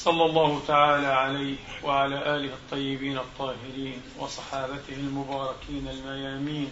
صلى 0.00 0.24
الله 0.24 0.62
تعالى 0.66 1.06
عليه 1.06 1.56
وعلى 1.84 2.36
آله 2.36 2.52
الطيبين 2.52 3.18
الطاهرين 3.18 4.02
وصحابته 4.18 4.94
المباركين 4.94 5.88
الميامين 5.88 6.70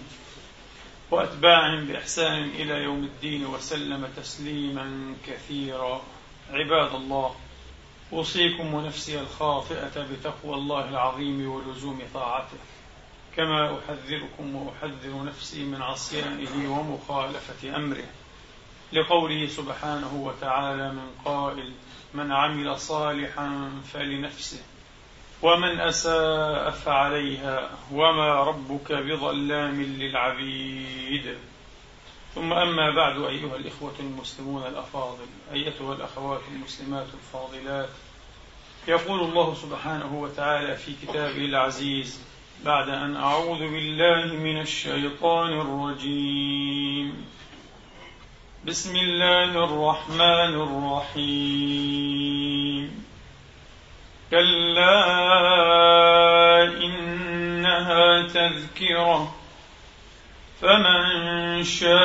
وأتباعهم 1.11 1.85
بإحسان 1.87 2.43
إلى 2.45 2.75
يوم 2.75 3.05
الدين 3.05 3.47
وسلم 3.47 4.09
تسليما 4.17 5.15
كثيرا. 5.27 6.03
عباد 6.51 6.95
الله 6.95 7.35
أوصيكم 8.13 8.75
ونفسي 8.75 9.21
الخاطئة 9.21 10.07
بتقوى 10.13 10.55
الله 10.55 10.89
العظيم 10.89 11.51
ولزوم 11.51 11.99
طاعته 12.15 12.59
كما 13.37 13.79
أحذركم 13.79 14.57
وأحذر 14.57 15.25
نفسي 15.25 15.65
من 15.65 15.83
عصيانه 15.83 16.79
ومخالفة 16.81 17.77
أمره 17.77 18.07
لقوله 18.93 19.47
سبحانه 19.47 20.15
وتعالى 20.15 20.93
من 20.93 21.11
قائل 21.25 21.73
من 22.15 22.33
عمل 22.33 22.79
صالحا 22.79 23.71
فلنفسه 23.93 24.63
ومن 25.43 25.81
أساء 25.81 26.71
فعليها 26.71 27.71
وما 27.93 28.35
ربك 28.35 28.93
بظلام 28.93 29.83
للعبيد. 29.83 31.37
ثم 32.35 32.53
أما 32.53 32.91
بعد 32.91 33.23
أيها 33.23 33.57
الإخوة 33.57 33.95
المسلمون 34.01 34.63
الأفاضل 34.63 35.27
أيتها 35.53 35.95
الأخوات 35.95 36.41
المسلمات 36.55 37.07
الفاضلات 37.15 37.89
يقول 38.89 39.21
الله 39.21 39.55
سبحانه 39.55 40.21
وتعالى 40.21 40.77
في 40.77 40.93
كتابه 41.03 41.45
العزيز 41.45 42.21
بعد 42.65 42.89
أن 42.89 43.17
أعوذ 43.17 43.59
بالله 43.59 44.35
من 44.35 44.61
الشيطان 44.61 45.61
الرجيم. 45.61 47.27
بسم 48.69 48.97
الله 48.97 49.65
الرحمن 49.65 50.55
الرحيم. 51.15 53.05
كلا 54.31 55.05
إنها 56.85 58.23
تذكرة 58.23 59.35
فمن 60.61 61.65
شاء 61.65 61.99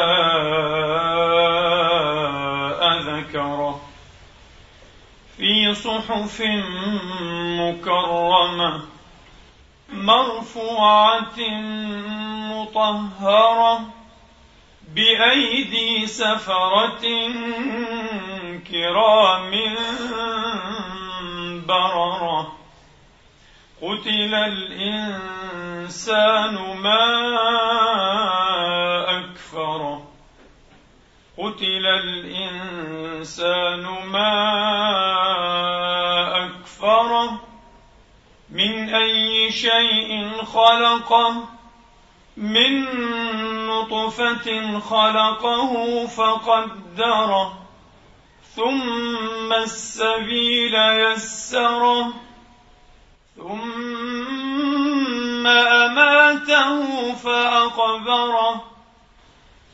ذكره. 2.99 3.81
في 5.37 5.75
صحف 5.75 6.41
مكرمة 7.59 8.81
مرفوعة 9.93 11.39
مطهرة. 12.53 14.02
بأيدي 14.95 16.07
سفرة 16.07 17.01
كرام 18.71 19.51
بررة. 21.67 22.53
قتل 23.81 24.33
الإنسان 24.35 25.73
ما 26.83 27.03
أكفره 29.19 30.13
قتل 31.37 31.85
الإنسان 31.85 33.83
ما 34.05 34.33
أكفره 36.45 37.41
من 38.49 38.93
أي 38.93 39.51
شيء 39.51 40.31
خلقه؟ 40.43 41.52
من 42.43 42.83
نطفة 43.67 44.79
خلقه 44.79 46.05
فقدره 46.07 47.53
ثم 48.55 49.53
السبيل 49.53 50.75
يسره 50.75 52.13
ثم 53.37 54.67
أماته 55.47 57.13
فأقبره 57.13 58.63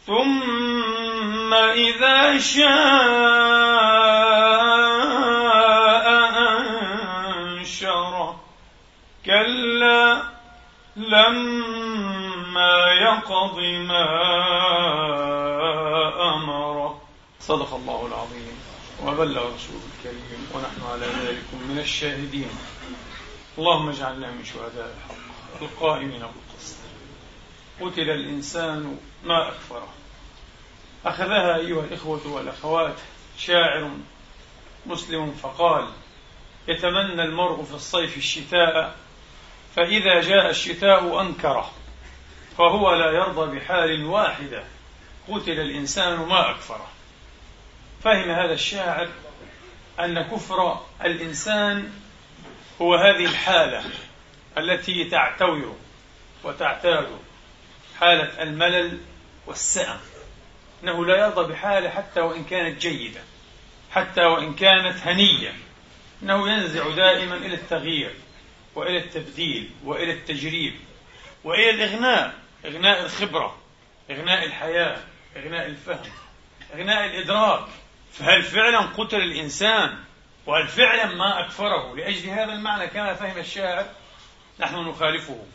ثم 0.08 1.54
إذا 1.54 2.38
شاء 2.38 2.70
أنشره. 7.40 8.40
كلا 9.26 10.22
لما 10.96 11.79
ما 12.60 12.92
يقض 12.92 13.60
ما 13.88 14.06
أمر. 16.36 17.00
صدق 17.40 17.74
الله 17.74 18.08
العظيم. 18.08 18.60
وبلغ 19.04 19.56
رسوله 19.56 19.82
الكريم. 19.98 20.48
ونحن 20.54 20.92
على 20.92 21.06
ذلك 21.06 21.46
من 21.70 21.80
الشاهدين. 21.80 22.50
اللهم 23.58 23.90
اجعلنا 23.90 24.32
من 24.32 24.46
شهداء 24.46 24.96
الحق. 24.98 25.62
القائمين 25.62 26.20
بالقسط. 26.20 26.78
قتل 27.82 28.10
الإنسان 28.10 28.98
ما 29.24 29.48
أكفره 29.48 29.88
أخذها 31.06 31.56
أيها 31.56 31.84
الإخوة 31.84 32.28
والأخوات 32.28 32.96
شاعر 33.38 33.92
مسلم 34.86 35.32
فقال 35.32 35.88
يتمنى 36.68 37.24
المرء 37.24 37.64
في 37.64 37.74
الصيف 37.74 38.18
الشتاء 38.18 38.96
فإذا 39.76 40.22
جاء 40.22 40.50
الشتاء 40.50 41.22
أنكره. 41.22 41.72
فهو 42.60 42.94
لا 42.94 43.12
يرضى 43.12 43.58
بحال 43.58 44.06
واحدة. 44.06 44.64
قتل 45.28 45.60
الإنسان 45.60 46.20
ما 46.20 46.50
أكفره. 46.50 46.88
فهم 48.04 48.32
هذا 48.32 48.54
الشاعر 48.54 49.10
أن 50.00 50.22
كفر 50.22 50.86
الإنسان 51.06 51.92
هو 52.82 52.96
هذه 52.96 53.26
الحالة 53.26 53.84
التي 54.58 55.04
تعتوي 55.04 55.64
وتعتاد 56.44 57.08
حالة 58.00 58.44
الملل 58.44 59.00
والسأم. 59.48 60.00
أنه 60.84 61.06
لا 61.06 61.18
يرضى 61.18 61.54
بحالة 61.54 61.90
حتى 61.90 62.22
وإن 62.22 62.44
كانت 62.44 62.82
جيدة 62.82 63.22
حتى 63.92 64.22
وإن 64.22 64.54
كانت 64.54 64.98
هنية. 65.08 65.54
أنه 66.24 66.52
ينزع 66.52 66.90
دائما 66.90 67.36
إلى 67.36 67.56
التغيير 67.56 68.14
وإلى 68.76 68.98
التبديل 68.98 69.70
وإلى 69.84 70.14
التجريب 70.14 70.74
وإلى 71.44 71.70
الإغناء. 71.70 72.39
إغناء 72.66 73.06
الخبرة 73.06 73.58
إغناء 74.12 74.46
الحياة 74.46 74.98
إغناء 75.38 75.66
الفهم 75.66 76.12
إغناء 76.74 77.06
الإدراك. 77.06 77.68
فهل 78.14 78.44
فعلا 78.44 78.80
قتل 78.80 79.18
الإنسان؟ 79.18 79.98
وهل 80.46 80.68
فعلا 80.68 81.06
ما 81.06 81.46
أكفره؟ 81.46 81.96
لأجل 81.96 82.30
هذا 82.30 82.54
المعنى 82.54 82.88
كما 82.88 83.14
فهم 83.14 83.38
الشاعر 83.38 83.86
نحن 84.60 84.76
نخالفه. 84.76 85.46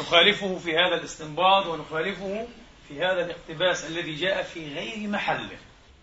نخالفه 0.00 0.58
في 0.58 0.76
هذا 0.76 0.94
الاستنباط 0.94 1.66
ونخالفه 1.66 2.48
في 2.88 2.98
هذا 2.98 3.24
الاقتباس 3.24 3.84
الذي 3.84 4.14
جاء 4.14 4.42
في 4.42 4.74
غير 4.74 5.08
محله. 5.08 5.58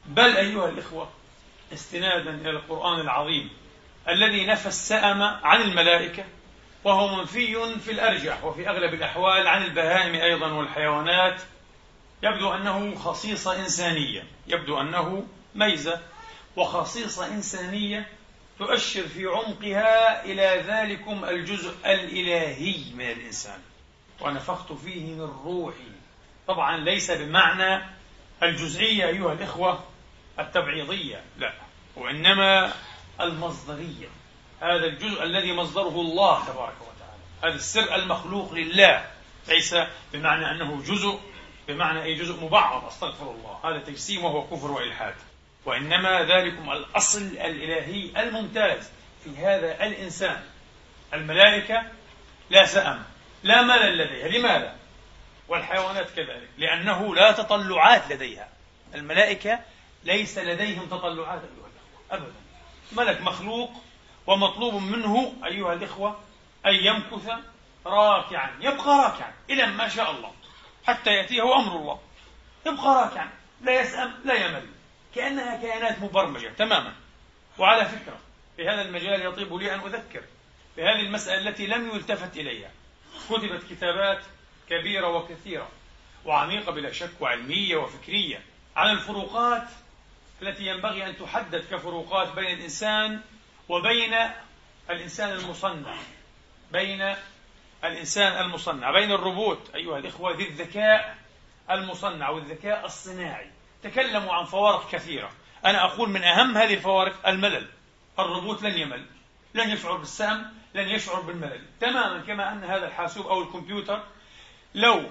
بل 0.06 0.38
أيها 0.38 0.70
الإخوة 0.70 1.10
استنادا 1.74 2.30
إلى 2.30 2.50
القرآن 2.50 3.02
العظيم 3.02 3.50
الذي 4.10 4.46
نفى 4.46 4.68
السأم 4.68 5.22
عن 5.22 5.62
الملائكة 5.62 6.24
وهو 6.86 7.16
منفي 7.16 7.80
في 7.80 7.92
الأرجح 7.92 8.44
وفي 8.44 8.70
أغلب 8.70 8.94
الأحوال 8.94 9.48
عن 9.48 9.64
البهائم 9.64 10.16
أيضا 10.16 10.52
والحيوانات. 10.52 11.42
يبدو 12.24 12.54
أنه 12.54 12.96
خصيصة 12.96 13.60
إنسانية 13.60 14.24
يبدو 14.48 14.82
أنه 14.82 15.28
ميزة. 15.56 16.02
وخصيصة 16.56 17.28
إنسانية 17.28 18.08
تؤشر 18.60 19.08
في 19.08 19.26
عمقها 19.26 20.26
إلى 20.26 20.64
ذلكم 20.68 21.26
الجزء 21.26 21.76
الإلهي 21.86 22.94
من 22.94 23.12
الإنسان. 23.12 23.60
ونفخت 24.22 24.74
فيه 24.74 25.06
من 25.06 25.32
روحي. 25.46 25.92
طبعا 26.48 26.78
ليس 26.78 27.12
بمعنى 27.12 27.84
الجزئية 28.44 29.08
أيها 29.08 29.34
الإخوة 29.34 29.84
التبعيضية 30.40 31.24
لا. 31.38 31.54
وإنما 31.96 32.74
المصدرية. 33.22 34.08
هذا 34.66 34.86
الجزء 34.86 35.24
الذي 35.24 35.54
مصدره 35.54 36.02
الله 36.02 36.46
تبارك 36.46 36.76
وتعالى. 36.82 37.22
هذا 37.44 37.56
السر 37.56 37.96
المخلوق 37.96 38.54
لله. 38.54 39.06
ليس 39.48 39.76
بمعنى 40.14 40.52
أنه 40.52 40.82
جزء 40.82 41.20
بمعنى 41.68 42.04
أي 42.04 42.16
جزء 42.16 42.44
مبعض 42.44 42.86
أستغفر 42.86 43.32
الله. 43.32 43.60
هذا 43.64 43.80
تجسيم 43.80 44.26
وهو 44.26 44.48
كفر 44.48 44.72
وإلحاد. 44.72 45.14
وإنما 45.66 46.24
ذلكم 46.24 46.72
الأصل 46.72 47.22
الإلهي 47.22 48.22
الممتاز 48.24 48.90
في 49.24 49.38
هذا 49.38 49.86
الإنسان. 49.86 50.44
الملائكة 51.14 51.84
لا 52.50 52.66
سأم. 52.66 53.04
لا 53.44 53.62
ملل 53.62 53.98
لديها. 53.98 54.28
لماذا؟ 54.28 54.76
والحيوانات 55.48 56.12
كذلك. 56.12 56.50
لأنه 56.58 57.16
لا 57.16 57.32
تطلعات 57.32 58.12
لديها. 58.12 58.50
الملائكة 58.96 59.60
ليس 60.04 60.38
لديهم 60.38 60.86
تطلعات 60.86 61.42
أيها 61.42 61.68
الأخوة. 61.68 61.72
أبدا. 62.12 62.34
ملك 62.92 63.22
مخلوق 63.22 63.72
ومطلوب 64.28 64.74
منه 64.74 65.34
أيها 65.46 65.74
الإخوة 65.74 66.20
أن 66.66 66.74
يمكث 66.76 67.30
راكعا 67.86 68.52
يبقى 68.62 68.88
راكعا 68.88 69.34
إلى 69.50 69.66
ما 69.66 69.88
شاء 69.88 70.12
الله 70.12 70.32
حتى 70.88 71.10
يأتيه 71.10 71.56
أمر 71.56 71.76
الله. 71.76 72.00
يبقى 72.66 73.04
راكعا 73.04 73.30
لا 73.62 73.82
يسأم 73.82 74.14
لا 74.26 74.34
يمل 74.34 74.66
كأنها 75.16 75.62
كائنات 75.62 76.00
مبرمجة 76.02 76.48
تماما. 76.58 76.94
وعلى 77.58 77.86
فكرة 77.86 78.18
في 78.58 78.70
هذا 78.70 78.82
المجال 78.82 79.26
يطيب 79.26 79.54
لي 79.54 79.76
أن 79.76 79.80
أذكر 79.80 80.22
بهذه 80.78 81.00
المسألة 81.02 81.50
التي 81.50 81.68
لم 81.68 81.90
يلتفت 81.90 82.38
إليها 82.38 82.72
كتبت 83.30 83.64
كتابات 83.70 84.24
كبيرة 84.70 85.08
وكثيرة 85.08 85.70
وعميقة 86.26 86.72
بلا 86.72 86.92
شك 86.92 87.12
وعلمية 87.20 87.76
وفكرية 87.78 88.42
عن 88.76 88.92
الفروقات 88.92 89.68
التي 90.42 90.68
ينبغي 90.68 91.06
أن 91.06 91.18
تحدد 91.18 91.66
كفروقات 91.72 92.36
بين 92.36 92.58
الإنسان 92.58 93.22
وبين 93.70 94.16
الإنسان 94.90 95.30
المصنع 95.30 95.96
بين 96.72 97.16
الإنسان 97.84 98.46
المصنع 98.46 98.92
بين 98.92 99.12
الروبوت 99.12 99.76
أيها 99.76 99.98
الإخوة 99.98 100.38
ذي 100.38 100.48
الذكاء 100.48 101.18
المصنع 101.72 102.30
والذكاء 102.30 102.86
الصناعي. 102.86 103.52
تكلموا 103.84 104.34
عن 104.34 104.46
فوارق 104.46 104.92
كثيرة. 104.92 105.32
أنا 105.66 105.86
أقول 105.86 106.10
من 106.10 106.24
أهم 106.24 106.58
هذه 106.58 106.74
الفوارق 106.74 107.28
الملل. 107.28 107.68
الروبوت 108.20 108.64
لن 108.64 108.78
يمل 108.78 109.06
لن 109.54 109.70
يشعر 109.70 109.98
بالسهم 109.98 110.54
لن 110.74 110.90
يشعر 110.90 111.22
بالملل. 111.22 111.66
تماما 111.82 112.22
كما 112.22 112.52
أن 112.52 112.64
هذا 112.64 112.88
الحاسوب 112.88 113.28
أو 113.28 113.42
الكمبيوتر 113.42 114.04
لو 114.76 115.10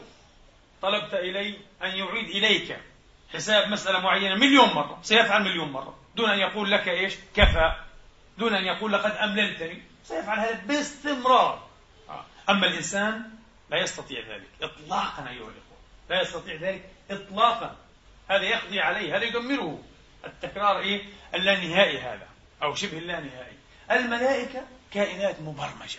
طلبت 0.83 1.15
إلي 1.15 1.59
أن 1.83 1.91
يعيد 1.97 2.29
إليك 2.29 2.79
حساب 3.35 3.69
مسألة 3.69 4.01
معينة 4.01 4.35
مليون 4.35 4.69
مرة 4.69 4.99
سيفعل 5.03 5.43
مليون 5.43 5.73
مرة 5.73 5.97
دون 6.17 6.31
أن 6.31 6.39
يقول 6.39 6.71
لك 6.71 6.89
إيش؟ 6.89 7.15
كفى. 7.37 7.84
دون 8.39 8.55
أن 8.55 8.65
يقول 8.65 8.93
لقد 8.93 9.11
أمللتني. 9.11 9.83
سيفعل 10.05 10.39
هذا 10.39 10.61
باستمرار. 10.67 11.69
آه. 12.09 12.25
أما 12.49 12.67
الإنسان 12.67 13.31
لا 13.71 13.83
يستطيع 13.83 14.21
ذلك 14.21 14.49
إطلاقا 14.63 15.29
أيها 15.29 15.49
الإخوة. 15.49 15.79
لا 16.11 16.23
يستطيع 16.23 16.55
ذلك 16.55 16.91
إطلاقا. 17.11 17.77
هذا 18.31 18.43
يقضي 18.43 18.81
عليه 18.81 19.17
هذا 19.17 19.25
يدمره. 19.25 19.83
التكرار 20.25 20.79
إيه؟ 20.79 21.03
اللانهائي 21.35 21.99
هذا 21.99 22.29
أو 22.63 22.75
شبه 22.75 22.99
اللانهائي. 22.99 23.57
الملائكة 23.91 24.63
كائنات 24.93 25.41
مبرمجة. 25.41 25.99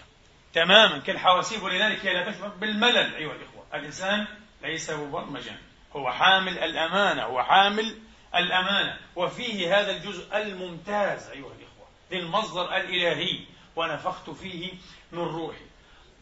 تماما 0.53 0.97
كالحواسيب 0.97 1.63
ولذلك 1.63 2.05
هي 2.05 2.13
لا 2.13 2.31
تشعر 2.31 2.47
بالملل 2.47 3.15
أيها 3.15 3.33
الإخوة. 3.33 3.65
الإنسان 3.73 4.27
ليس 4.61 4.89
مبرمجا. 4.89 5.57
هو 5.95 6.11
حامل 6.11 6.59
الأمانة 6.59 7.23
هو 7.23 7.43
حامل 7.43 7.97
الأمانة. 8.35 8.97
وفيه 9.15 9.79
هذا 9.79 9.91
الجزء 9.91 10.37
الممتاز 10.37 11.29
أيها 11.29 11.37
الإخوة. 11.37 11.64
للمصدر 12.11 12.77
الإلهي 12.77 13.39
ونفخت 13.75 14.29
فيه 14.29 14.73
من 15.11 15.19
روحي. 15.19 15.65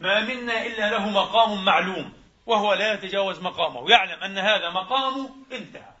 ما 0.00 0.20
منا 0.20 0.66
إلا 0.66 0.90
له 0.90 1.08
مقام 1.08 1.64
معلوم 1.64 2.12
وهو 2.46 2.74
لا 2.74 2.92
يتجاوز 2.92 3.40
مقامه. 3.40 3.90
يعلم 3.90 4.22
أن 4.22 4.38
هذا 4.38 4.70
مقامه 4.70 5.30
انتهى. 5.52 5.92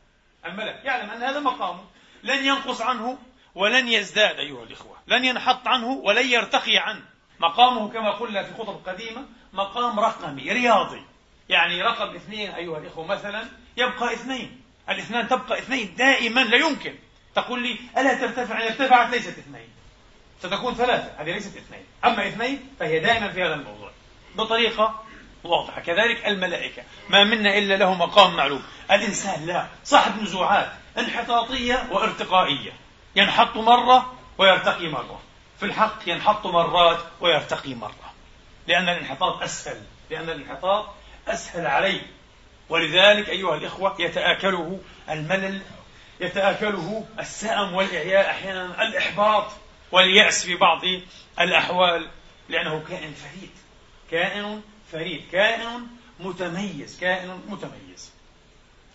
الملك 0.46 0.84
يعلم 0.84 1.10
أن 1.10 1.22
هذا 1.22 1.40
مقامه. 1.40 1.84
لن 2.22 2.46
ينقص 2.46 2.80
عنه 2.80 3.18
ولن 3.54 3.88
يزداد 3.88 4.38
أيها 4.38 4.62
الإخوة. 4.62 4.96
لن 5.06 5.24
ينحط 5.24 5.68
عنه 5.68 5.86
ولن 5.86 6.28
يرتقي 6.28 6.76
عنه. 6.78 7.02
مقامه 7.40 7.88
كما 7.88 8.10
قلنا 8.10 8.42
في 8.42 8.54
خطب 8.54 8.88
قديمة 8.88 9.26
مقام 9.52 10.00
رقمي 10.00 10.52
رياضي. 10.52 11.02
يعني 11.48 11.82
رقم 11.82 12.14
اثنين 12.14 12.50
أيها 12.50 12.78
الإخوة 12.78 13.06
مثلا 13.06 13.44
يبقى 13.76 14.14
اثنين. 14.14 14.62
الاثنان 14.88 15.28
تبقى 15.28 15.58
اثنين. 15.58 15.94
دائما 15.94 16.40
لا 16.40 16.56
يمكن. 16.56 16.98
تقول 17.34 17.62
لي 17.62 17.78
ألا 17.98 18.14
ترتفع؟ 18.14 18.56
إن 18.56 18.62
ارتفعت 18.62 19.10
ليست 19.10 19.38
اثنين. 19.38 19.68
ستكون 20.42 20.74
ثلاثة. 20.74 21.10
هذه 21.18 21.32
ليست 21.32 21.56
اثنين. 21.56 21.84
أما 22.04 22.28
اثنين 22.28 22.68
فهي 22.80 23.00
دائما 23.00 23.28
في 23.32 23.42
هذا 23.42 23.54
الموضوع. 23.54 23.90
بطريقة 24.36 25.02
واضحة. 25.44 25.80
كذلك 25.80 26.26
الملائكة. 26.26 26.82
ما 27.08 27.24
منا 27.24 27.58
إلا 27.58 27.74
له 27.74 27.94
مقام 27.94 28.36
معلوم. 28.36 28.62
الإنسان 28.90 29.46
لا. 29.46 29.66
صاحب 29.84 30.22
نزوعات 30.22 30.72
انحطاطية 30.98 31.88
وارتقائية. 31.90 32.72
ينحط 33.16 33.56
مرة 33.56 34.14
ويرتقي 34.38 34.88
مرة. 34.88 35.20
في 35.58 35.66
الحق 35.66 35.98
ينحط 36.06 36.46
مرات 36.46 36.98
ويرتقي 37.20 37.74
مرة. 37.74 38.12
لأن 38.66 38.88
الانحطاط 38.88 39.42
أسهل. 39.42 39.82
لأن 40.10 40.30
الانحطاط 40.30 40.86
أسهل 41.28 41.66
عليه 41.66 42.02
ولذلك 42.68 43.28
أيها 43.28 43.54
الإخوة 43.54 43.96
يتآكله 43.98 44.78
الملل 45.10 45.60
يتآكله 46.20 47.06
السأم 47.18 47.74
والإعياء 47.74 48.30
أحيانا 48.30 48.82
الإحباط 48.82 49.46
واليأس 49.92 50.44
في 50.44 50.54
بعض 50.54 50.80
الأحوال 51.40 52.08
لأنه 52.48 52.84
كائن 52.88 53.12
فريد 53.12 53.50
كائن 54.10 54.62
فريد 54.92 55.22
كائن 55.32 55.86
متميز 56.20 57.00
كائن 57.00 57.40
متميز. 57.48 58.12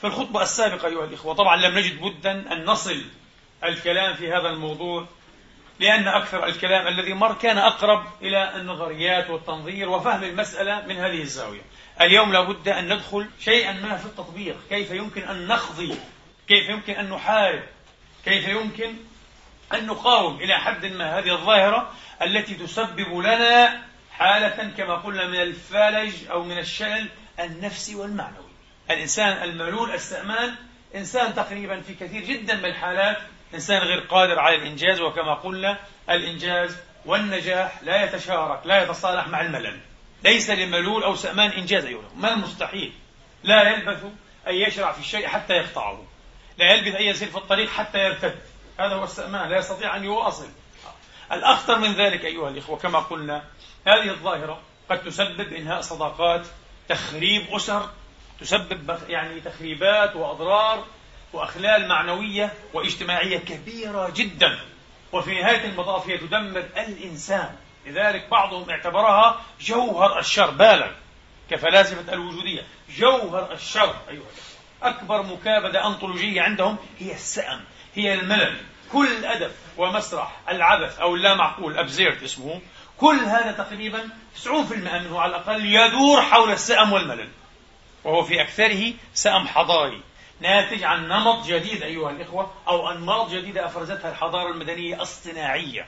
في 0.02 0.08
الخطبة 0.08 0.42
السابقة 0.42 0.88
أيها 0.88 1.06
الإخوة 1.06 1.34
طبعا 1.34 1.56
لم 1.56 1.78
نجد 1.78 2.02
بدا 2.02 2.32
أن 2.32 2.66
نصل 2.66 3.02
الكلام 3.64 4.16
في 4.16 4.34
هذا 4.34 4.50
الموضوع 4.50 5.08
لأن 5.80 6.08
أكثر 6.08 6.46
الكلام 6.46 6.88
الذي 6.88 7.14
مر 7.14 7.34
كان 7.34 7.58
أقرب 7.58 8.04
إلى 8.22 8.56
النظريات 8.56 9.30
والتنظير 9.30 9.90
وفهم 9.90 10.24
المسألة 10.24 10.86
من 10.88 10.98
هذه 10.98 11.22
الزاوية. 11.22 11.62
اليوم 12.02 12.34
لابد 12.34 12.68
أن 12.68 12.94
ندخل 12.94 13.30
شيئا 13.40 13.74
ما 13.74 13.98
في 13.98 14.06
التطبيق 14.06 14.56
كيف 14.70 14.92
يمكن 14.92 15.22
أن 15.22 15.48
نقضي 15.48 15.96
كيف 16.50 16.70
يمكن 16.70 16.94
أن 16.94 17.10
نحارب؟ 17.10 17.64
كيف 18.26 18.48
يمكن 18.48 18.96
أن 19.74 19.86
نقاوم 19.86 20.36
إلى 20.36 20.58
حد 20.58 20.86
ما 20.86 21.20
هذه 21.20 21.32
الظاهرة 21.32 21.94
التي 22.22 22.56
تسبب 22.56 23.20
لنا 23.20 23.82
حالة 24.12 24.72
كما 24.78 24.96
قلنا 24.96 25.28
من 25.28 25.42
الفالج 25.42 26.14
أو 26.32 26.44
من 26.44 26.58
الشلل 26.58 27.10
النفسي 27.40 27.96
والمعنوي. 27.96 28.50
الإنسان 28.92 29.44
الملول 29.44 29.92
السأمان 29.92 30.56
إنسان 30.96 31.36
تقريبا 31.36 31.82
في 31.82 31.94
كثير 31.94 32.24
جدا 32.24 32.56
من 32.56 32.66
الحالات 32.66 33.18
إنسان 33.54 33.82
غير 33.82 34.00
قادر 34.00 34.40
على 34.40 34.56
الإنجاز 34.56 35.02
وكما 35.02 35.34
قلنا 35.34 35.78
الإنجاز 36.10 36.78
والنجاح 37.06 37.84
لا 37.84 38.04
يتشارك 38.04 38.66
لا 38.66 38.84
يتصالح 38.84 39.28
مع 39.28 39.42
الملل. 39.42 39.80
ليس 40.24 40.50
لملول 40.50 41.04
أو 41.04 41.16
سأمان 41.16 41.50
إنجاز 41.50 41.86
أيها 41.86 42.10
ما 42.16 42.34
المستحيل؟ 42.34 42.94
لا 43.44 43.70
يلبث 43.70 44.04
أن 44.48 44.56
يشرع 44.56 44.92
في 44.92 45.00
الشيء 45.00 45.28
حتى 45.28 45.54
يقطعه. 45.54 46.09
لا 46.60 46.72
يلبث 46.72 46.96
أن 46.96 47.04
يسير 47.04 47.28
في 47.28 47.38
الطريق 47.38 47.70
حتى 47.70 47.98
يرتد. 47.98 48.40
هذا 48.80 48.96
هو 48.96 49.04
السأمان 49.04 49.50
لا 49.50 49.58
يستطيع 49.58 49.96
أن 49.96 50.04
يواصل. 50.04 50.48
الأخطر 51.32 51.80
من 51.80 51.94
ذلك 51.94 52.26
أيها 52.26 52.50
الإخوة 52.50 52.78
كما 52.78 53.00
قلنا 53.00 53.44
هذه 53.88 54.10
الظاهرة 54.10 54.62
قد 54.90 55.04
تسبب 55.04 55.54
إنهاء 55.54 55.82
صداقات 55.82 56.48
تخريب 56.90 57.56
أسر 57.56 57.90
تسبب 58.40 58.98
يعني 59.08 59.42
تخريبات 59.42 60.16
وأضرار 60.16 60.86
وأخلال 61.34 61.88
معنوية 61.88 62.54
واجتماعية 62.74 63.38
كبيرة 63.38 64.10
جدا. 64.10 64.60
وفي 65.12 65.42
نهاية 65.42 65.66
المطاف 65.66 66.08
هي 66.08 66.18
تدمر 66.18 66.64
الإنسان. 66.78 67.56
لذلك 67.86 68.30
بعضهم 68.30 68.70
اعتبرها 68.70 69.42
جوهر 69.62 70.20
الشر 70.20 70.50
بالغ 70.52 70.92
كفلاسفة 71.50 72.14
الوجودية. 72.14 72.64
جوهر 72.98 73.52
الشر 73.52 73.96
أيها 74.10 74.49
أكبر 74.84 75.22
مكابدة 75.24 75.88
أنطولوجية 75.88 76.42
عندهم 76.42 76.78
هي 77.00 77.14
السأم 77.14 77.62
هي 77.96 78.14
الملل. 78.14 78.58
كل 78.92 79.26
أدب 79.26 79.52
ومسرح 79.78 80.40
العبث 80.50 81.00
أو 81.00 81.16
اللا 81.16 81.36
معقول 81.36 81.78
أبزيرت 81.78 82.24
اسمه 82.24 82.62
كل 82.98 83.20
هذا 83.20 83.52
تقريبا 83.52 84.10
90% 84.44 84.48
منه 84.74 85.20
على 85.20 85.30
الأقل 85.30 85.66
يدور 85.66 86.22
حول 86.22 86.52
السأم 86.52 86.94
والملل. 86.94 87.30
وهو 88.04 88.24
في 88.24 88.42
أكثره 88.42 88.94
سأم 89.14 89.48
حضاري 89.48 90.02
ناتج 90.42 90.84
عن 90.84 91.08
نمط 91.08 91.46
جديد 91.46 91.84
أيها 91.84 92.12
الإخوة 92.12 92.54
أو 92.68 92.92
أنماط 92.92 93.30
جديدة 93.30 93.66
أفرزتها 93.66 94.12
الحضارة 94.12 94.52
المدنية 94.52 95.02
الصناعية. 95.02 95.88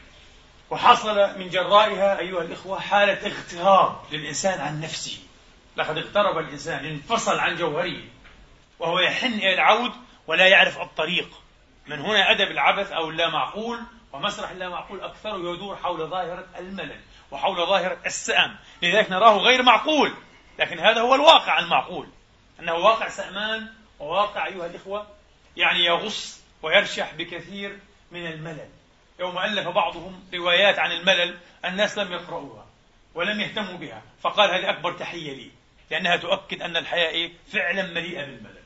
وحصل 0.69 1.39
من 1.39 1.49
جرائها 1.49 2.19
أيها 2.19 2.41
الإخوة 2.41 2.79
حالة 2.79 3.27
اغتراب 3.27 3.95
للإنسان 4.11 4.61
عن 4.61 4.81
نفسه. 4.81 5.17
لقد 5.77 5.97
اقترب 5.97 6.37
الإنسان 6.37 6.85
انفصل 6.85 7.39
عن 7.39 7.55
جوهره 7.55 8.01
وهو 8.81 8.99
يحن 8.99 9.33
إلى 9.33 9.53
العود 9.53 9.91
ولا 10.27 10.47
يعرف 10.47 10.81
الطريق. 10.81 11.29
من 11.87 11.99
هنا 11.99 12.31
أدب 12.31 12.51
العبث 12.51 12.91
أو 12.91 13.09
اللامعقول 13.09 13.79
ومسرح 14.13 14.49
اللامعقول 14.49 15.01
أكثر 15.01 15.29
يدور 15.29 15.75
حول 15.75 16.07
ظاهرة 16.07 16.45
الملل 16.59 16.99
وحول 17.31 17.67
ظاهرة 17.67 17.97
السأم. 18.05 18.55
لذلك 18.81 19.11
نراه 19.11 19.37
غير 19.37 19.63
معقول 19.63 20.13
لكن 20.59 20.79
هذا 20.79 21.01
هو 21.01 21.15
الواقع 21.15 21.59
المعقول. 21.59 22.07
أنه 22.59 22.73
واقع 22.73 23.07
سأمان 23.07 23.73
وواقع 23.99 24.47
أيها 24.47 24.65
الإخوة 24.65 25.07
يعني 25.57 25.85
يغص 25.85 26.43
ويرشح 26.63 27.13
بكثير 27.13 27.79
من 28.11 28.27
الملل. 28.27 28.69
يوم 29.19 29.37
ألف 29.39 29.67
بعضهم 29.67 30.23
روايات 30.33 30.79
عن 30.79 30.91
الملل 30.91 31.37
الناس 31.65 31.97
لم 31.97 32.11
يقرأوها 32.11 32.65
ولم 33.15 33.39
يهتموا 33.39 33.77
بها 33.77 34.01
فقال 34.21 34.49
هذه 34.49 34.69
أكبر 34.69 34.91
تحية 34.91 35.33
لي 35.33 35.51
لأنها 35.91 36.15
تؤكد 36.15 36.61
أن 36.61 36.77
الحياة؟ 36.77 37.31
فعلا 37.53 37.83
مليئة 37.83 38.25
بالملل. 38.25 38.60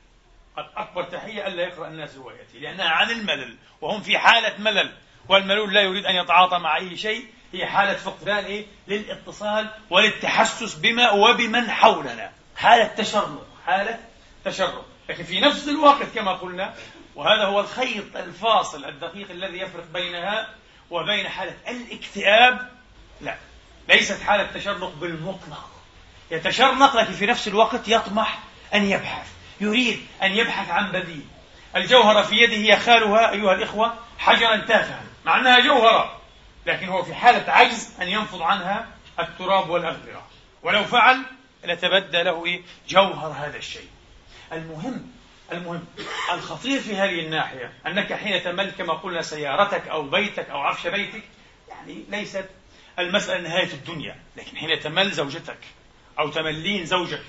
أكبر 0.57 1.03
تحية 1.03 1.47
ألا 1.47 1.63
يقرأ 1.63 1.87
الناس 1.87 2.17
روايتي 2.17 2.59
لأنها 2.59 2.89
عن 2.89 3.11
الملل 3.11 3.57
وهم 3.81 4.01
في 4.01 4.17
حالة 4.17 4.57
ملل 4.57 4.91
والملول 5.29 5.73
لا 5.73 5.81
يريد 5.81 6.05
أن 6.05 6.15
يتعاطى 6.15 6.59
مع 6.59 6.77
أي 6.77 6.97
شيء 6.97 7.25
هي 7.53 7.65
حالة 7.65 7.93
فقدان 7.93 8.45
إيه؟ 8.45 8.65
للاتصال 8.87 9.69
وللتحسس 9.89 10.75
بما 10.75 11.11
وبمن 11.11 11.71
حولنا 11.71 12.31
حالة 12.55 12.87
تشرق 12.87 13.47
حالة 13.65 13.99
تشرق 14.45 14.85
لكن 15.09 15.23
في 15.23 15.39
نفس 15.39 15.67
الوقت 15.67 16.07
كما 16.15 16.33
قلنا 16.33 16.73
وهذا 17.15 17.43
هو 17.45 17.59
الخيط 17.59 18.15
الفاصل 18.15 18.85
الدقيق 18.85 19.31
الذي 19.31 19.59
يفرق 19.59 19.85
بينها 19.93 20.49
وبين 20.89 21.29
حالة 21.29 21.55
الاكتئاب 21.67 22.69
لا 23.21 23.35
ليست 23.89 24.21
حالة 24.21 24.51
تشرق 24.53 24.93
بالمطلق. 24.95 25.69
يتشرنق 26.31 26.97
لكن 26.97 27.13
في 27.13 27.25
نفس 27.25 27.47
الوقت 27.47 27.87
يطمح 27.87 28.39
أن 28.73 28.83
يبحث. 28.85 29.34
يريد 29.61 30.05
أن 30.23 30.31
يبحث 30.31 30.69
عن 30.69 30.91
بديل. 30.91 31.25
الجوهرة 31.75 32.21
في 32.21 32.35
يده 32.35 32.73
يخالها 32.73 33.31
أيها 33.31 33.53
الإخوة 33.53 33.93
حجرا 34.17 34.57
تافها. 34.57 35.01
مع 35.25 35.39
أنها 35.39 35.59
جوهرة 35.59 36.21
لكن 36.65 36.87
هو 36.87 37.03
في 37.03 37.13
حالة 37.13 37.51
عجز 37.51 37.89
أن 38.01 38.07
ينفض 38.07 38.41
عنها 38.41 38.87
التراب 39.19 39.69
والأغبرة 39.69 40.27
ولو 40.63 40.83
فعل 40.83 41.21
لتبدى 41.63 42.23
له 42.23 42.45
إيه؟ 42.45 42.61
جوهر 42.89 43.31
هذا 43.31 43.57
الشيء. 43.57 43.87
المهم 44.51 45.11
المهم 45.51 45.85
الخطير 46.33 46.79
في 46.79 46.95
هذه 46.95 47.19
الناحية 47.19 47.73
أنك 47.87 48.13
حين 48.13 48.43
تمل 48.43 48.71
كما 48.71 48.93
قلنا 48.93 49.21
سيارتك 49.21 49.87
أو 49.87 50.03
بيتك 50.03 50.49
أو 50.49 50.59
عفش 50.59 50.87
بيتك 50.87 51.23
يعني 51.69 52.03
ليست 52.09 52.45
المسألة 52.99 53.41
نهاية 53.41 53.73
الدنيا 53.73 54.19
لكن 54.37 54.57
حين 54.57 54.79
تمل 54.79 55.11
زوجتك 55.11 55.57
أو 56.19 56.29
تملين 56.29 56.85
زوجك 56.85 57.23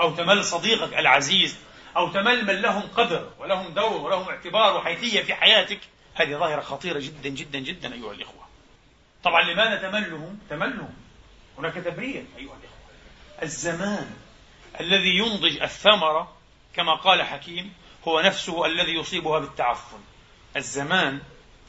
أو 0.00 0.14
تمل 0.14 0.44
صديقك 0.44 0.94
العزيز 0.98 1.56
أو 1.96 2.08
تمل 2.08 2.44
من 2.44 2.62
لهم 2.62 2.82
قدر 2.82 3.30
ولهم 3.38 3.74
دور 3.74 4.00
ولهم 4.00 4.28
اعتبار 4.28 4.76
وحيثية 4.76 5.22
في 5.22 5.34
حياتك 5.34 5.80
هذه 6.14 6.36
ظاهرة 6.36 6.60
خطيرة 6.60 6.98
جدا 6.98 7.28
جدا 7.28 7.58
جدا 7.58 7.94
أيها 7.94 8.12
الإخوة. 8.12 8.42
طبعا 9.24 9.42
لماذا 9.42 9.88
تملهم؟ 9.88 10.38
تملهم. 10.50 10.94
هناك 11.58 11.74
تبرير 11.74 12.24
أيها 12.38 12.56
الإخوة. 12.60 13.42
الزمان 13.42 14.10
الذي 14.80 15.16
ينضج 15.18 15.62
الثمرة 15.62 16.36
كما 16.74 16.94
قال 16.94 17.22
حكيم 17.22 17.72
هو 18.08 18.20
نفسه 18.20 18.66
الذي 18.66 18.92
يصيبها 18.92 19.38
بالتعفن. 19.38 20.00
الزمان 20.56 21.20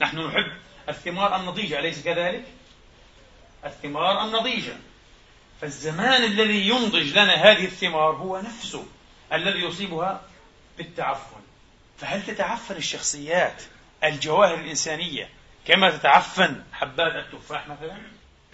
نحن 0.01 0.19
نحب 0.19 0.51
الثمار 0.89 1.35
النضيجة 1.35 1.79
أليس 1.79 2.03
كذلك؟ 2.03 2.45
الثمار 3.65 4.25
النضيجة 4.25 4.73
فالزمان 5.61 6.23
الذي 6.23 6.67
ينضج 6.67 7.11
لنا 7.11 7.33
هذه 7.33 7.65
الثمار 7.65 8.11
هو 8.11 8.41
نفسه. 8.41 8.85
الذي 9.33 9.59
يصيبها 9.59 10.21
بالتعفن. 10.77 11.41
فهل 11.97 12.25
تتعفن 12.25 12.75
الشخصيات 12.75 13.63
الجواهر 14.03 14.53
الإنسانية 14.53 15.29
كما 15.67 15.89
تتعفن 15.89 16.63
حبات 16.73 17.15
التفاح 17.15 17.67
مثلا؟ 17.67 17.97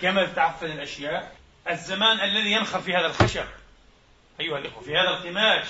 كما 0.01 0.25
تتعفن 0.25 0.71
الأشياء؟ 0.71 1.35
الزمان 1.69 2.19
الذي 2.19 2.51
ينخر 2.51 2.81
في 2.81 2.93
هذا 2.93 3.05
الخشب. 3.05 3.45
أيها 4.39 4.57
الإخوة 4.57 4.83
في 4.83 4.97
هذا 4.97 5.09
القماش 5.09 5.67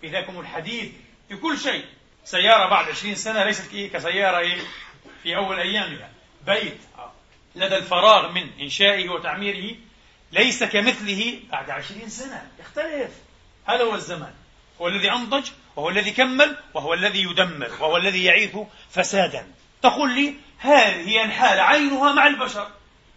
في 0.00 0.08
ذاكم 0.08 0.40
الحديد 0.40 0.94
في 1.28 1.36
كل 1.36 1.58
شيء. 1.58 1.84
سيارة 2.24 2.70
بعد 2.70 2.88
عشرين 2.88 3.14
سنة 3.14 3.44
ليست 3.44 3.70
كسيارة 3.92 4.38
إيه؟ 4.38 4.60
في 5.22 5.36
أول 5.36 5.58
أيامها. 5.58 6.10
بيت. 6.46 6.80
لدى 7.54 7.76
الفراغ 7.76 8.32
من 8.32 8.50
إنشائه 8.60 9.08
وتعميره 9.08 9.76
ليس 10.32 10.64
كمثله 10.64 11.40
بعد 11.50 11.70
عشرين 11.70 12.08
سنة. 12.08 12.50
يختلف. 12.60 13.10
هذا 13.66 13.84
هو 13.84 13.94
الزمان. 13.94 14.34
هو 14.80 14.88
الذي 14.88 15.10
أنضج 15.10 15.50
وهو 15.76 15.88
الذي 15.88 16.10
كمل 16.10 16.56
وهو 16.74 16.94
الذي 16.94 17.22
يدمر 17.22 17.70
وهو 17.80 17.96
الذي 17.96 18.24
يعيث 18.24 18.56
فسادا. 18.90 19.46
تقول 19.82 20.14
لي 20.14 20.34
هذه 20.58 21.24
الحالة 21.24 21.62
عينها 21.62 22.12
مع 22.12 22.26
البشر. 22.26 22.68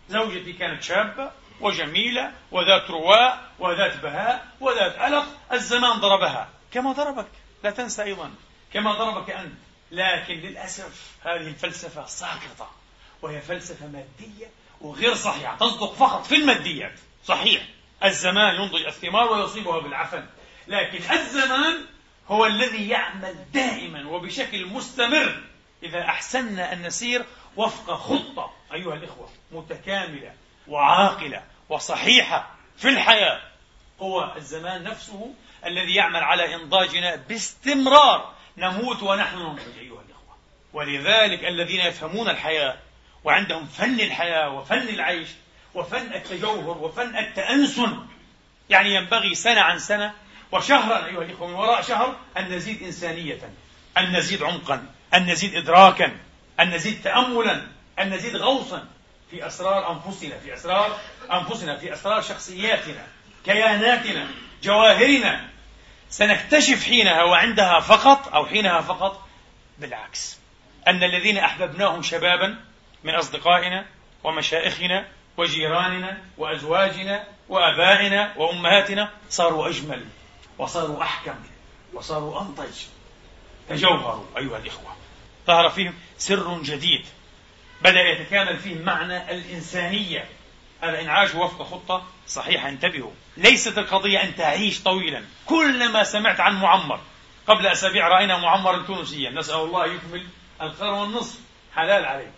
زوجتي 0.10 0.54
كانت 0.54 0.84
شابة 0.84 1.32
وجميلة 1.62 2.32
وذات 2.52 2.90
رواء 2.90 3.50
وذات 3.60 3.98
بهاء 3.98 4.48
وذات 4.60 4.96
ألق 5.00 5.26
الزمان 5.54 6.00
ضربها. 6.00 6.50
كما 6.72 6.92
ضربك. 6.92 7.28
لا 7.64 7.72
تنسى 7.72 8.04
أيضا. 8.04 8.32
كما 8.74 8.94
ضربك 8.94 9.30
أنت. 9.30 9.58
لكن 9.92 10.34
للأسف 10.34 11.12
هذه 11.22 11.48
الفلسفة 11.48 12.06
ساقطة. 12.06 12.72
وهي 13.22 13.42
فلسفة 13.42 13.88
مادية 13.88 14.50
وغير 14.82 15.16
صحيحة. 15.16 15.58
تصدق 15.58 15.94
فقط 15.94 16.26
في 16.26 16.36
الماديات. 16.36 17.00
صحيح. 17.26 17.68
الزمان 18.04 18.56
ينضج 18.56 18.86
الثمار 18.86 19.32
ويصيبها 19.32 19.80
بالعفن. 19.80 20.26
لكن 20.68 21.12
الزمان 21.12 21.86
هو 22.28 22.46
الذي 22.46 22.90
يعمل 22.90 23.36
دائما 23.54 24.10
وبشكل 24.10 24.66
مستمر. 24.66 25.44
إذا 25.84 26.02
أحسننا 26.02 26.74
أن 26.74 26.82
نسير 26.82 27.26
وفق 27.56 27.94
خطة 27.94 28.54
أيها 28.74 28.94
الإخوة 28.94 29.30
متكاملة 29.52 30.34
وعاقلة 30.68 31.44
وصحيحة 31.70 32.56
في 32.78 32.90
الحياة 32.90 33.42
هو 34.00 34.34
الزمان 34.38 34.84
نفسه 34.84 35.34
الذي 35.66 35.96
يعمل 35.96 36.24
على 36.24 36.56
إنضاجنا 36.56 37.16
باستمرار. 37.16 38.36
نموت 38.58 39.04
ونحن 39.04 39.38
ننضج 39.38 39.78
أيها 39.80 40.02
الإخوة. 40.02 40.38
ولذلك 40.74 41.46
الذين 41.46 41.80
يفهمون 41.80 42.30
الحياة 42.30 42.78
وعندهم 43.24 43.66
فن 43.66 44.00
الحياة 44.00 44.50
وفن 44.50 44.90
العيش 44.90 45.30
وفن 45.74 46.14
التجوهر 46.14 46.78
وفن 46.78 47.18
التأنسن 47.18 48.08
يعني 48.70 48.96
ينبغي 48.96 49.36
سنة 49.36 49.62
عن 49.62 49.80
سنة 49.80 50.14
وشهرا 50.56 51.06
أيها 51.06 51.22
الإخوة 51.22 51.48
من 51.48 51.54
وراء 51.54 51.82
شهر 51.82 52.16
أن 52.38 52.50
نزيد 52.50 52.84
إنسانية 52.84 53.50
أن 53.98 54.16
نزيد 54.16 54.44
عمقا 54.44 54.86
أن 55.14 55.26
نزيد 55.26 55.56
إدراكا 55.56 56.12
أن 56.60 56.70
نزيد 56.70 57.02
تأملا 57.04 57.62
أن 58.00 58.14
نزيد 58.14 58.36
غوصا 58.36 58.88
في 59.32 59.48
أسرار 59.48 59.92
أنفسنا 59.92 60.40
في 60.40 60.54
أسرار 60.54 61.00
أنفسنا 61.32 61.78
في 61.78 61.94
أسرار 61.94 62.22
شخصياتنا 62.22 63.08
كياناتنا 63.46 64.28
جواهرنا. 64.64 65.50
سنكتشف 66.10 66.84
حينها 66.84 67.24
وعندها 67.24 67.80
فقط 67.80 68.34
أو 68.34 68.46
حينها 68.46 68.82
فقط 68.82 69.28
بالعكس 69.80 70.38
أن 70.88 71.04
الذين 71.04 71.38
أحببناهم 71.38 72.02
شبابا 72.02 72.56
من 73.04 73.16
أصدقائنا 73.16 73.86
ومشائخنا 74.24 75.08
وجيراننا 75.38 76.18
وأزواجنا 76.38 77.24
وآبائنا 77.50 78.34
وأمهاتنا 78.38 79.10
صاروا 79.30 79.70
أجمل. 79.70 80.06
وصاروا 80.58 81.04
أحكم 81.04 81.36
وصاروا 81.94 82.42
أنضج. 82.42 82.76
تجوهروا 83.70 84.26
أيها 84.38 84.58
الإخوة. 84.58 84.96
ظهر 85.48 85.70
فيهم 85.70 85.94
سر 86.18 86.62
جديد. 86.62 87.06
بدأ 87.82 88.02
يتكامل 88.02 88.58
فيه 88.60 88.76
معنى 88.76 89.32
الإنسانية. 89.32 90.26
هذا 90.82 91.02
إنعاش 91.02 91.36
وفق 91.36 91.64
خطة 91.64 92.04
صحيحة. 92.28 92.70
انتبهوا. 92.70 93.12
ليست 93.38 93.78
القضية 93.78 94.24
أن 94.24 94.36
تعيش 94.36 94.84
طويلا. 94.84 95.24
كلما 95.46 96.04
سمعت 96.04 96.40
عن 96.40 96.62
معمر. 96.62 97.00
قبل 97.48 97.68
أسابيع 97.68 98.08
رأينا 98.08 98.38
معمرا 98.38 98.84
تونسيا. 98.84 99.32
نسأل 99.32 99.56
الله 99.56 99.86
يكمل 99.86 100.28
القرن 100.62 100.90
والنصف. 100.90 101.40
حلال 101.76 102.06
عليه. 102.06 102.32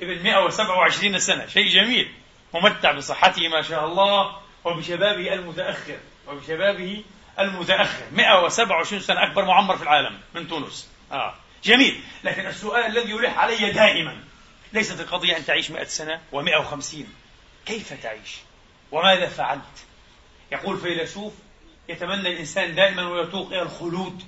ابن 0.00 0.22
127 0.22 1.18
سنة. 1.18 1.46
شيء 1.46 1.68
جميل. 1.68 2.12
ممتع 2.54 2.92
بصحته 2.92 3.48
ما 3.48 3.62
شاء 3.62 3.86
الله. 3.86 4.36
وبشبابه 4.64 5.34
المتأخر. 5.34 5.98
وبشبابه 6.28 7.04
المتأخر. 7.40 8.04
127 8.12 9.02
سنة 9.02 9.22
أكبر 9.22 9.44
معمر 9.44 9.76
في 9.76 9.82
العالم 9.82 10.20
من 10.34 10.48
تونس. 10.48 10.90
آه. 11.12 11.34
جميل. 11.64 12.00
لكن 12.24 12.46
السؤال 12.46 12.86
الذي 12.86 13.10
يلح 13.10 13.38
علي 13.38 13.72
دائما 13.72 14.16
ليست 14.72 15.00
القضية 15.00 15.36
أن 15.36 15.44
تعيش 15.44 15.70
مئة 15.70 15.84
سنة 15.84 16.20
ومئة 16.32 16.56
وخمسين. 16.56 17.14
كيف 17.66 18.02
تعيش؟ 18.02 18.36
وماذا 18.92 19.28
فعلت؟ 19.28 19.86
يقول 20.52 20.78
فيلسوف 20.78 21.32
يتمنى 21.88 22.28
الإنسان 22.28 22.74
دائما 22.74 23.08
ويتوق 23.08 23.46
إلى 23.46 23.62
الخلود 23.62 24.22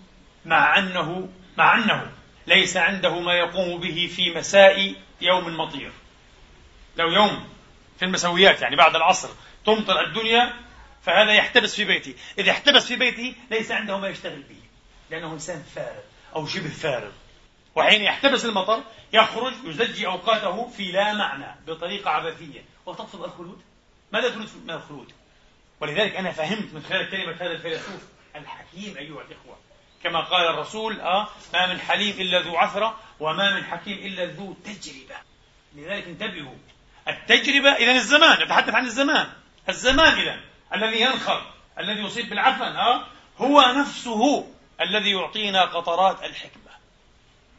مع 0.45 0.79
أنه 0.79 1.29
مع 1.59 1.75
أنه 1.75 2.13
ليس 2.47 2.77
عنده 2.77 3.21
ما 3.21 3.35
يقوم 3.35 3.81
به 3.81 4.11
في 4.17 4.31
مساء 4.31 4.95
يوم 5.21 5.57
مطير. 5.57 5.93
لو 6.97 7.11
يوم 7.11 7.49
في 7.99 8.05
المسويات 8.05 8.63
يعني 8.63 8.77
بعد 8.77 8.97
العصر 8.97 9.29
تمطر 9.67 10.01
الدنيا 10.01 10.53
فهذا 11.03 11.33
يحتبس 11.33 11.75
في 11.75 11.85
بيته 11.85 12.15
إذا 12.39 12.51
احتبس 12.51 12.87
في 12.87 12.97
بيته 12.97 13.35
ليس 13.51 13.71
عنده 13.71 13.99
ما 13.99 14.09
يشتغل 14.09 14.43
به 14.43 14.63
لأنه 15.11 15.33
إنسان 15.33 15.63
فارغ 15.75 16.03
أو 16.37 16.47
شبه 16.47 16.69
فارغ. 16.69 17.11
وحين 17.75 18.03
يحتبس 18.03 18.45
المطر 18.45 18.83
يخرج 19.13 19.53
يزجي 19.65 20.07
أوقاته 20.07 20.69
في 20.69 20.93
لا 20.93 21.13
معنى 21.13 21.57
بطريقة 21.67 22.11
عبثية. 22.11 22.65
وتطلب 22.87 23.25
الخلود؟ 23.25 23.63
ماذا 24.13 24.29
تريد 24.29 24.49
من 24.65 24.71
الخلود؟ 24.71 25.13
ولذلك 25.81 26.17
أنا 26.17 26.33
فهمت 26.33 26.75
من 26.75 26.83
خلال 26.83 27.11
كلمة 27.11 27.33
هذا 27.33 27.53
الفيلسوف 27.53 28.03
الحكيم 28.37 28.97
أيها 28.97 29.23
الإخوة. 29.23 29.59
كما 30.03 30.21
قال 30.21 30.47
الرسول 30.47 31.01
آه 31.01 31.29
ما 31.55 31.73
من 31.73 31.81
حليم 31.81 32.21
إلا 32.21 32.41
ذو 32.41 32.57
عثرة 32.57 32.99
وما 33.21 33.55
من 33.55 33.65
حكيم 33.65 33.99
إلا 33.99 34.25
ذو 34.25 34.57
تجربة. 34.65 35.17
لذلك 35.75 36.05
انتبهوا. 36.07 36.57
التجربة 37.09 37.73
إذا 37.73 37.93
الزمان 37.93 38.45
نتحدث 38.45 38.75
عن 38.75 38.85
الزمان. 38.85 39.33
الزمان 39.69 40.19
إذا 40.19 40.41
الذي 40.75 41.01
ينخر 41.01 41.53
الذي 41.79 42.01
يصيب 42.01 42.31
بالعفن 42.31 42.77
ها؟ 42.77 43.07
هو 43.39 43.61
نفسه 43.61 44.47
الذي 44.81 45.11
يعطينا 45.11 45.65
قطرات 45.65 46.23
الحكمة. 46.25 46.73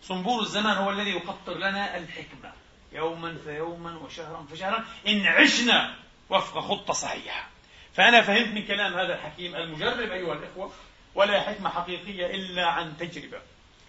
صنبور 0.01 0.41
الزمان 0.41 0.77
هو 0.77 0.89
الذي 0.89 1.09
يقطر 1.09 1.57
لنا 1.57 1.97
الحكمة. 1.97 2.53
يوما 2.91 3.37
فيوما 3.43 3.97
وشهرا 3.97 4.45
فشهرا. 4.51 4.85
إن 5.07 5.27
عشنا 5.27 5.95
وفق 6.29 6.59
خطة 6.59 6.93
صحيحة. 6.93 7.49
فأنا 7.93 8.21
فهمت 8.21 8.47
من 8.47 8.65
كلام 8.65 8.93
هذا 8.93 9.15
الحكيم 9.15 9.55
المجرب 9.55 10.11
أيها 10.11 10.33
الإخوة 10.33 10.71
ولا 11.15 11.41
حكمة 11.41 11.69
حقيقية 11.69 12.25
إلا 12.25 12.65
عن 12.65 12.97
تجربة 12.97 13.41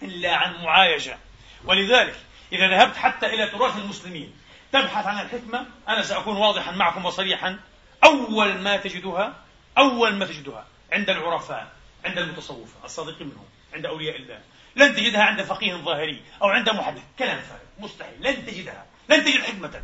إلا 0.03 0.37
عن 0.37 0.65
معايشة. 0.65 1.19
ولذلك 1.65 2.17
إذا 2.53 2.69
ذهبت 2.69 2.97
حتى 2.97 3.27
إلى 3.27 3.47
تراث 3.47 3.79
المسلمين 3.79 4.35
تبحث 4.73 5.07
عن 5.07 5.21
الحكمة 5.21 5.67
أنا 5.89 6.03
سأكون 6.03 6.37
واضحا 6.37 6.73
معكم 6.73 7.05
وصريحا. 7.05 7.59
أول 8.05 8.59
ما 8.59 8.77
تجدها 8.77 9.35
أول 9.79 10.15
ما 10.15 10.27
تجدها 10.27 10.67
عند 10.93 11.11
العرفاء 11.11 11.73
عند 12.05 12.19
المتصوفة 12.19 12.85
الصادقين 12.85 13.27
منهم 13.27 13.45
عند 13.75 13.87
أولياء 13.87 14.17
الله. 14.17 14.41
لن 14.77 14.95
تجدها 14.95 15.23
عند 15.23 15.43
فقيه 15.43 15.75
ظاهري 15.75 16.23
أو 16.43 16.49
عند 16.49 16.71
محدث. 16.71 17.03
كلام 17.19 17.41
فارغ 17.41 17.61
مستحيل. 17.79 18.15
لن 18.21 18.47
تجدها. 18.47 18.87
لن 19.09 19.25
تجد 19.25 19.41
حكمة. 19.41 19.83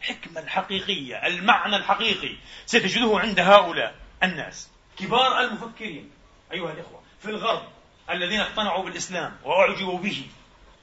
الحكمة 0.00 0.40
الحقيقية 0.40 1.26
المعنى 1.26 1.76
الحقيقي 1.76 2.36
ستجده 2.66 3.18
عند 3.18 3.40
هؤلاء 3.40 3.94
الناس. 4.22 4.70
كبار 4.98 5.40
المفكرين 5.40 6.10
أيها 6.52 6.72
الإخوة 6.72 7.02
في 7.22 7.30
الغرب 7.30 7.68
الذين 8.10 8.40
اقتنعوا 8.40 8.84
بالإسلام 8.84 9.36
وأعجبوا 9.44 9.98
به 9.98 10.26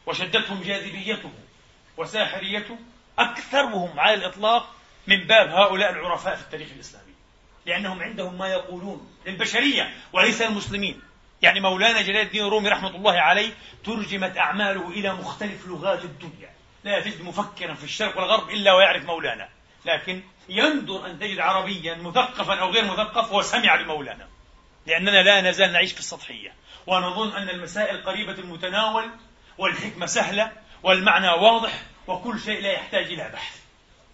وشدتهم 0.05 0.63
جاذبيته 0.63 1.31
وساحريته 1.97 2.77
أكثرهم 3.19 3.99
على 3.99 4.13
الإطلاق 4.13 4.75
من 5.07 5.27
باب 5.27 5.49
هؤلاء 5.49 5.91
العرفاء 5.91 6.35
في 6.35 6.41
التاريخ 6.41 6.67
الإسلامي. 6.75 7.13
لأنهم 7.65 8.01
عندهم 8.01 8.37
ما 8.37 8.47
يقولون 8.47 9.11
للبشرية 9.25 9.93
وليس 10.13 10.41
المسلمين 10.41 11.01
يعني 11.41 11.59
مولانا 11.59 12.01
جلال 12.01 12.21
الدين 12.21 12.45
الرومي 12.45 12.69
رحمة 12.69 12.95
الله 12.95 13.13
عليه 13.13 13.53
ترجمت 13.85 14.37
أعماله 14.37 14.89
إلى 14.89 15.13
مختلف 15.13 15.67
لغات 15.67 16.03
الدنيا. 16.03 16.49
لا 16.83 16.99
تجد 16.99 17.21
مفكرا 17.21 17.73
في 17.73 17.83
الشرق 17.83 18.17
والغرب 18.17 18.49
إلا 18.49 18.73
ويعرف 18.73 19.05
مولانا. 19.05 19.49
لكن 19.85 20.23
يندر 20.49 21.05
أن 21.05 21.19
تجد 21.19 21.39
عربيا 21.39 21.95
مثقفا 21.95 22.55
أو 22.55 22.69
غير 22.69 22.85
مثقف 22.85 23.31
وسمع 23.31 23.81
بمولانا 23.81 24.27
لأننا 24.87 25.23
لا 25.23 25.41
نزال 25.41 25.73
نعيش 25.73 25.93
في 25.93 25.99
السطحية. 25.99 26.53
ونظن 26.87 27.35
أن 27.35 27.49
المسائل 27.49 28.03
قريبة 28.03 28.33
المتناول 28.33 29.09
والحكمة 29.57 30.05
سهلة 30.05 30.51
والمعنى 30.83 31.29
واضح 31.29 31.73
وكل 32.07 32.39
شيء 32.39 32.61
لا 32.61 32.71
يحتاج 32.71 33.05
إلى 33.05 33.29
بحث. 33.33 33.60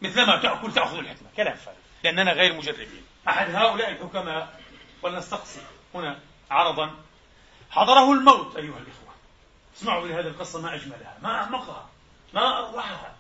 مثلما 0.01 0.41
تأكل 0.41 0.73
تأخذ 0.73 0.97
الحكمة. 0.97 1.27
كلام 1.37 1.55
فارغ 1.55 1.77
لأننا 2.03 2.31
غير 2.31 2.53
مجربين. 2.53 3.05
أحد 3.27 3.55
هؤلاء 3.55 3.91
الحكماء 3.91 4.61
ولنستقصي 5.01 5.59
هنا 5.95 6.19
عرضا 6.51 6.91
حضره 7.69 8.13
الموت 8.13 8.55
أيها 8.55 8.77
الإخوة. 8.77 9.13
اسمعوا 9.77 10.07
لهذه 10.07 10.27
القصة 10.27 10.61
ما 10.61 10.75
أجملها 10.75 11.17
ما 11.21 11.35
أعمقها 11.35 11.89
ما 12.33 12.57
أروعها 12.57 13.15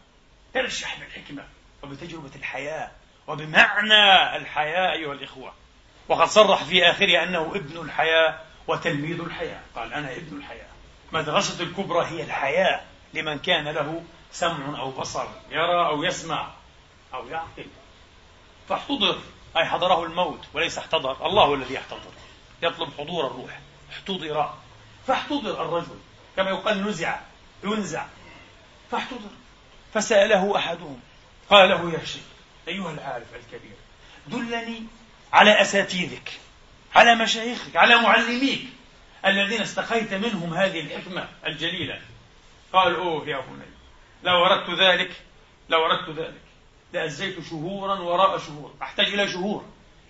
ترشح 0.53 0.99
بالحكمة 0.99 1.43
وبتجربة 1.83 2.35
الحياة 2.35 2.91
وبمعنى 3.27 4.35
الحياة 4.37 4.91
أيها 4.91 5.13
الإخوة. 5.13 5.53
وقد 6.09 6.27
صرح 6.27 6.63
في 6.63 6.89
آخرها 6.89 7.23
أنه 7.23 7.51
ابن 7.55 7.81
الحياة 7.81 8.39
وتلميذ 8.67 9.19
الحياة. 9.19 9.61
قال 9.75 9.93
أنا 9.93 10.15
ابن 10.15 10.37
الحياة. 10.37 10.67
مدرسة 11.11 11.63
الكبرى 11.63 12.05
هي 12.05 12.23
الحياة 12.23 12.81
لمن 13.13 13.39
كان 13.39 13.67
له 13.67 14.03
سمع 14.31 14.79
أو 14.79 14.91
بصر. 14.91 15.27
يرى 15.49 15.87
أو 15.87 16.03
يسمع. 16.03 16.51
أو 17.13 17.27
يعقل. 17.27 17.65
فاحتضر 18.69 19.19
أي 19.57 19.65
حضره 19.65 20.03
الموت 20.03 20.45
وليس 20.53 20.77
احتضر 20.77 21.25
الله 21.25 21.53
الذي 21.53 21.73
يحتضر. 21.73 22.11
يطلب 22.61 22.89
حضور 22.97 23.27
الروح. 23.27 23.59
احتضر. 23.91 24.53
فاحتضر 25.07 25.61
الرجل. 25.61 25.99
كما 26.35 26.49
يقال 26.49 26.87
نزع 26.87 27.19
ينزع. 27.63 28.05
فاحتضر. 28.91 29.29
فسأله 29.93 30.57
أحدهم 30.57 30.99
قال 31.49 31.69
له 31.69 31.91
يا 31.93 32.05
شيخ 32.05 32.21
أيها 32.67 32.91
العارف 32.91 33.27
الكبير 33.35 33.75
دلني 34.27 34.83
على 35.33 35.61
أساتذتك 35.61 36.39
على 36.95 37.15
مشايخك 37.15 37.75
على 37.75 37.95
معلميك 37.95 38.65
الذين 39.25 39.61
استقيت 39.61 40.13
منهم 40.13 40.53
هذه 40.53 40.79
الحكمة 40.79 41.29
الجليلة. 41.45 42.01
قال 42.73 42.95
أوه 42.95 43.27
يا 43.27 43.39
بني 43.39 43.65
لو 44.23 44.45
أردت 44.45 44.69
ذلك 44.79 45.11
لو 45.69 45.85
أردت 45.85 46.09
ذلك. 46.09 46.41
لأزيت 46.93 47.47
شهورا 47.49 47.99
وراء 47.99 48.37
شهور. 48.37 48.73
أحتاج 48.81 49.07
إلى 49.07 49.27
شهور. 49.27 49.65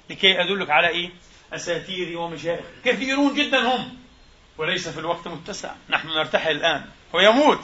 لكي 0.09 0.41
أدلك 0.41 0.69
على 0.69 0.87
إيه؟ 0.87 1.09
أساتيري 1.53 2.15
ومشايخ 2.15 2.65
كثيرون 2.85 3.35
جدا 3.35 3.75
هم. 3.75 3.97
وليس 4.57 4.87
في 4.89 4.99
الوقت 4.99 5.27
متسع. 5.27 5.73
نحن 5.89 6.07
نرتحل 6.07 6.51
الآن. 6.51 6.85
ويموت 7.13 7.61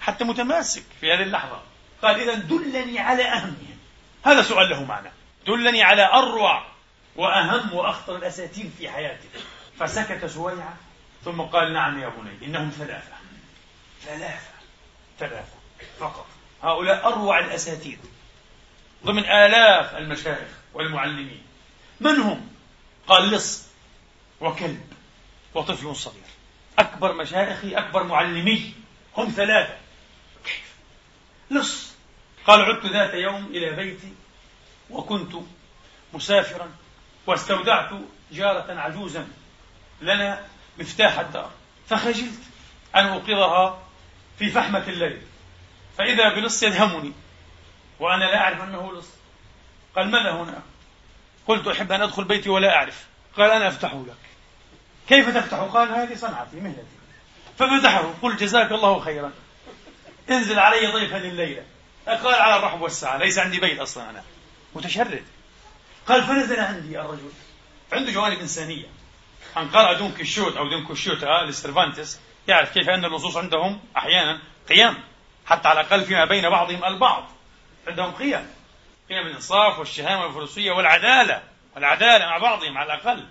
حتى 0.00 0.24
متماسك 0.24 0.84
في 1.00 1.12
هذه 1.12 1.22
اللحظة. 1.22 1.62
قال 2.02 2.20
إذا 2.20 2.34
دلني 2.34 2.98
على 2.98 3.24
أهمهم 3.24 3.78
هذا 4.24 4.42
سؤال 4.42 4.70
له 4.70 4.84
معنى. 4.84 5.10
دلني 5.46 5.82
على 5.82 6.06
أروع 6.06 6.66
وأهم 7.16 7.74
وأخطر 7.74 8.16
الأساتير 8.16 8.70
في 8.78 8.90
حياتك 8.90 9.30
فسكت 9.78 10.26
سويعة 10.26 10.76
ثم 11.24 11.40
قال 11.40 11.72
نعم 11.72 12.02
يا 12.02 12.08
بني 12.08 12.46
إنهم 12.46 12.70
ثلاثة. 12.70 13.14
ثلاثة. 14.02 14.54
ثلاثة. 15.18 15.54
فقط. 15.98 16.26
هؤلاء 16.64 17.06
أروع 17.06 17.38
الأساتير 17.38 17.98
ضمن 19.04 19.24
آلاف 19.24 19.96
المشايخ 19.96 20.48
والمعلمين. 20.74 21.42
من 22.00 22.20
هم؟ 22.20 22.48
قال 23.08 23.30
لص 23.30 23.66
وكلب 24.40 24.92
وطفل 25.54 25.96
صغير. 25.96 26.24
أكبر 26.78 27.12
مشايخي 27.12 27.74
أكبر 27.74 28.02
معلمي 28.02 28.74
هم 29.16 29.30
ثلاثة. 29.30 29.76
كيف؟ 30.44 30.74
لص. 31.50 31.94
قال 32.46 32.60
عدت 32.60 32.86
ذات 32.86 33.14
يوم 33.14 33.46
إلى 33.46 33.70
بيتي 33.70 34.12
وكنت 34.90 35.32
مسافرا 36.12 36.70
واستودعت 37.26 37.90
جارة 38.32 38.80
عجوزا 38.80 39.28
لنا 40.00 40.46
مفتاح 40.78 41.18
الدار. 41.18 41.50
فخجلت 41.88 42.40
أن 42.96 43.06
أوقظها 43.06 43.82
في 44.38 44.50
فحمة 44.50 44.84
الليل. 44.88 45.22
فإذا 45.98 46.34
بلص 46.34 46.62
يدهمني 46.62 47.12
وأنا 48.00 48.24
لا 48.24 48.38
أعرف 48.38 48.60
أنه 48.62 48.92
لص. 48.92 49.08
قال 49.96 50.10
ماذا 50.10 50.32
هنا؟ 50.32 50.62
قلت 51.46 51.66
أحب 51.68 51.92
أن 51.92 52.02
أدخل 52.02 52.24
بيتي 52.24 52.50
ولا 52.50 52.76
أعرف. 52.76 53.06
قال 53.36 53.50
أنا 53.50 53.68
أفتح 53.68 53.94
لك. 53.94 54.16
كيف 55.08 55.36
تفتح؟ 55.36 55.58
قال 55.58 55.88
هذه 55.88 56.14
صنعتي 56.14 56.56
مهنتي. 56.56 56.96
فمدحه 57.58 58.14
قل 58.22 58.36
جزاك 58.36 58.72
الله 58.72 59.00
خيرا. 59.00 59.32
انزل 60.30 60.58
علي 60.58 60.86
ضيفا 60.86 61.16
الليلة. 61.16 61.62
قال 62.06 62.34
على 62.34 62.56
الرحب 62.56 62.80
والسعة 62.80 63.16
ليس 63.16 63.38
عندي 63.38 63.60
بيت 63.60 63.80
أصلا 63.80 64.10
أنا. 64.10 64.22
متشرد. 64.74 65.24
قال 66.06 66.22
فنزل 66.22 66.60
عندي 66.60 67.00
الرجل. 67.00 67.30
عنده 67.92 68.12
جوانب 68.12 68.38
إنسانية. 68.38 68.86
أن 69.56 69.68
قرأ 69.68 69.92
دون 69.92 70.12
كيشوت 70.12 70.56
أو 70.56 70.68
دون 70.68 70.86
كوشوت 70.86 71.24
لسرفانتس 71.24 72.20
يعرف 72.48 72.74
كيف 72.74 72.88
أن 72.88 73.04
اللصوص 73.04 73.36
عندهم 73.36 73.80
أحيانا 73.96 74.40
قيم 74.68 74.94
حتى 75.46 75.68
على 75.68 75.80
الأقل 75.80 76.04
فيما 76.04 76.24
بين 76.24 76.50
بعضهم 76.50 76.84
البعض. 76.84 77.30
عندهم 77.86 78.10
قيم. 78.10 78.50
قيم 79.08 79.26
الإنصاف 79.26 79.78
والشهامة 79.78 80.24
والفروسية 80.24 80.72
والعدالة. 80.72 81.42
والعدالة 81.74 82.26
مع 82.26 82.38
بعضهم 82.38 82.78
على 82.78 82.94
الأقل. 82.94 83.26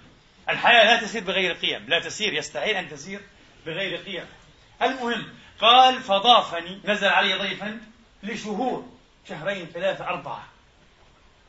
الحياة 0.49 0.83
لا 0.83 1.01
تسير 1.01 1.23
بغير 1.23 1.53
قيم. 1.53 1.85
لا 1.87 1.99
تسير 1.99 2.33
يستحيل 2.33 2.75
أن 2.75 2.89
تسير 2.89 3.21
بغير 3.65 3.97
قيم. 3.97 4.25
المهم 4.81 5.33
قال 5.61 6.01
فضافني 6.01 6.81
نزل 6.85 7.07
علي 7.07 7.33
ضيفا 7.33 7.81
لشهور 8.23 8.85
شهرين 9.29 9.65
ثلاثة 9.73 10.07
أربعة. 10.07 10.43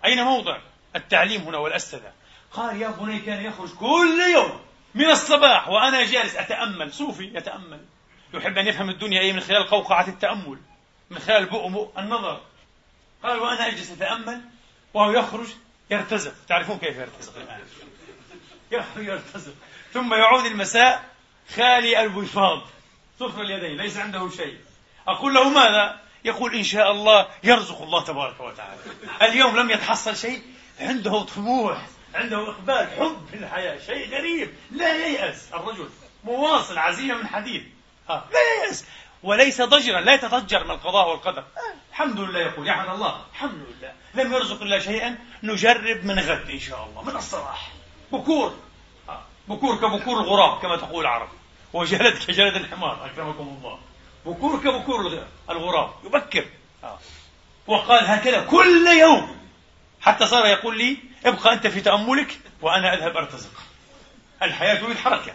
أين 0.05 0.22
موضع 0.22 0.59
التعليم 0.96 1.42
هنا 1.42 1.59
والأستاذة؟ 1.59 2.12
قال 2.53 2.83
يا 2.83 2.88
بني 2.88 3.18
كان 3.18 3.44
يخرج 3.44 3.74
كل 3.74 4.20
يوم 4.35 4.61
من 4.94 5.11
الصباح 5.11 5.68
وأنا 5.68 6.05
جالس 6.05 6.37
أتأمل. 6.37 6.92
صوفي 6.92 7.31
يتأمل. 7.35 7.81
يحب 8.36 8.58
أن 8.58 8.66
يفهم 8.66 8.90
الدنيا 8.90 9.20
أي 9.20 9.32
من 9.32 9.40
خلال 9.40 9.66
قوقعة 9.66 10.08
التأمل 10.08 10.58
من 11.10 11.18
خلال 11.18 11.46
بؤم 11.46 11.88
النظر. 11.98 12.40
قال 13.22 13.38
وأنا 13.38 13.68
أجلس 13.68 13.90
أتأمل 13.90 14.40
وهو 14.94 15.10
يخرج 15.10 15.46
يرتزق. 15.90 16.34
تعرفون 16.48 16.78
كيف 16.78 16.96
يرتزق 16.96 17.36
الآن؟ 17.36 17.60
يخرج 18.70 19.04
يرتزق. 19.12 19.54
ثم 19.92 20.14
يعود 20.14 20.44
المساء 20.44 21.04
خالي 21.56 22.00
الوفاض 22.00 22.62
صفر 23.20 23.42
اليدين 23.42 23.76
ليس 23.76 23.96
عنده 23.96 24.30
شيء. 24.30 24.58
أقول 25.08 25.34
له 25.34 25.48
ماذا؟ 25.48 26.00
يقول 26.24 26.54
إن 26.54 26.62
شاء 26.62 26.90
الله 26.90 27.28
يرزق 27.44 27.82
الله 27.82 28.04
تبارك 28.04 28.40
وتعالى. 28.40 28.80
اليوم 29.22 29.56
لم 29.56 29.70
يتحصل 29.70 30.16
شيء 30.16 30.42
عنده 30.80 31.22
طموح 31.22 31.86
عنده 32.14 32.50
إقبال 32.50 32.88
حب 32.98 33.26
في 33.30 33.36
الحياة 33.36 33.78
شيء 33.86 34.08
غريب 34.08 34.54
لا 34.70 35.06
ييأس. 35.06 35.52
الرجل 35.54 35.88
مواصل 36.24 36.78
عزيمة 36.78 37.14
من 37.14 37.26
حديد. 37.26 37.73
آه. 38.10 38.24
لا 38.32 38.76
وليس 39.22 39.62
ضجرا. 39.62 40.00
لا 40.00 40.14
يتضجر 40.14 40.64
من 40.64 40.70
القضاء 40.70 41.08
والقدر. 41.08 41.40
آه. 41.40 41.74
الحمد 41.90 42.20
لله 42.20 42.40
يقول. 42.40 42.68
يحمد 42.68 42.88
الله. 42.88 43.24
الحمد 43.32 43.66
لله. 43.68 43.92
لم 44.14 44.32
يرزق 44.32 44.62
الله 44.62 44.78
شيئا. 44.78 45.18
نجرب 45.42 46.04
من 46.04 46.18
غد 46.18 46.50
إن 46.50 46.58
شاء 46.58 46.84
الله. 46.84 47.02
من 47.02 47.16
الصباح 47.16 47.72
بكور. 48.12 48.56
آه، 49.08 49.22
بكور 49.48 49.76
كبكور 49.76 50.20
الغراب 50.20 50.62
كما 50.62 50.76
تقول 50.76 51.00
العرب. 51.00 51.28
وجلد 51.72 52.18
كجلد 52.18 52.54
الحمار. 52.54 53.06
أكرمكم 53.06 53.58
الله. 53.58 53.78
بكور 54.26 54.60
كبكور 54.60 55.22
الغراب. 55.50 55.90
يبكر. 56.04 56.44
آه. 56.84 56.98
وقال 57.66 58.06
هكذا 58.06 58.44
كل 58.44 58.86
يوم. 58.86 59.44
حتى 60.00 60.26
صار 60.26 60.46
يقول 60.46 60.78
لي 60.78 60.96
ابقى 61.26 61.52
أنت 61.52 61.66
في 61.66 61.80
تأملك 61.80 62.38
وأنا 62.62 62.94
أذهب 62.94 63.16
أرتزق. 63.16 63.50
الحياة 64.42 64.82
بالحركة. 64.82 65.34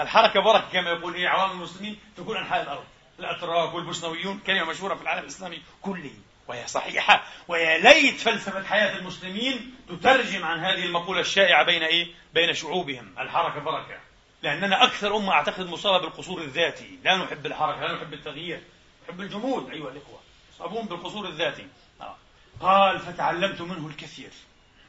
الحركة 0.00 0.40
بركة 0.40 0.68
كما 0.72 0.90
يقول 0.90 1.14
إيه 1.14 1.28
عوام 1.28 1.50
المسلمين 1.50 1.98
في 2.16 2.22
كل 2.24 2.36
أنحاء 2.36 2.62
الأرض. 2.62 2.84
الأتراك 3.18 3.74
والبوسنويون 3.74 4.38
كلمة 4.38 4.64
مشهورة 4.64 4.94
في 4.94 5.02
العالم 5.02 5.22
الإسلامي 5.22 5.62
كله 5.82 6.12
وهي 6.48 6.66
صحيحة 6.66 7.24
ويا 7.48 7.78
ليت 7.78 8.20
فلسفة 8.20 8.64
حياة 8.64 8.98
المسلمين 8.98 9.74
تترجم 9.88 10.44
عن 10.44 10.58
هذه 10.58 10.84
المقولة 10.84 11.20
الشائعة 11.20 11.64
بين 11.64 11.82
إيه؟ 11.82 12.06
بين 12.34 12.54
شعوبهم. 12.54 13.14
الحركة 13.18 13.60
بركة. 13.60 14.00
لأننا 14.42 14.84
أكثر 14.84 15.16
أمة 15.16 15.32
أعتقد 15.32 15.66
مصابة 15.66 15.98
بالقصور 15.98 16.40
الذاتي. 16.40 16.98
لا 17.04 17.16
نحب 17.16 17.46
الحركة 17.46 17.80
لا 17.80 17.92
نحب 17.92 18.12
التغيير. 18.12 18.62
نحب 19.04 19.20
الجمود 19.20 19.70
أيها 19.70 19.90
الإخوة. 19.90 20.20
مصابون 20.54 20.86
بالقصور 20.86 21.28
الذاتي. 21.28 21.66
آه. 22.00 22.16
قال 22.60 22.98
فتعلمت 22.98 23.60
منه 23.60 23.86
الكثير. 23.86 24.30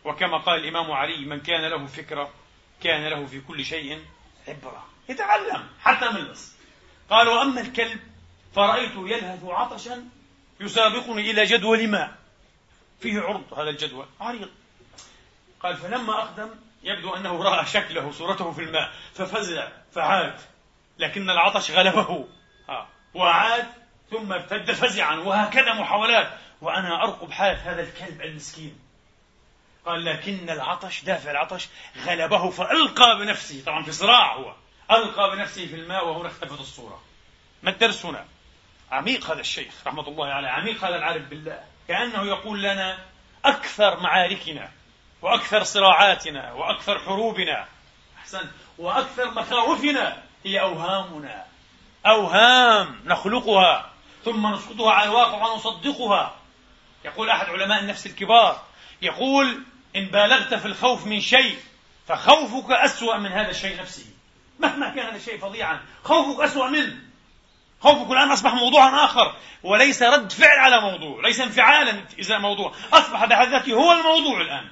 وكما 0.06 0.38
قال 0.38 0.60
الإمام 0.60 0.92
علي 0.92 1.26
من 1.26 1.40
كان 1.40 1.62
له 1.62 1.86
فكرة 1.86 2.30
كان 2.84 3.08
له 3.08 3.26
في 3.26 3.42
كل 3.42 3.66
شيء 3.66 4.06
عبرة. 4.48 4.86
يتعلم 5.10 5.68
حتى 5.82 6.10
من 6.10 6.18
النص 6.18 6.52
قال 7.10 7.28
وأما 7.28 7.62
الكلب 7.62 8.00
فرأيته 8.56 9.10
يلهث 9.10 9.44
عطشا 9.44 10.04
يسابقني 10.60 11.32
إلى 11.32 11.46
جدول 11.46 11.88
ماء 11.88 12.18
فيه 13.00 13.22
عرض 13.22 13.54
هذا 13.54 13.70
الجدول 13.70 14.06
عريض. 14.20 14.50
قال 15.64 15.78
فلما 15.78 16.14
أقدم 16.14 16.50
يبدو 16.84 17.16
أنه 17.16 17.44
رأى 17.44 17.66
شكله 17.66 18.12
صورته 18.12 18.52
في 18.52 18.64
الماء 18.64 18.92
ففزع 19.14 19.68
فعاد. 19.92 20.40
لكن 21.00 21.30
العطش 21.30 21.72
غلبه. 21.72 22.28
آه. 22.70 22.88
وعاد 23.14 23.66
ثم 24.12 24.34
ارتد 24.34 24.72
فزعا. 24.72 25.16
وهكذا 25.16 25.74
محاولات. 25.74 26.38
وأنا 26.62 27.04
أرقب 27.04 27.32
حالة 27.32 27.72
هذا 27.72 27.84
الكلب 27.84 28.22
المسكين. 28.22 28.80
قال 29.86 30.06
لكن 30.06 30.50
العطش 30.50 31.04
دافع 31.04 31.32
العطش 31.32 31.68
غلبه 32.06 32.50
فألقى 32.50 33.18
بنفسه. 33.18 33.64
طبعا 33.66 33.84
في 33.84 33.92
صراع 33.92 34.36
هو. 34.36 34.54
ألقى 34.92 35.36
بنفسه 35.36 35.68
في 35.68 35.76
الماء 35.76 36.08
وهنا 36.08 36.28
اختفت 36.28 36.60
الصورة. 36.60 37.02
ما 37.64 37.70
الدرس 37.70 38.06
هنا؟ 38.06 38.26
عميق 38.92 39.32
هذا 39.32 39.40
الشيخ 39.40 39.74
رحمة 39.88 40.08
الله 40.08 40.26
عليه 40.26 40.50
عميق 40.50 40.86
هذا 40.86 40.96
العارف 40.96 41.24
بالله. 41.24 41.64
كأنه 41.88 42.26
يقول 42.26 42.64
لنا 42.64 43.00
أكثر 43.46 44.00
معاركنا 44.00 44.72
وأكثر 45.22 45.64
صراعاتنا 45.64 46.54
وأكثر 46.54 47.00
حروبنا 47.00 47.68
أحسن 48.18 48.48
وأكثر 48.78 49.32
مخاوفنا 49.32 50.24
هي 50.46 50.62
أوهامنا. 50.62 51.46
أوهام 52.06 53.02
نخلقها 53.06 53.92
ثم 54.26 54.54
نسقطها 54.54 54.92
على 54.92 55.10
الواقع 55.10 55.48
ونصدقها. 55.48 56.36
يقول 57.06 57.30
أحد 57.30 57.50
علماء 57.50 57.80
النفس 57.80 58.06
الكبار 58.06 58.64
يقول 59.02 59.64
إن 59.96 60.06
بالغت 60.06 60.54
في 60.54 60.66
الخوف 60.66 61.06
من 61.06 61.20
شيء 61.20 61.58
فخوفك 62.08 62.72
أسوأ 62.72 63.18
من 63.18 63.32
هذا 63.32 63.50
الشيء 63.50 63.82
نفسه. 63.82 64.06
مهما 64.60 64.90
كان 64.90 65.16
الشيء 65.16 65.38
فظيعا. 65.38 65.80
خوفك 66.04 66.42
أسوأ 66.42 66.68
منه. 66.68 66.96
خوفك 67.82 68.12
الآن 68.12 68.32
أصبح 68.32 68.54
موضوعا 68.54 69.06
آخر. 69.06 69.36
وليس 69.64 70.04
رد 70.04 70.32
فعل 70.32 70.60
على 70.60 70.82
موضوع 70.82 71.22
ليس 71.22 71.40
انفعالا 71.40 72.04
إزاء 72.20 72.40
موضوع. 72.40 72.74
أصبح 72.94 73.26
بحد 73.26 73.48
ذاته 73.48 73.74
هو 73.74 73.92
الموضوع 73.92 74.42
الآن. 74.42 74.68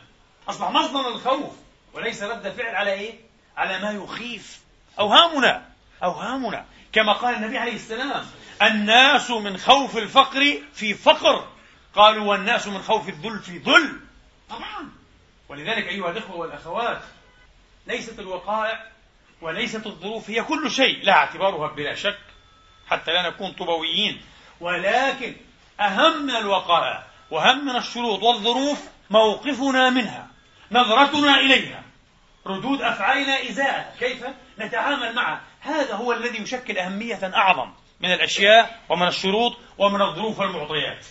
أصبح 0.50 0.70
مصدر 0.70 1.08
الخوف. 1.08 1.54
وليس 1.94 2.24
رد 2.24 2.50
فعل 2.50 2.76
على 2.76 2.94
إيه؟ 2.94 3.14
على 3.58 3.80
ما 3.80 3.92
يخيف. 3.92 4.60
أوهامنا 5.00 5.66
أوهامنا. 6.04 6.66
كما 6.94 7.14
قال 7.14 7.36
النبي 7.36 7.58
عليه 7.58 7.76
السلام 7.76 8.26
الناس 8.62 9.32
من 9.32 9.58
خوف 9.58 9.98
الفقر 9.98 10.58
في 10.74 10.94
فقر. 10.94 11.48
قالوا 11.96 12.26
والناس 12.26 12.68
من 12.68 12.82
خوف 12.82 13.10
الذل 13.10 13.40
في 13.40 13.58
ذل. 13.58 14.00
طبعا. 14.50 14.90
ولذلك 15.50 15.88
أيها 15.88 16.12
الإخوة 16.12 16.36
والأخوات 16.36 17.02
ليست 17.88 18.20
الوقائع 18.20 18.95
وليست 19.42 19.86
الظروف 19.86 20.30
هي 20.30 20.44
كل 20.44 20.72
شيء 20.72 21.04
لا 21.04 21.14
اعتبارها 21.14 21.68
بلا 21.68 21.96
شك 21.96 22.20
حتى 22.88 23.12
لا 23.12 23.30
نكون 23.30 23.52
طبويين. 23.52 24.22
ولكن 24.60 25.36
أهم 25.80 26.24
من 26.24 26.36
الوقائع 26.36 27.04
وأهم 27.32 27.66
من 27.66 27.76
الشروط 27.76 28.24
والظروف 28.24 28.84
موقفنا 29.10 29.90
منها 29.90 30.28
نظرتنا 30.72 31.40
إليها. 31.40 31.84
ردود 32.48 32.82
أفعالنا 32.82 33.50
إزاء 33.50 33.96
كيف 34.00 34.26
نتعامل 34.60 35.16
معها. 35.16 35.42
هذا 35.62 35.96
هو 35.96 36.14
الذي 36.14 36.42
يشكل 36.42 36.78
أهمية 36.78 37.32
أعظم 37.36 37.72
من 38.00 38.14
الأشياء 38.14 38.82
ومن 38.90 39.08
الشروط 39.08 39.58
ومن 39.78 40.02
الظروف 40.02 40.40
والمعطيات 40.40 41.06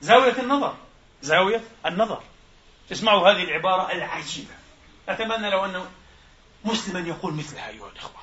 زاوية 0.00 0.38
النظر 0.38 0.74
زاوية 1.22 1.60
النظر. 1.86 2.22
اسمعوا 2.92 3.30
هذه 3.30 3.44
العبارة 3.44 3.92
العجيبة. 3.92 4.54
أتمنى 5.08 5.50
لو 5.50 5.64
أن 5.64 5.86
مسلما 6.64 7.08
يقول 7.08 7.34
مثلها 7.34 7.68
أيها 7.68 7.88
الإخوة. 7.88 8.20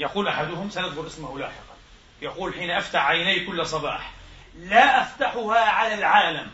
يقول 0.00 0.28
أحدهم 0.28 0.70
سنذكر 0.70 1.06
اسمه 1.06 1.38
لاحقا 1.38 1.74
يقول 2.22 2.54
حين 2.54 2.70
أفتح 2.70 3.06
عيني 3.06 3.46
كل 3.46 3.66
صباح 3.66 4.10
لا 4.58 5.02
أفتحها 5.02 5.58
على 5.58 5.94
العالم. 5.94 6.50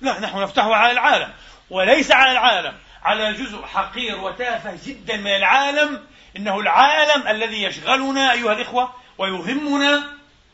لا 0.00 0.20
نحن 0.20 0.42
نفتحها 0.42 0.74
على 0.76 0.92
العالم 0.92 1.32
وليس 1.70 2.10
على 2.10 2.32
العالم. 2.32 2.74
على 3.02 3.32
جزء 3.32 3.62
حقير 3.62 4.20
وتافه 4.20 4.78
جدا 4.84 5.16
من 5.16 5.36
العالم 5.36 6.06
إنه 6.36 6.60
العالم 6.60 7.28
الذي 7.28 7.62
يشغلنا 7.62 8.32
أيها 8.32 8.52
الإخوة 8.52 8.94
ويهمنا 9.18 10.02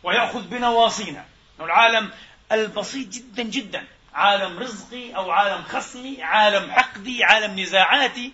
ويأخذ 0.02 0.42
بنواصينا. 0.42 1.24
العالم 1.60 2.10
البسيط 2.52 3.08
جدا 3.08 3.42
جدا 3.42 3.84
عالم 4.14 4.58
رزقي 4.58 5.16
أو 5.16 5.30
عالم 5.30 5.62
خصمي 5.62 6.22
عالم 6.22 6.70
حقدي 6.70 7.24
عالم 7.24 7.60
نزاعاتي. 7.60 8.32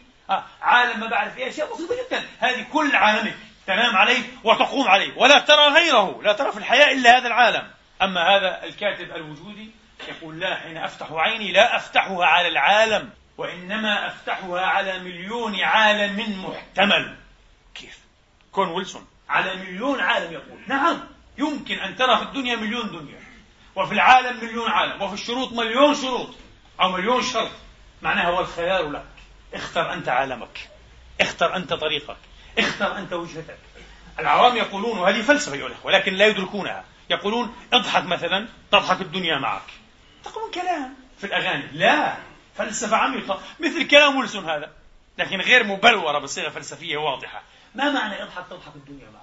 عالم 0.62 1.00
ما 1.00 1.06
بعرف 1.06 1.38
إيه 1.38 1.48
أشياء 1.48 1.74
بسيطة 1.74 1.94
جدا. 1.94 2.24
هذه 2.38 2.66
كل 2.72 2.96
عالمك 2.96 3.36
تنام 3.66 3.96
عليه 3.96 4.22
وتقوم 4.44 4.88
عليه. 4.88 5.16
ولا 5.16 5.38
ترى 5.38 5.68
غيره 5.68 6.22
لا 6.22 6.32
ترى 6.32 6.52
في 6.52 6.58
الحياة 6.58 6.92
إلا 6.92 7.18
هذا 7.18 7.26
العالم. 7.26 7.70
أما 8.02 8.36
هذا 8.36 8.64
الكاتب 8.64 9.10
الوجودي 9.10 9.70
يقول 10.08 10.40
لا 10.40 10.56
حين 10.56 10.76
أفتح 10.76 11.12
عيني 11.12 11.52
لا 11.52 11.76
أفتحها 11.76 12.24
على 12.24 12.48
العالم 12.48 13.10
وإنما 13.38 14.06
أفتحها 14.06 14.60
على 14.60 14.98
مليون 14.98 15.60
عالم 15.60 16.44
محتمل. 16.44 17.16
كيف؟ 17.74 17.98
كون 18.52 18.68
ويلسون 18.68 19.06
على 19.28 19.54
مليون 19.56 20.00
عالم 20.00 20.32
يقول. 20.32 20.58
نعم 20.66 21.00
يمكن 21.38 21.78
أن 21.78 21.96
ترى 21.96 22.16
في 22.16 22.22
الدنيا 22.22 22.56
مليون 22.56 22.88
دنيا 22.88 23.20
وفي 23.76 23.94
العالم 23.94 24.44
مليون 24.44 24.70
عالم 24.70 25.02
وفي 25.02 25.14
الشروط 25.14 25.52
مليون 25.52 25.94
شروط 25.94 26.34
أو 26.80 26.88
مليون 26.88 27.22
شرط. 27.22 27.50
معناها 28.02 28.28
هو 28.30 28.40
الخيار 28.40 28.88
لك 28.88 29.15
اختر 29.54 29.92
أنت 29.92 30.08
عالمك. 30.08 30.68
اختر 31.20 31.56
أنت 31.56 31.72
طريقك. 31.72 32.16
اختر 32.58 32.98
أنت 32.98 33.12
وجهتك. 33.12 33.58
العوام 34.18 34.56
يقولون 34.56 34.98
وهذه 34.98 35.22
فلسفة 35.22 35.54
أيها 35.54 35.70
ولكن 35.84 36.14
لا 36.14 36.26
يدركونها. 36.26 36.84
يقولون 37.10 37.56
اضحك 37.72 38.04
مثلا 38.04 38.48
تضحك 38.72 39.00
الدنيا 39.00 39.38
معك. 39.38 39.62
تقولون 40.24 40.50
كلام 40.50 40.94
في 41.18 41.24
الأغاني. 41.24 41.66
لا 41.72 42.16
فلسفة 42.56 42.96
عميقة. 42.96 43.40
مثل 43.60 43.86
كلام 43.88 44.16
ويلسون 44.16 44.50
هذا. 44.50 44.72
لكن 45.18 45.40
غير 45.40 45.64
مبلورة 45.64 46.18
بصيغة 46.18 46.48
فلسفية 46.48 46.96
واضحة. 46.96 47.42
ما 47.74 47.90
معنى 47.90 48.22
اضحك 48.22 48.44
تضحك 48.50 48.76
الدنيا 48.76 49.10
معك؟ 49.10 49.22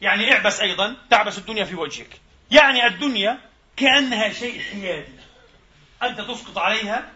يعني 0.00 0.32
اعبس 0.32 0.60
أيضا 0.60 0.96
تعبس 1.10 1.38
الدنيا 1.38 1.64
في 1.64 1.74
وجهك. 1.74 2.20
يعني 2.50 2.86
الدنيا 2.86 3.38
كأنها 3.76 4.32
شيء 4.32 4.60
حيادي. 4.60 5.12
أنت 6.02 6.20
تسقط 6.20 6.58
عليها 6.58 7.10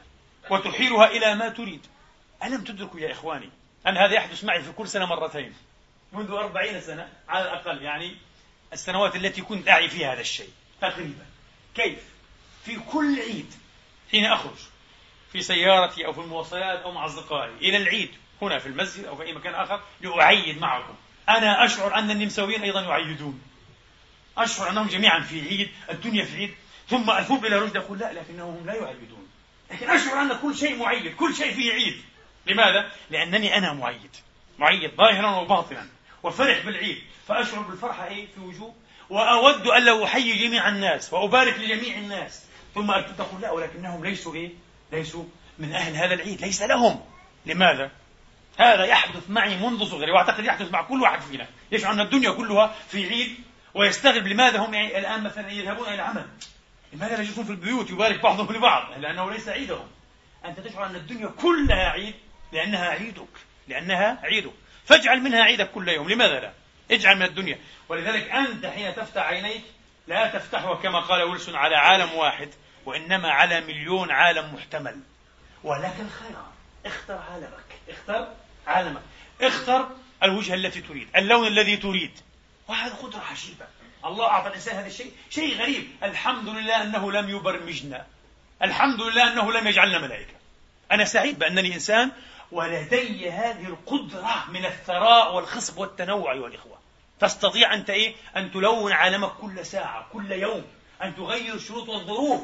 وتحيلها 0.50 1.06
إلى 1.06 1.34
ما 1.34 1.48
تريد. 1.48 1.86
ألم 2.46 2.64
تدركوا 2.64 3.00
يا 3.00 3.12
إخواني 3.12 3.50
أن 3.86 3.96
هذا 3.96 4.14
يحدث 4.14 4.44
معي 4.44 4.62
في 4.62 4.72
كل 4.72 4.88
سنة 4.88 5.06
مرتين؟ 5.06 5.54
منذ 6.12 6.30
أربعين 6.30 6.80
سنة 6.80 7.08
على 7.28 7.44
الأقل 7.44 7.82
يعني 7.82 8.16
السنوات 8.72 9.16
التي 9.16 9.42
كنت 9.42 9.68
أعي 9.68 9.88
فيها 9.88 10.12
هذا 10.12 10.20
الشيء 10.20 10.50
تقريبا. 10.80 11.26
كيف؟ 11.74 11.98
في 12.64 12.76
كل 12.92 13.20
عيد 13.20 13.54
حين 14.10 14.24
أخرج 14.24 14.56
في 15.32 15.42
سيارتي 15.42 16.06
أو 16.06 16.12
في 16.12 16.20
المواصلات 16.20 16.82
أو 16.82 16.92
مع 16.92 17.06
أصدقائي 17.06 17.54
إلى 17.54 17.76
العيد 17.76 18.10
هنا 18.42 18.58
في 18.58 18.66
المسجد 18.66 19.04
أو 19.04 19.16
في 19.16 19.22
أي 19.22 19.32
مكان 19.32 19.54
آخر 19.54 19.82
لأعيد 20.00 20.58
معكم. 20.58 20.94
أنا 21.28 21.64
أشعر 21.64 21.94
أن 21.94 22.10
النمساويين 22.10 22.62
أيضا 22.62 22.80
يعيدون. 22.80 23.42
أشعر 24.38 24.70
أنهم 24.70 24.86
جميعا 24.86 25.20
في 25.20 25.40
عيد 25.40 25.70
الدنيا 25.90 26.24
في 26.24 26.36
عيد 26.36 26.54
ثم 26.88 27.10
أثوب 27.10 27.46
إلى 27.46 27.58
رشد 27.58 27.76
أقول 27.76 27.98
لا 27.98 28.12
لكنهم 28.12 28.66
لا 28.66 28.74
يعيدون. 28.74 29.28
لكن 29.70 29.90
أشعر 29.90 30.22
أن 30.22 30.38
كل 30.42 30.56
شيء 30.56 30.76
معيد 30.76 31.16
كل 31.16 31.34
شيء 31.34 31.54
فيه 31.54 31.72
عيد. 31.72 32.02
لماذا؟ 32.46 32.90
لأنني 33.10 33.58
أنا 33.58 33.72
معيد. 33.72 34.16
معيد 34.58 34.90
ظاهرا 34.96 35.36
وباطنا. 35.36 35.86
وفرح 36.22 36.66
بالعيد. 36.66 37.02
فأشعر 37.28 37.60
بالفرحة 37.60 38.06
إيه؟ 38.06 38.26
في 38.34 38.40
وجوه. 38.40 38.74
وأود 39.10 39.66
ألا 39.66 40.04
أحيي 40.04 40.48
جميع 40.48 40.68
الناس 40.68 41.12
وأبارك 41.12 41.58
لجميع 41.58 41.98
الناس. 41.98 42.44
ثم 42.74 42.92
تقول 43.18 43.40
لا 43.42 43.50
ولكنهم 43.50 44.04
ليسوا 44.04 44.34
إيه؟ 44.34 44.50
ليسوا 44.92 45.24
من 45.58 45.72
أهل 45.72 45.96
هذا 45.96 46.14
العيد. 46.14 46.40
ليس 46.40 46.62
لهم. 46.62 47.00
لماذا؟ 47.46 47.90
هذا 48.58 48.84
يحدث 48.84 49.30
معي 49.30 49.56
منذ 49.56 49.84
صغري 49.84 50.12
وأعتقد 50.12 50.44
يحدث 50.44 50.72
مع 50.72 50.82
كل 50.82 51.02
واحد 51.02 51.20
فينا. 51.20 51.46
يشعر 51.72 51.92
أن 51.92 52.00
الدنيا 52.00 52.30
كلها 52.30 52.74
في 52.88 53.08
عيد 53.08 53.34
ويستغرب 53.74 54.26
لماذا 54.26 54.58
هم 54.58 54.74
الآن 54.74 55.22
مثلا 55.22 55.50
يذهبون 55.50 55.86
إلى 55.86 55.94
العمل 55.94 56.26
لماذا 56.92 57.16
لا 57.16 57.22
يجلسون 57.22 57.44
في 57.44 57.50
البيوت؟ 57.50 57.90
يبارك 57.90 58.22
بعضهم 58.22 58.56
لبعض 58.56 58.98
لأنه 58.98 59.30
ليس 59.30 59.48
عيدهم. 59.48 59.88
أنت 60.44 60.60
تشعر 60.60 60.86
أن 60.86 60.96
الدنيا 60.96 61.26
كلها 61.26 61.90
عيد 61.90 62.14
لأنها 62.56 62.88
عيدك 62.88 63.28
لأنها 63.68 64.18
عيدك. 64.22 64.52
فاجعل 64.86 65.20
منها 65.20 65.42
عيدك 65.42 65.70
كل 65.70 65.88
يوم. 65.88 66.08
لماذا 66.10 66.40
لا؟ 66.40 66.52
اجعل 66.90 67.16
من 67.16 67.22
الدنيا. 67.22 67.58
ولذلك 67.88 68.30
أنت 68.30 68.66
حين 68.66 68.94
تفتح 68.94 69.22
عينيك 69.22 69.62
لا 70.06 70.38
تفتحها 70.38 70.74
كما 70.74 71.00
قال 71.00 71.22
ويلسون 71.22 71.56
على 71.56 71.76
عالم 71.76 72.12
واحد 72.12 72.50
وإنما 72.86 73.30
على 73.30 73.60
مليون 73.60 74.10
عالم 74.10 74.54
محتمل. 74.54 75.00
ولك 75.64 75.94
الخيار. 76.00 76.52
اختر 76.86 77.18
عالمك. 77.18 77.64
اختر 77.88 78.28
عالمك. 78.66 79.02
اختر 79.40 79.88
الوجهة 80.22 80.54
التي 80.54 80.80
تريد 80.80 81.08
اللون 81.16 81.46
الذي 81.46 81.76
تريد. 81.76 82.10
وهذا 82.68 82.94
قدرة 82.94 83.22
عجيبة. 83.30 83.66
الله 84.04 84.26
أعطى 84.26 84.48
الإنسان 84.48 84.76
هذا 84.76 84.86
الشيء. 84.86 85.12
شيء 85.30 85.58
غريب. 85.58 85.88
الحمد 86.02 86.48
لله 86.48 86.82
أنه 86.82 87.12
لم 87.12 87.30
يبرمجنا. 87.30 88.06
الحمد 88.62 89.00
لله 89.00 89.32
أنه 89.32 89.52
لم 89.52 89.66
يجعلنا 89.66 89.98
ملائكة. 89.98 90.34
أنا 90.92 91.04
سعيد 91.04 91.38
بأنني 91.38 91.74
إنسان 91.74 92.12
ولدي 92.52 93.30
هذه 93.30 93.66
القدرة 93.66 94.44
من 94.50 94.64
الثراء 94.64 95.34
والخصب 95.34 95.78
والتنوع 95.78 96.32
أيها 96.32 96.46
الإخوة. 96.46 96.78
تستطيع 97.20 97.74
أنت 97.74 97.90
إيه؟ 97.90 98.14
أن 98.36 98.52
تلون 98.52 98.92
عالمك 98.92 99.30
كل 99.30 99.66
ساعة 99.66 100.06
كل 100.12 100.32
يوم 100.32 100.64
أن 101.02 101.16
تغير 101.16 101.54
الشروط 101.54 101.88
والظروف 101.88 102.40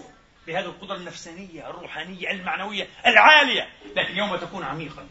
بهذه 0.47 0.65
القدرة 0.65 0.97
النفسانية 0.97 1.71
الروحانية 1.71 2.31
المعنوية 2.31 2.89
العالية. 3.07 3.69
لكن 3.97 4.17
يوم 4.17 4.37
تكون 4.37 4.65
عميقا 4.65 5.07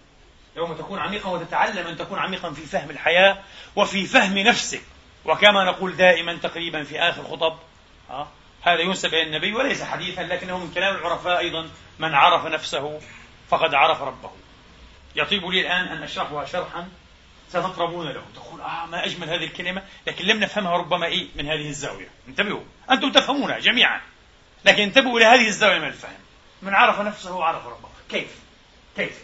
يوم 0.56 0.74
تكون 0.74 1.00
عميقا 1.00 1.30
وتتعلم 1.30 1.88
أن 1.88 1.98
تكون 1.98 2.20
عميقا 2.20 2.52
في 2.52 2.66
فهم 2.66 2.90
الحياة 2.90 3.38
وفي 3.76 4.06
فهم 4.06 4.38
نفسك. 4.38 4.82
وكما 5.26 5.64
نقول 5.64 5.96
دائما 5.96 6.34
تقريبا 6.34 6.84
في 6.84 7.00
آخر 7.00 7.24
خطب 7.24 7.58
ها 8.10 8.28
هذا 8.62 8.80
ينسب 8.80 9.14
إلى 9.14 9.24
النبي 9.24 9.54
وليس 9.54 9.84
حديثا 9.84 10.22
لكنه 10.22 10.58
من 10.58 10.72
كلام 10.74 10.96
العرفاء 10.96 11.40
أيضا 11.40 11.70
من 12.00 12.14
عرف 12.14 12.46
نفسه 12.46 13.00
فقد 13.50 13.74
عرف 13.74 14.02
ربه. 14.02 14.32
يطيب 15.16 15.46
لي 15.46 15.62
الآن 15.62 15.88
أن 15.88 16.04
أشرحها 16.04 16.46
شرحا. 16.46 16.90
ستطربون 17.50 18.08
له. 18.08 18.24
تقول 18.36 18.62
آه 18.62 18.86
ما 18.86 19.06
أجمل 19.06 19.30
هذه 19.30 19.44
الكلمة 19.44 19.84
لكن 20.08 20.26
لم 20.26 20.40
نفهمها 20.40 20.78
ربما 20.78 21.06
إيه 21.06 21.28
من 21.36 21.48
هذه 21.48 21.70
الزاوية. 21.70 22.10
انتبهوا. 22.28 22.64
أنتم 22.92 23.12
تفهمونها 23.12 23.60
جميعا. 23.60 24.02
لكن 24.66 24.84
انتبهوا 24.84 25.20
إلى 25.20 25.26
هذه 25.26 25.48
الزاوية 25.48 25.80
من 25.80 25.88
الفهم. 25.88 26.20
من 26.62 26.74
عرف 26.74 27.02
نفسه 27.02 27.44
عرف 27.44 27.68
ربه. 27.68 27.90
كيف؟ 28.10 28.40
كيف؟ 28.96 29.24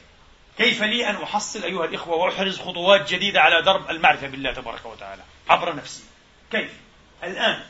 كيف 0.57 0.83
لي 0.83 1.09
أن 1.09 1.15
أحصل 1.15 1.63
أيها 1.63 1.85
الإخوة 1.85 2.15
وأحرز 2.15 2.59
خطوات 2.59 3.13
جديدة 3.13 3.41
على 3.41 3.61
درب 3.61 3.89
المعرفة 3.89 4.27
بالله 4.27 4.53
تبارك 4.53 4.85
وتعالى؟ 4.85 5.23
عبر 5.49 5.75
نفسي. 5.75 6.03
كيف؟ 6.51 6.71
الآن 7.23 7.63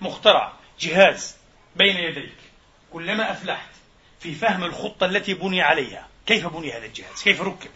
مخترع 0.00 0.52
جهاز 0.80 1.36
بين 1.76 1.96
يديك. 1.96 2.36
كلما 2.92 3.30
أفلحت 3.30 3.70
في 4.20 4.34
فهم 4.34 4.64
الخطة 4.64 5.06
التي 5.06 5.34
بني 5.34 5.62
عليها 5.62 6.08
كيف 6.28 6.46
بني 6.46 6.72
هذا 6.72 6.86
الجهاز؟ 6.86 7.22
كيف 7.22 7.40
ركب؟ 7.40 7.70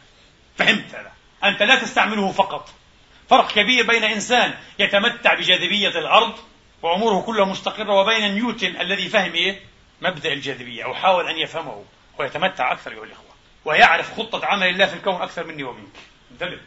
فهمت 0.57 0.95
هذا. 0.95 1.13
أنت 1.45 1.63
لا 1.63 1.79
تستعمله 1.79 2.33
فقط. 2.33 2.69
فرق 3.31 3.53
كبير 3.53 3.87
بين 3.87 4.05
إنسان 4.05 4.55
يتمتع 4.79 5.35
بجاذبية 5.35 5.89
الأرض 5.89 6.35
وأموره 6.83 7.23
كلها 7.23 7.45
مستقرة 7.45 7.93
وبين 7.93 8.35
نيوتن 8.35 8.81
الذي 8.81 9.09
فهم 9.09 9.33
إيه؟ 9.33 9.61
مبدأ 10.03 10.33
الجاذبية 10.33 10.85
أو 10.85 10.95
حاول 10.95 11.29
أن 11.29 11.39
يفهمه 11.39 11.85
ويتمتع 12.19 12.73
أكثر 12.73 12.93
أيها 12.93 13.05
الإخوة. 13.05 13.33
ويعرف 13.65 14.21
خطة 14.21 14.47
عمل 14.47 14.67
الله 14.67 14.87
في 14.87 14.95
الكون 14.95 15.15
أكثر 15.23 15.45
مني 15.45 15.63
ومنك. 15.65 15.97
انتبه. 16.33 16.59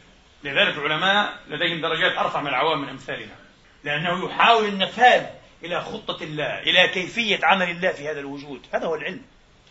لذلك 0.44 0.78
العلماء 0.78 1.40
لديهم 1.48 1.82
درجات 1.82 2.18
أرفع 2.18 2.42
من 2.42 2.48
العوام 2.48 2.82
من 2.82 2.90
أمثالنا. 2.90 3.36
لأنه 3.84 4.26
يحاول 4.26 4.66
النفاذ 4.66 5.26
إلى 5.64 5.82
خطة 5.82 6.24
الله 6.24 6.60
إلى 6.60 6.88
كيفية 6.88 7.40
عمل 7.44 7.70
الله 7.70 7.92
في 7.92 8.10
هذا 8.10 8.20
الوجود. 8.20 8.66
هذا 8.74 8.86
هو 8.86 8.96
العلم. 8.96 9.22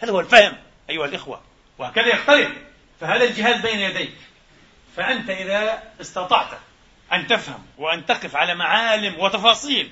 هذا 0.03 0.13
هو 0.13 0.21
الفهم 0.21 0.57
أيها 0.91 1.05
الإخوة. 1.05 1.54
وهكذا 1.79 2.07
يختلف 2.07 2.51
فهذا 3.01 3.25
الجهاز 3.25 3.61
بين 3.61 3.79
يديك 3.79 4.15
فأنت 4.97 5.31
إذا 5.31 5.83
استطعت 6.01 6.59
أن 7.13 7.27
تفهم 7.27 7.67
وأن 7.79 8.07
تقف 8.07 8.37
على 8.37 8.55
معالم 8.55 9.21
وتفاصيل 9.21 9.91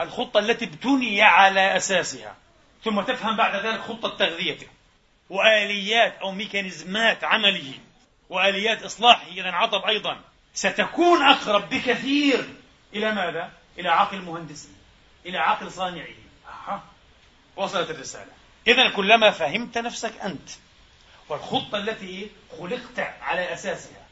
الخطة 0.00 0.38
التي 0.38 0.64
ابتني 0.64 1.22
على 1.22 1.76
أساسها 1.76 2.36
ثم 2.84 3.00
تفهم 3.00 3.36
بعد 3.36 3.66
ذلك 3.66 3.80
خطة 3.80 4.16
تغذيته 4.16 4.66
وآليات 5.30 6.18
أو 6.18 6.32
ميكانيزمات 6.32 7.24
عمله 7.24 7.72
وآليات 8.28 8.82
إصلاحه 8.82 9.26
إذا 9.26 9.48
انعطب 9.48 9.84
أيضا 9.84 10.20
ستكون 10.54 11.22
أقرب 11.22 11.70
بكثير 11.70 12.44
إلى 12.94 13.12
ماذا؟ 13.12 13.50
إلى 13.78 13.88
عقل 13.88 14.22
مهندسه 14.22 14.68
إلى 15.26 15.38
عقل 15.38 15.72
صانعه 15.72 16.06
أها. 16.48 16.82
وصلت 17.56 17.90
الرسالة 17.90 18.32
إذا 18.66 18.88
كلما 18.88 19.30
فهمت 19.30 19.78
نفسك 19.78 20.12
أنت 20.20 20.50
والخطة 21.28 21.78
التي 21.78 22.30
خلقت 22.58 22.98
على 23.22 23.52
أساسها. 23.52 24.04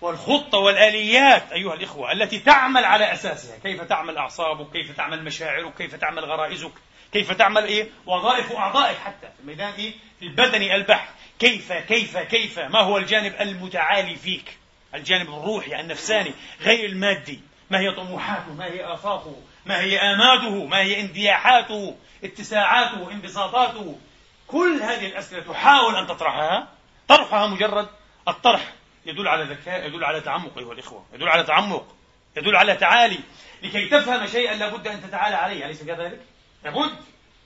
والخطة 0.00 0.58
والآليات 0.58 1.52
أيها 1.52 1.74
الإخوة 1.74 2.12
التي 2.12 2.38
تعمل 2.38 2.84
على 2.84 3.12
أساسها. 3.12 3.58
كيف 3.58 3.80
تعمل 3.80 4.16
أعصابك؟ 4.16 4.72
كيف 4.72 4.96
تعمل 4.96 5.24
مشاعرك؟ 5.24 5.74
كيف 5.74 5.94
تعمل 5.94 6.24
غرائزك؟ 6.24 6.72
كيف 7.12 7.32
تعمل 7.32 7.64
إيه؟ 7.64 7.88
وظائف 8.06 8.52
أعضائك 8.52 8.98
حتى. 8.98 9.26
في 9.26 9.40
الميدان 9.40 9.72
إيه؟ 9.72 9.92
البدني 10.22 10.74
البحث 10.74 11.08
كيف 11.38 11.72
كيف 11.72 12.16
كيف؟ 12.18 12.58
ما 12.58 12.80
هو 12.80 12.98
الجانب 12.98 13.34
المتعالي 13.40 14.16
فيك؟ 14.16 14.56
الجانب 14.94 15.28
الروحي 15.28 15.80
النفساني 15.80 16.32
غير 16.60 16.88
المادي. 16.88 17.40
ما 17.70 17.78
هي 17.78 17.90
طموحاته؟ 17.90 18.52
ما 18.52 18.64
هي 18.64 18.84
آفاقه؟ 18.84 19.36
ما 19.66 19.80
هي 19.80 19.98
آماده؟ 19.98 20.64
ما 20.64 20.78
هي 20.80 21.00
اندياحاته؟ 21.00 21.96
اتساعاته؟ 22.24 23.10
انبساطاته؟ 23.10 23.98
كل 24.46 24.82
هذه 24.82 25.06
الأسئلة 25.06 25.42
تحاول 25.42 25.96
أن 25.96 26.06
تطرحها. 26.06 26.68
طرحها 27.08 27.46
مجرد 27.46 27.88
الطرح 28.28 28.72
يدل 29.06 29.28
على 29.28 29.44
ذكاء 29.44 29.86
يدل 29.86 30.04
على 30.04 30.20
تعمق 30.20 30.58
أيها 30.58 30.72
الإخوة 30.72 31.04
يدل 31.14 31.28
على 31.28 31.42
تعمق 31.42 31.94
يدل 32.36 32.56
على 32.56 32.76
تعالي. 32.76 33.18
لكي 33.62 33.88
تفهم 33.88 34.26
شيئا 34.26 34.54
لابد 34.54 34.88
أن 34.88 35.02
تتعالى 35.02 35.36
عليه. 35.36 35.66
أليس 35.66 35.82
كذلك؟ 35.82 36.20
لابد 36.64 36.96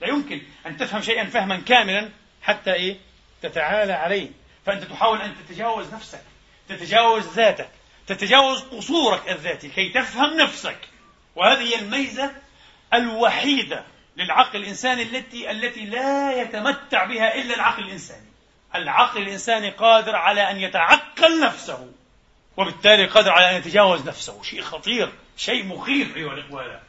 لا 0.01 0.07
يمكن 0.07 0.41
أن 0.65 0.77
تفهم 0.77 1.01
شيئا 1.01 1.25
فهما 1.25 1.57
كاملا 1.57 2.09
حتى 2.41 2.73
إيه؟ 2.73 2.97
تتعالى 3.41 3.93
عليه. 3.93 4.29
فأنت 4.65 4.83
تحاول 4.83 5.21
أن 5.21 5.35
تتجاوز 5.35 5.93
نفسك 5.93 6.23
تتجاوز 6.69 7.27
ذاتك 7.27 7.69
تتجاوز 8.07 8.61
قصورك 8.61 9.29
الذاتي. 9.29 9.69
كي 9.69 9.89
تفهم 9.89 10.37
نفسك. 10.37 10.79
وهذه 11.35 11.61
هي 11.61 11.79
الميزة 11.79 12.31
الوحيدة 12.93 13.83
للعقل 14.19 14.59
الإنساني 14.59 15.01
التي 15.01 15.51
التي 15.51 15.85
لا 15.85 16.41
يتمتع 16.41 17.05
بها 17.05 17.35
إلا 17.35 17.55
العقل 17.55 17.83
الإنساني. 17.83 18.25
العقل 18.75 19.21
الإنساني 19.21 19.69
قادر 19.69 20.15
على 20.15 20.51
أن 20.51 20.59
يتعقل 20.59 21.41
نفسه 21.41 21.91
وبالتالي 22.57 23.05
قادر 23.05 23.31
على 23.31 23.51
أن 23.51 23.55
يتجاوز 23.55 24.07
نفسه. 24.07 24.43
شيء 24.43 24.61
خطير 24.61 25.13
شيء 25.37 25.65
مخيف 25.65 26.17
أيها 26.17 26.33
الإخوة. 26.33 26.81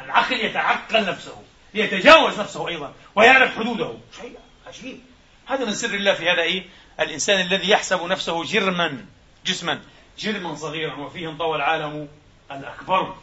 العقل 0.00 0.40
يتعقل 0.40 1.06
نفسه 1.06 1.42
يتجاوز 1.74 2.40
نفسه 2.40 2.68
أيضا 2.68 2.94
ويعرف 3.14 3.58
حدوده. 3.58 3.94
شيء 4.20 4.38
عجيب. 4.66 5.00
هذا 5.46 5.64
من 5.64 5.74
سر 5.74 5.94
الله 5.94 6.14
في 6.14 6.30
هذا 6.30 6.42
إيه؟ 6.42 6.64
الإنسان 7.00 7.40
الذي 7.40 7.70
يحسب 7.70 8.02
نفسه 8.02 8.44
جرما 8.44 9.06
جسما 9.46 9.80
جرما 10.18 10.54
صغيرا 10.54 10.94
وفيه 10.94 11.28
انطوى 11.28 11.56
العالم 11.56 12.08
الأكبر. 12.50 13.14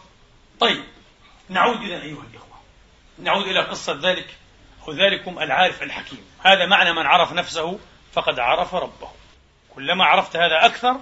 طيب 0.60 0.84
نعود 1.50 1.82
إذا 1.82 2.02
أيها 2.02 2.24
الإخوة. 2.32 2.53
نعود 3.24 3.48
إلى 3.48 3.60
قصة 3.60 4.00
ذلك 4.02 4.28
أو 4.88 4.94
ذلكم 4.94 5.40
العارف 5.40 5.84
الحكيم. 5.84 6.26
هذا 6.44 6.66
معنى 6.66 6.94
من 6.94 7.06
عرف 7.06 7.34
نفسه 7.34 7.80
فقد 8.14 8.40
عرف 8.40 8.76
ربه. 8.76 9.12
كلما 9.76 10.06
عرفت 10.06 10.36
هذا 10.36 10.66
أكثر 10.66 11.00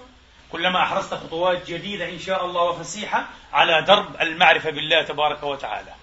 كلما 0.52 0.84
أحرزت 0.84 1.14
خطوات 1.14 1.68
جديدة 1.68 2.10
إن 2.10 2.20
شاء 2.20 2.46
الله 2.46 2.62
وفسيحة 2.62 3.28
على 3.54 3.82
درب 3.82 4.22
المعرفة 4.22 4.70
بالله 4.70 5.04
تبارك 5.04 5.44
وتعالى. 5.44 5.94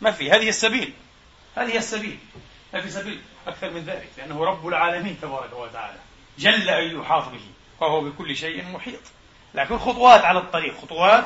ما 0.00 0.10
في 0.10 0.30
هذه 0.30 0.48
السبيل. 0.48 0.92
هذه 1.56 1.76
السبيل. 1.76 2.18
ما 2.74 2.80
في 2.80 2.90
سبيل 2.90 3.20
أكثر 3.46 3.70
من 3.70 3.84
ذلك 3.84 4.08
لأنه 4.18 4.44
رب 4.44 4.68
العالمين 4.68 5.20
تبارك 5.20 5.52
وتعالى. 5.52 5.98
جل 6.38 6.70
أن 6.70 7.00
يحاط 7.00 7.28
به 7.28 7.44
وهو 7.80 8.00
بكل 8.00 8.36
شيء 8.36 8.64
محيط. 8.64 9.00
لكن 9.54 9.78
خطوات 9.78 10.24
على 10.24 10.38
الطريق 10.38 10.80
خطوات 10.80 11.24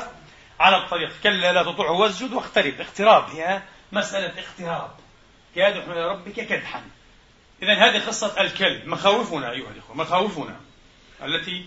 على 0.60 0.76
الطريق. 0.76 1.12
كلا 1.22 1.52
لا 1.52 1.62
تطعه 1.62 1.92
واسجد 1.92 2.32
واقترب. 2.32 2.80
اقتراب 2.80 3.30
هي 3.30 3.62
مسألة 3.92 4.40
اقتراب 4.40 4.90
كادح 5.54 5.84
إلى 5.84 6.08
ربك 6.08 6.32
كدحا. 6.32 6.82
إذا 7.62 7.74
هذه 7.74 8.06
قصة 8.06 8.40
الكلب. 8.40 8.86
مخاوفنا 8.86 9.50
أيها 9.50 9.70
الإخوة 9.70 9.96
مخاوفنا. 9.96 10.60
التي 11.22 11.66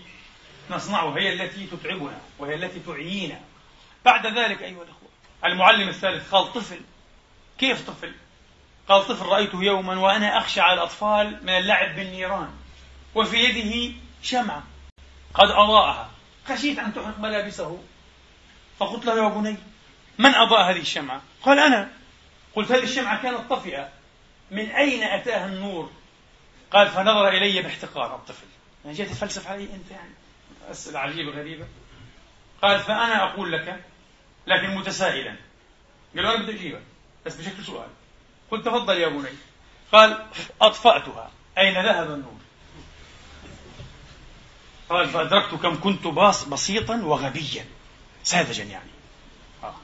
نصنعها 0.70 1.18
هي 1.18 1.32
التي 1.32 1.66
تتعبنا 1.66 2.20
وهي 2.38 2.54
التي 2.54 2.80
تعيينا 2.80 3.40
بعد 4.04 4.26
ذلك 4.26 4.62
أيها 4.62 4.82
الإخوة 4.82 5.08
المعلم 5.44 5.88
الثالث 5.88 6.30
قال 6.30 6.52
طفل. 6.52 6.80
كيف 7.58 7.90
طفل؟ 7.90 8.12
قال 8.88 9.06
طفل 9.06 9.26
رأيته 9.26 9.62
يوما 9.62 10.00
وأنا 10.00 10.38
أخشى 10.38 10.60
على 10.60 10.74
الأطفال 10.74 11.38
من 11.42 11.50
اللعب 11.50 11.96
بالنيران 11.96 12.50
وفي 13.14 13.36
يده 13.36 13.94
شمعة 14.22 14.62
قد 15.34 15.50
أضاءها. 15.50 16.10
خشيت 16.48 16.78
أن 16.78 16.94
تحرق 16.94 17.18
ملابسه. 17.18 17.82
فقلت 18.78 19.04
له 19.04 19.24
يا 19.24 19.28
بني 19.28 19.56
من 20.18 20.34
أضاء 20.34 20.70
هذه 20.70 20.80
الشمعة؟ 20.80 21.22
قال 21.42 21.58
أنا. 21.58 21.90
قلت 22.54 22.72
هذه 22.72 22.82
الشمعة 22.82 23.22
كانت 23.22 23.50
طفئة؟ 23.50 23.88
من 24.50 24.70
أين 24.70 25.02
أتاها 25.02 25.46
النور؟ 25.46 25.90
قال 26.70 26.88
فنظر 26.88 27.28
إلي 27.28 27.62
باحتقار 27.62 28.14
الطفل. 28.14 28.46
يعني 28.84 28.96
جيت 28.96 29.10
تفلسف 29.10 29.46
علي 29.46 29.64
أنت 29.64 29.90
يعني 29.90 30.14
أسئلة 30.70 30.98
عجيبة 30.98 31.30
غريبة. 31.30 31.66
قال 32.62 32.80
فأنا 32.80 33.24
أقول 33.24 33.52
لك 33.52 33.84
لكن 34.46 34.74
متسائلا. 34.74 35.36
قال 36.16 36.26
أنا 36.26 36.42
بدي 36.42 36.52
أجيبك 36.52 36.82
بس 37.26 37.36
بشكل 37.36 37.64
سؤال. 37.64 37.88
قلت 38.50 38.66
تفضل 38.66 38.98
يا 38.98 39.08
بني. 39.08 39.28
قال 39.92 40.26
أطفأتها. 40.60 41.30
أين 41.58 41.74
ذهب 41.74 42.10
النور؟ 42.10 42.38
قال 44.88 45.08
فأدركت 45.08 45.54
كم 45.54 45.80
كنت 45.80 46.06
باص 46.06 46.44
بسيطا 46.44 46.96
وغبيا. 46.96 47.66
ساذجا 48.22 48.64
يعني. 48.64 48.90
آه. 49.62 49.74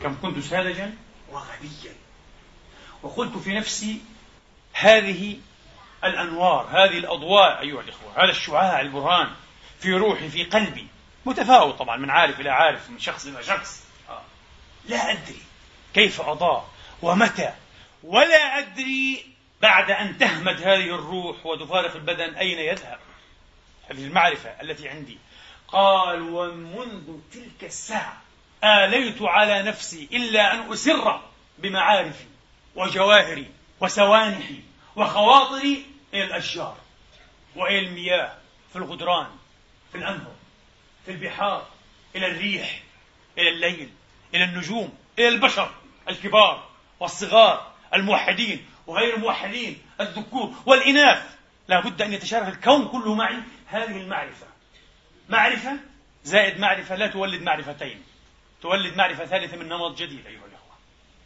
كم 0.00 0.16
كنت 0.22 0.38
ساذجا 0.38 0.94
وغبيا. 1.32 1.94
وقلت 3.02 3.38
في 3.38 3.54
نفسي 3.54 4.00
هذه 4.72 5.36
الأنوار 6.04 6.66
هذه 6.70 6.98
الأضواء 6.98 7.60
أيها 7.60 7.80
الإخوة 7.80 8.24
هذا 8.24 8.30
الشعاع 8.30 8.80
البرهان 8.80 9.30
في 9.80 9.92
روحي 9.92 10.28
في 10.28 10.44
قلبي 10.44 10.86
متفاوت 11.26 11.78
طبعا 11.78 11.96
من 11.96 12.10
عارف 12.10 12.40
إلى 12.40 12.50
عارف 12.50 12.90
من 12.90 12.98
شخص 12.98 13.26
إلى 13.26 13.44
شخص. 13.44 13.84
آه. 14.08 14.22
لا 14.88 15.12
أدري 15.12 15.42
كيف 15.94 16.20
أضاء 16.20 16.68
ومتى 17.02 17.52
ولا 18.02 18.58
أدري 18.58 19.26
بعد 19.62 19.90
أن 19.90 20.18
تهمد 20.18 20.62
هذه 20.62 20.94
الروح 20.94 21.46
وتفارق 21.46 21.94
البدن 21.94 22.34
أين 22.34 22.58
يذهب. 22.58 22.98
هذه 23.90 24.04
المعرفة 24.04 24.50
التي 24.62 24.88
عندي. 24.88 25.18
قال 25.68 26.22
ومنذ 26.22 27.18
تلك 27.32 27.64
الساعة 27.64 28.22
آليت 28.64 29.22
على 29.22 29.62
نفسي 29.62 30.08
إلا 30.12 30.54
أن 30.54 30.72
أسر 30.72 31.20
بمعارفي. 31.58 32.29
وجواهري 32.74 33.50
وسوانحي 33.80 34.60
وخواطري 34.96 35.86
إلى 36.14 36.24
الأشجار 36.24 36.76
وإلى 37.56 37.78
المياه 37.78 38.36
في 38.72 38.76
الغدران 38.76 39.26
في 39.92 39.98
الأنهر 39.98 40.34
في 41.04 41.10
البحار 41.10 41.66
إلى 42.16 42.26
الريح 42.26 42.82
إلى 43.38 43.48
الليل 43.48 43.90
إلى 44.34 44.44
النجوم 44.44 44.98
إلى 45.18 45.28
البشر 45.28 45.74
الكبار 46.08 46.68
والصغار 47.00 47.72
الموحدين 47.94 48.66
وغير 48.86 49.16
الموحدين 49.16 49.82
الذكور 50.00 50.54
والإناث. 50.66 51.36
لا 51.68 51.80
بد 51.80 52.02
أن 52.02 52.12
يتشارك 52.12 52.48
الكون 52.48 52.88
كله 52.88 53.14
معي 53.14 53.36
هذه 53.66 53.96
المعرفة. 53.96 54.46
معرفة 55.28 55.76
زائد 56.24 56.60
معرفة 56.60 56.94
لا 56.94 57.06
تولد 57.06 57.42
معرفتين. 57.42 58.02
تولد 58.62 58.96
معرفة 58.96 59.24
ثالثة 59.24 59.56
من 59.56 59.68
نمط 59.68 59.98
جديد 59.98 60.26
أيها 60.26 60.46
الأخوة. 60.46 60.74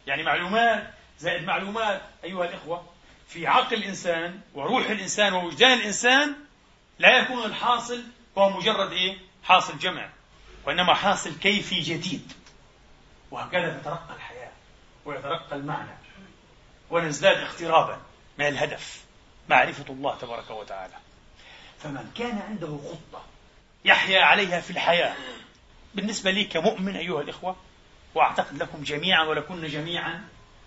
يعني 0.06 0.22
معلومات 0.22 0.94
زائد 1.18 1.44
معلومات 1.44 2.02
أيها 2.24 2.44
الإخوة. 2.44 2.84
في 3.28 3.46
عقل 3.46 3.76
الإنسان 3.76 4.40
وروح 4.54 4.90
الإنسان 4.90 5.32
ووجدان 5.32 5.78
الإنسان 5.78 6.34
لا 6.98 7.18
يكون 7.18 7.44
الحاصل 7.44 8.02
هو 8.38 8.50
مجرد 8.50 8.92
إيه؟ 8.92 9.18
حاصل 9.44 9.78
جمع 9.78 10.08
وإنما 10.66 10.94
حاصل 10.94 11.38
كيفي 11.38 11.80
جديد. 11.80 12.32
وهكذا 13.30 13.78
تترقى 13.78 14.14
الحياة 14.16 14.52
ويترقى 15.04 15.56
المعنى. 15.56 15.90
ونزداد 16.90 17.36
اقترابا 17.36 18.00
من 18.38 18.46
الهدف 18.46 19.04
معرفة 19.48 19.92
الله 19.92 20.18
تبارك 20.18 20.50
وتعالى. 20.50 20.94
فمن 21.78 22.10
كان 22.14 22.38
عنده 22.38 22.66
خطة 22.66 23.24
يحيا 23.84 24.20
عليها 24.20 24.60
في 24.60 24.70
الحياة. 24.70 25.14
بالنسبة 25.94 26.30
لي 26.30 26.44
كمؤمن 26.44 26.96
أيها 26.96 27.20
الإخوة 27.20 27.56
وأعتقد 28.14 28.62
لكم 28.62 28.82
جميعا 28.82 29.24
ولكن 29.24 29.66
جميعا 29.66 30.24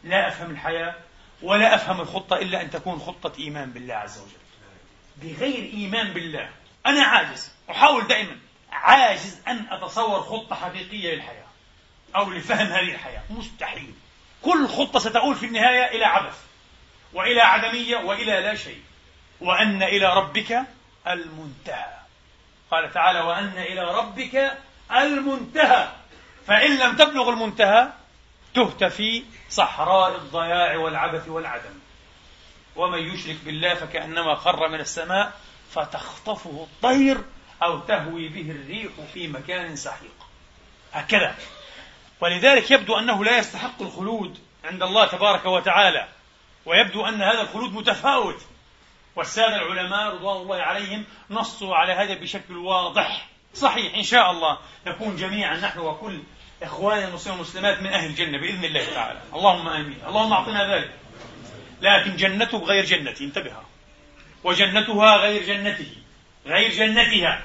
لا 0.10 0.28
أفهم 0.28 0.52
الحياة 0.52 0.96
ولا 1.41 1.76
أفهم 1.76 2.02
الخطة 2.02 2.36
إلا 2.36 2.62
أن 2.62 2.70
تكون 2.70 3.00
خطة 3.00 3.39
إيمان 3.39 3.72
بالله 3.72 3.93
عز 3.93 4.17
وجل. 4.17 4.38
بغير 5.17 5.74
إيمان 5.74 6.13
بالله 6.13 6.50
أنا 6.86 7.04
عاجز 7.04 7.52
أحاول 7.70 8.08
دائما 8.08 8.38
عاجز 8.72 9.41
أن 9.48 9.65
أتصور 9.72 10.22
خطة 10.22 10.56
حقيقية 10.56 11.15
للحياة 11.15 11.48
أو 12.15 12.32
لفهم 12.32 12.67
هذه 12.67 12.91
الحياة. 12.91 13.22
مستحيل. 13.30 13.93
كل 14.41 14.67
خطة 14.67 15.00
ستؤول 15.00 15.36
في 15.36 15.46
النهاية 15.46 15.86
إلى 15.86 16.06
عبث 16.06 16.38
وإلى 17.13 17.41
عدمية 17.41 17.98
وإلى 17.98 18.32
لا 18.32 18.56
شيء. 18.56 18.82
وأن 19.41 19.84
إلى 19.84 20.13
ربك 20.13 20.63
المنتهى. 21.08 21.98
قال 22.72 22.91
تعالى 22.93 23.20
وأن 23.20 23.58
إلى 23.58 23.82
ربك 23.82 24.58
المنتهى. 24.91 25.91
فإن 26.48 26.78
لم 26.78 26.96
تبلغ 26.96 27.30
المنتهى 27.30 27.91
تهت 28.58 28.84
في 28.84 29.24
صحراء 29.50 30.15
الضياع 30.15 30.78
والعبث 30.78 31.28
والعدم. 31.28 31.80
ومن 32.76 33.00
يشرك 33.00 33.36
بالله 33.46 33.74
فكأنما 33.74 34.36
خر 34.36 34.67
من 34.67 34.80
السماء 34.80 35.32
فتخطفه 35.72 36.67
الطير 36.72 37.17
أو 37.63 37.80
تهوي 37.80 38.28
به 38.28 38.52
الريح 38.52 38.91
في 39.13 39.28
مكان 39.28 39.76
سحيق. 39.76 40.15
هكذا. 40.93 41.36
ولذلك 42.22 42.72
يبدو 42.72 43.00
أنه 43.00 43.24
لا 43.24 43.38
يستحق 43.38 43.82
الخلود 43.82 44.39
عند 44.63 44.84
الله 44.84 45.08
تبارك 45.08 45.46
وتعالى. 45.46 46.08
ويبدو 46.65 47.06
أن 47.06 47.22
هذا 47.22 47.41
الخلود 47.41 47.74
متفاوت. 47.74 48.41
والسادة 49.15 49.56
العلماء 49.56 50.13
رضوان 50.13 50.38
الله 50.38 50.62
عليهم 50.62 51.06
نصوا 51.30 51.76
على 51.76 51.93
هذا 51.93 52.13
بشكل 52.13 52.58
واضح. 52.58 53.28
صحيح 53.54 53.96
إن 53.96 54.04
شاء 54.04 54.32
الله 54.32 54.58
نكون 54.88 55.15
جميعا 55.15 55.58
نحن 55.58 55.80
وكل 55.80 56.20
إخواننا 56.63 57.08
المسلمين 57.08 57.39
والمسلمات 57.39 57.80
من 57.82 57.88
أهل 57.88 58.10
الجنة 58.10 58.38
بإذن 58.38 58.65
الله 58.65 58.93
تعالى. 58.93 59.20
اللهم 59.34 59.67
آمين. 59.67 60.00
اللهم 60.08 60.34
أعطنا 60.34 60.76
ذلك. 60.76 60.91
لكن 61.82 62.15
جنته 62.15 62.58
غير 62.58 62.86
جنتي 62.86 63.24
انتبه. 63.24 63.54
وجنتها 64.43 65.17
غير 65.17 65.43
جنته. 65.43 65.96
غير 66.46 66.72
جنتها. 66.72 67.41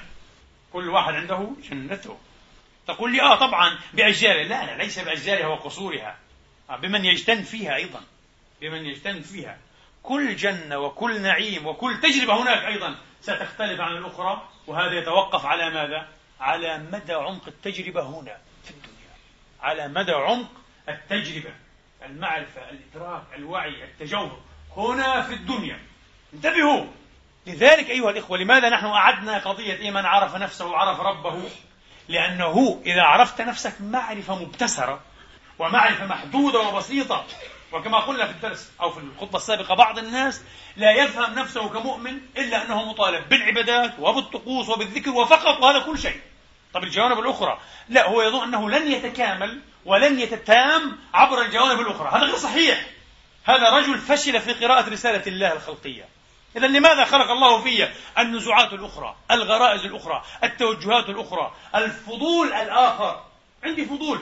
كل 0.72 0.88
واحد 0.88 1.14
عنده 1.14 1.50
جنته. 1.70 2.18
تقول 2.86 3.12
لي 3.12 3.22
آه 3.22 3.36
طبعا 3.36 3.78
بأشجارها 3.94 4.44
لا 4.44 4.66
لا 4.66 4.82
ليس 4.82 4.98
بأشجارها 4.98 5.46
وقصورها. 5.46 6.16
آه 6.70 6.76
بمن 6.76 7.04
يجتن 7.04 7.42
فيها 7.42 7.74
أيضا. 7.76 8.00
بمن 8.60 8.86
يجتن 8.86 9.20
فيها. 9.20 9.58
كل 10.02 10.36
جنة 10.36 10.78
وكل 10.78 11.20
نعيم 11.20 11.66
وكل 11.66 12.00
تجربة 12.00 12.42
هناك 12.42 12.64
أيضا 12.64 12.96
ستختلف 13.20 13.80
عن 13.80 13.96
الأخرى. 13.96 14.48
وهذا 14.66 14.98
يتوقف 14.98 15.46
على 15.46 15.70
ماذا؟ 15.70 16.08
على 16.40 16.78
مدى 16.78 17.12
عمق 17.12 17.48
التجربة 17.48 18.02
هنا. 18.02 18.36
على 19.62 19.88
مدى 19.88 20.12
عمق 20.12 20.50
التجربة 20.88 21.54
المعرفة 22.06 22.70
الإدراك 22.70 23.22
الوعي 23.36 23.84
التجوهر 23.84 24.40
هنا 24.76 25.22
في 25.22 25.34
الدنيا. 25.34 25.78
انتبهوا! 26.34 26.86
لذلك 27.46 27.90
أيها 27.90 28.10
الإخوة 28.10 28.38
لماذا 28.38 28.68
نحن 28.68 28.86
أعدنا 28.86 29.38
قضية 29.38 29.74
إيه 29.74 29.90
من 29.90 30.06
عرف 30.06 30.36
نفسه 30.36 30.66
وعرف 30.66 31.00
ربه؟ 31.00 31.42
لأنه 32.08 32.82
إذا 32.86 33.02
عرفت 33.02 33.40
نفسك 33.40 33.80
معرفة 33.80 34.42
مبتسرة 34.42 35.00
ومعرفة 35.58 36.06
محدودة 36.06 36.60
وبسيطة. 36.60 37.24
وكما 37.72 37.98
قلنا 37.98 38.26
في 38.26 38.32
الدرس 38.32 38.72
أو 38.80 38.90
في 38.90 39.00
الخطبة 39.00 39.36
السابقة 39.36 39.74
بعض 39.74 39.98
الناس 39.98 40.42
لا 40.76 40.90
يفهم 40.92 41.34
نفسه 41.34 41.68
كمؤمن 41.68 42.20
إلا 42.36 42.64
أنه 42.64 42.84
مطالب 42.84 43.28
بالعبادات 43.28 43.98
وبالطقوس 43.98 44.68
وبالذكر 44.68 45.10
وفقط 45.10 45.62
وهذا 45.62 45.78
كل 45.78 45.98
شيء. 45.98 46.20
طب 46.74 46.84
الجوانب 46.84 47.18
الأخرى. 47.18 47.58
لا 47.88 48.08
هو 48.08 48.22
يظن 48.22 48.42
أنه 48.42 48.70
لن 48.70 48.92
يتكامل 48.92 49.60
ولن 49.84 50.20
يتتام 50.20 50.98
عبر 51.14 51.42
الجوانب 51.42 51.80
الأخرى. 51.80 52.08
هذا 52.08 52.24
غير 52.24 52.36
صحيح. 52.36 52.86
هذا 53.44 53.70
رجل 53.70 53.98
فشل 53.98 54.40
في 54.40 54.52
قراءة 54.52 54.90
رسالة 54.90 55.22
الله 55.26 55.52
الخلقية. 55.52 56.08
إذا 56.56 56.66
لماذا 56.66 57.04
خلق 57.04 57.30
الله 57.30 57.62
في 57.62 57.88
النزوعات 58.18 58.72
الأخرى 58.72 59.16
الغرائز 59.30 59.84
الأخرى 59.84 60.24
التوجهات 60.44 61.08
الأخرى 61.08 61.54
الفضول 61.74 62.52
الآخر؟ 62.52 63.24
عندي 63.64 63.86
فضول. 63.86 64.20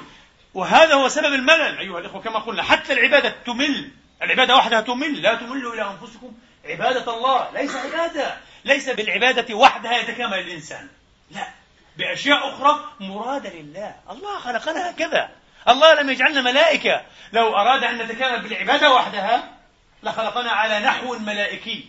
وهذا 0.54 0.94
هو 0.94 1.08
سبب 1.08 1.34
الملل 1.34 1.78
أيها 1.78 1.98
الإخوة 1.98 2.22
كما 2.22 2.38
قلنا 2.38 2.62
حتى 2.62 2.92
العبادة 2.92 3.34
تمل. 3.46 3.90
العبادة 4.22 4.56
وحدها 4.56 4.80
تمل. 4.80 5.22
لا 5.22 5.34
تملوا 5.34 5.74
إلى 5.74 5.90
أنفسكم. 5.90 6.32
عبادة 6.64 7.16
الله 7.16 7.50
ليس 7.54 7.76
عبادة. 7.76 8.36
ليس 8.64 8.88
بالعبادة 8.88 9.54
وحدها 9.54 9.98
يتكامل 9.98 10.38
الإنسان. 10.38 10.88
لا. 11.30 11.59
بأشياء 12.00 12.48
أخرى 12.48 12.84
مرادة 13.00 13.50
لله. 13.50 13.94
الله 14.10 14.38
خلقنا 14.38 14.90
هكذا. 14.90 15.30
الله 15.68 15.94
لم 15.94 16.10
يجعلنا 16.10 16.40
ملائكة. 16.40 17.02
لو 17.32 17.56
أراد 17.56 17.84
أن 17.84 17.98
نتكامل 17.98 18.42
بالعبادة 18.42 18.92
وحدها 18.92 19.58
لخلقنا 20.02 20.50
على 20.50 20.80
نحو 20.80 21.18
ملائكي. 21.18 21.84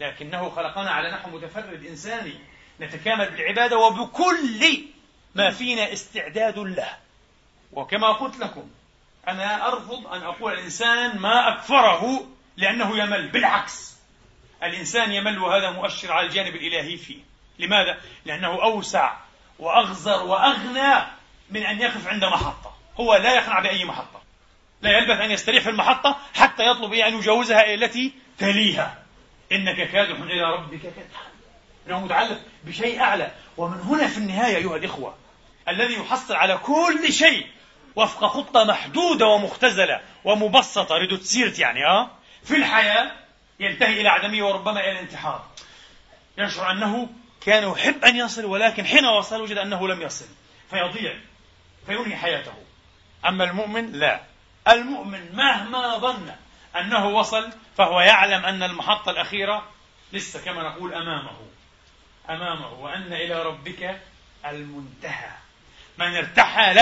لكنه 0.00 0.50
خلقنا 0.50 0.90
على 0.90 1.10
نحو 1.10 1.30
متفرد 1.30 1.86
إنساني. 1.86 2.34
نتكامل 2.80 3.30
بالعبادة 3.30 3.78
وبكل 3.78 4.84
ما 5.34 5.50
فينا 5.50 5.92
استعداد 5.92 6.58
له. 6.58 6.96
وكما 7.72 8.12
قلت 8.12 8.36
لكم 8.36 8.70
أنا 9.28 9.68
أرفض 9.68 10.06
أن 10.06 10.22
أقول 10.22 10.52
الإنسان 10.52 11.18
ما 11.18 11.48
أكفره 11.52 12.26
لأنه 12.56 12.98
يمل. 12.98 13.28
بالعكس 13.28 13.96
الإنسان 14.62 15.12
يمل 15.12 15.38
وهذا 15.38 15.70
مؤشر 15.70 16.12
على 16.12 16.26
الجانب 16.26 16.54
الإلهي 16.54 16.96
فيه. 16.96 17.18
لماذا؟ 17.58 18.00
لأنه 18.24 18.62
أوسع. 18.62 19.25
وأغزر 19.58 20.22
وأغنى 20.22 21.06
من 21.50 21.62
أن 21.62 21.80
يقف 21.80 22.08
عند 22.08 22.24
محطة. 22.24 22.76
هو 23.00 23.16
لا 23.16 23.34
يقنع 23.34 23.60
بأي 23.60 23.84
محطة. 23.84 24.22
لا 24.82 24.98
يلبث 24.98 25.20
أن 25.20 25.30
يستريح 25.30 25.62
في 25.62 25.70
المحطة 25.70 26.16
حتى 26.34 26.66
يطلب 26.66 26.92
أن 26.92 27.14
يجاوزها 27.14 27.64
إلى 27.64 27.84
التي 27.84 28.12
تليها. 28.38 29.02
إنك 29.52 29.76
كادح 29.76 30.18
إلى 30.20 30.42
ربك 30.42 30.80
كدحا. 30.80 31.26
إنه 31.86 32.00
متعلق 32.00 32.40
بشيء 32.64 33.00
أعلى. 33.00 33.30
ومن 33.56 33.80
هنا 33.80 34.06
في 34.06 34.18
النهاية 34.18 34.56
أيها 34.56 34.76
الإخوة 34.76 35.14
الذي 35.68 35.94
يحصل 35.94 36.34
على 36.34 36.58
كل 36.58 37.12
شيء 37.12 37.46
وفق 37.96 38.26
خطة 38.26 38.64
محدودة 38.64 39.26
ومختزلة 39.26 40.00
ومبسطة. 40.24 40.96
ريدوتسيرت 40.96 41.58
يعني 41.58 41.86
آه 41.86 42.10
في 42.44 42.56
الحياة 42.56 43.12
ينتهي 43.60 44.00
إلى 44.00 44.08
عدمية 44.08 44.42
وربما 44.42 44.80
إلى 44.80 44.92
الانتحار. 44.92 45.44
يشعر 46.38 46.70
أنه 46.70 47.08
كان 47.46 47.70
يحب 47.72 48.04
أن 48.04 48.16
يصل 48.16 48.44
ولكن 48.44 48.86
حين 48.86 49.06
وصل 49.06 49.40
وجد 49.40 49.58
أنه 49.58 49.88
لم 49.88 50.02
يصل 50.02 50.26
فيضيع 50.70 51.16
فينهي 51.86 52.16
حياته. 52.16 52.54
أما 53.26 53.44
المؤمن 53.44 53.92
لا. 53.92 54.20
المؤمن 54.68 55.36
مهما 55.36 55.98
ظن 55.98 56.34
أنه 56.76 57.08
وصل 57.08 57.50
فهو 57.76 58.00
يعلم 58.00 58.44
أن 58.44 58.62
المحطة 58.62 59.10
الأخيرة 59.10 59.68
لسه 60.12 60.44
كما 60.44 60.62
نقول 60.62 60.94
أمامه. 60.94 61.36
أمامه 62.30 62.72
وأن 62.72 63.12
إلى 63.12 63.42
ربك 63.42 64.00
المنتهى. 64.46 65.30
من 65.98 66.16
ارتحل 66.16 66.80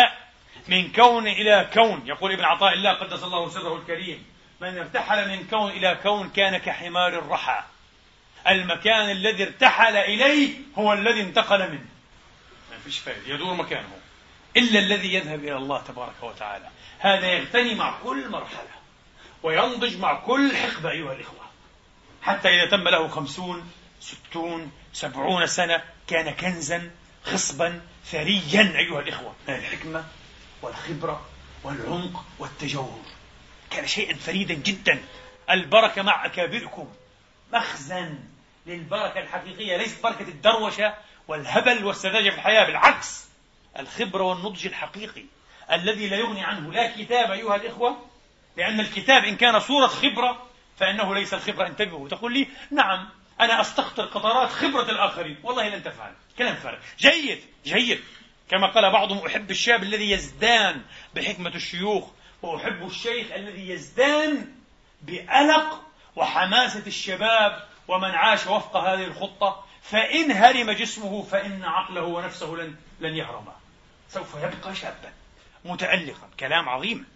من 0.68 0.92
كون 0.92 1.26
إلى 1.26 1.70
كون 1.74 2.02
يقول 2.06 2.32
ابن 2.32 2.44
عطاء 2.44 2.72
الله 2.72 2.92
قدس 2.92 3.22
الله 3.22 3.48
سره 3.48 3.76
الكريم. 3.76 4.26
من 4.60 4.78
ارتحل 4.78 5.28
من 5.28 5.46
كون 5.46 5.70
إلى 5.70 5.98
كون 6.02 6.28
كان 6.28 6.56
كحمار 6.56 7.18
الرحى. 7.18 7.62
المكان 8.48 9.10
الذي 9.10 9.42
ارتحل 9.42 9.96
إليه 9.96 10.54
هو 10.78 10.92
الذي 10.92 11.20
انتقل 11.20 11.70
منه. 11.70 11.86
ما 12.70 12.78
فيش 12.84 12.98
فائدة 12.98 13.34
يدور 13.34 13.54
مكانه. 13.54 13.98
إلا 14.56 14.78
الذي 14.78 15.14
يذهب 15.14 15.38
إلى 15.38 15.56
الله 15.56 15.82
تبارك 15.82 16.22
وتعالى. 16.22 16.68
هذا 16.98 17.26
يغتني 17.26 17.74
مع 17.74 17.98
كل 18.02 18.28
مرحلة 18.28 18.74
وينضج 19.42 19.98
مع 19.98 20.14
كل 20.14 20.56
حقبة 20.56 20.90
أيها 20.90 21.12
الإخوة. 21.12 21.44
حتى 22.22 22.48
إذا 22.48 22.70
تم 22.70 22.88
له 22.88 23.08
خمسون 23.08 23.70
ستون 24.00 24.72
سبعون 24.92 25.46
سنة 25.46 25.82
كان 26.06 26.30
كنزا 26.30 26.90
خصبا 27.24 27.80
ثريا 28.06 28.78
أيها 28.78 29.00
الإخوة. 29.00 29.34
من 29.48 29.54
الحكمة 29.54 30.04
والخبرة 30.62 31.26
والعمق 31.62 32.24
والتجوهر 32.38 33.04
كان 33.70 33.86
شيئا 33.86 34.14
فريدا 34.14 34.54
جدا. 34.54 35.02
البركة 35.50 36.02
مع 36.02 36.26
أكابركم. 36.26 36.88
مخزن. 37.52 38.18
للبركة 38.66 39.20
الحقيقية 39.20 39.76
ليست 39.76 40.02
بركة 40.02 40.28
الدروشة 40.28 40.94
والهبل 41.28 41.84
والسذاجة 41.84 42.30
في 42.30 42.36
الحياة 42.36 42.64
بالعكس 42.66 43.28
الخبرة 43.78 44.22
والنضج 44.22 44.66
الحقيقي 44.66 45.24
الذي 45.72 46.08
لا 46.08 46.16
يغني 46.16 46.44
عنه 46.44 46.72
لا 46.72 46.96
كتاب 46.96 47.30
أيها 47.30 47.56
الإخوة 47.56 48.06
لأن 48.56 48.80
الكتاب 48.80 49.24
إن 49.24 49.36
كان 49.36 49.60
صورة 49.60 49.86
خبرة 49.86 50.46
فإنه 50.76 51.14
ليس 51.14 51.34
الخبرة 51.34 51.66
انتبهوا. 51.66 52.08
تقول 52.08 52.34
لي 52.34 52.48
نعم 52.70 53.08
أنا 53.40 53.60
أستخطر 53.60 54.04
قطرات 54.04 54.48
خبرة 54.50 54.90
الآخرين. 54.90 55.38
والله 55.42 55.68
لن 55.68 55.82
تفعل 55.82 56.12
كلام 56.38 56.54
فارغ. 56.54 56.78
جيد 56.98 57.40
جيد. 57.64 58.00
كما 58.50 58.66
قال 58.66 58.92
بعضهم 58.92 59.26
أحب 59.26 59.50
الشاب 59.50 59.82
الذي 59.82 60.10
يزدان 60.10 60.82
بحكمة 61.14 61.54
الشيوخ 61.54 62.08
وأحب 62.42 62.86
الشيخ 62.86 63.32
الذي 63.32 63.68
يزدان 63.68 64.54
بألق 65.02 65.82
وحماسة 66.16 66.86
الشباب 66.86 67.68
ومن 67.88 68.10
عاش 68.10 68.46
وفق 68.46 68.76
هذه 68.76 69.04
الخطة 69.04 69.64
فإن 69.82 70.32
هرم 70.32 70.70
جسمه 70.70 71.22
فإن 71.22 71.64
عقله 71.64 72.02
ونفسه 72.02 72.46
لن 72.54 72.76
لن 73.00 73.14
يهرما 73.14 73.56
سوف 74.08 74.34
يبقى 74.34 74.74
شابا 74.74 75.12
متألقا. 75.64 76.28
كلام 76.40 76.68
عظيم. 76.68 77.06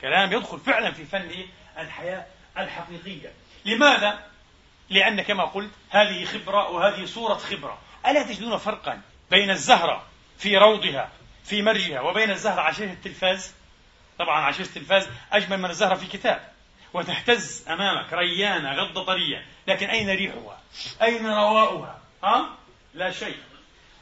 كلام 0.00 0.32
يدخل 0.32 0.60
فعلا 0.60 0.92
في 0.92 1.04
فن 1.04 1.30
الحياة 1.78 2.26
الحقيقية. 2.58 3.32
لماذا؟ 3.64 4.26
لأن 4.90 5.22
كما 5.22 5.44
قلت 5.44 5.70
هذه 5.90 6.24
خبرة 6.24 6.70
وهذه 6.70 7.04
صورة 7.04 7.34
خبرة. 7.34 7.78
ألا 8.06 8.22
تجدون 8.22 8.56
فرقا 8.56 9.00
بين 9.30 9.50
الزهرة 9.50 10.02
في 10.38 10.56
روضها 10.56 11.10
في 11.44 11.62
مرجها 11.62 12.00
وبين 12.00 12.30
الزهرة 12.30 12.60
عشيرة 12.60 12.92
التلفاز؟ 12.92 13.54
طبعا 14.18 14.40
عشيرة 14.40 14.66
التلفاز 14.66 15.08
أجمل 15.32 15.58
من 15.58 15.70
الزهرة 15.70 15.94
في 15.94 16.06
كتاب. 16.06 16.51
وتهتز 16.94 17.68
أمامك 17.68 18.12
ريانة 18.12 18.72
غضة 18.72 19.04
طرية 19.04 19.46
لكن 19.66 19.86
أين 19.86 20.10
ريحها؟ 20.10 20.60
أين 21.02 21.26
رواؤها؟ 21.26 22.00
ها؟ 22.24 22.56
لا 22.94 23.10
شيء. 23.10 23.36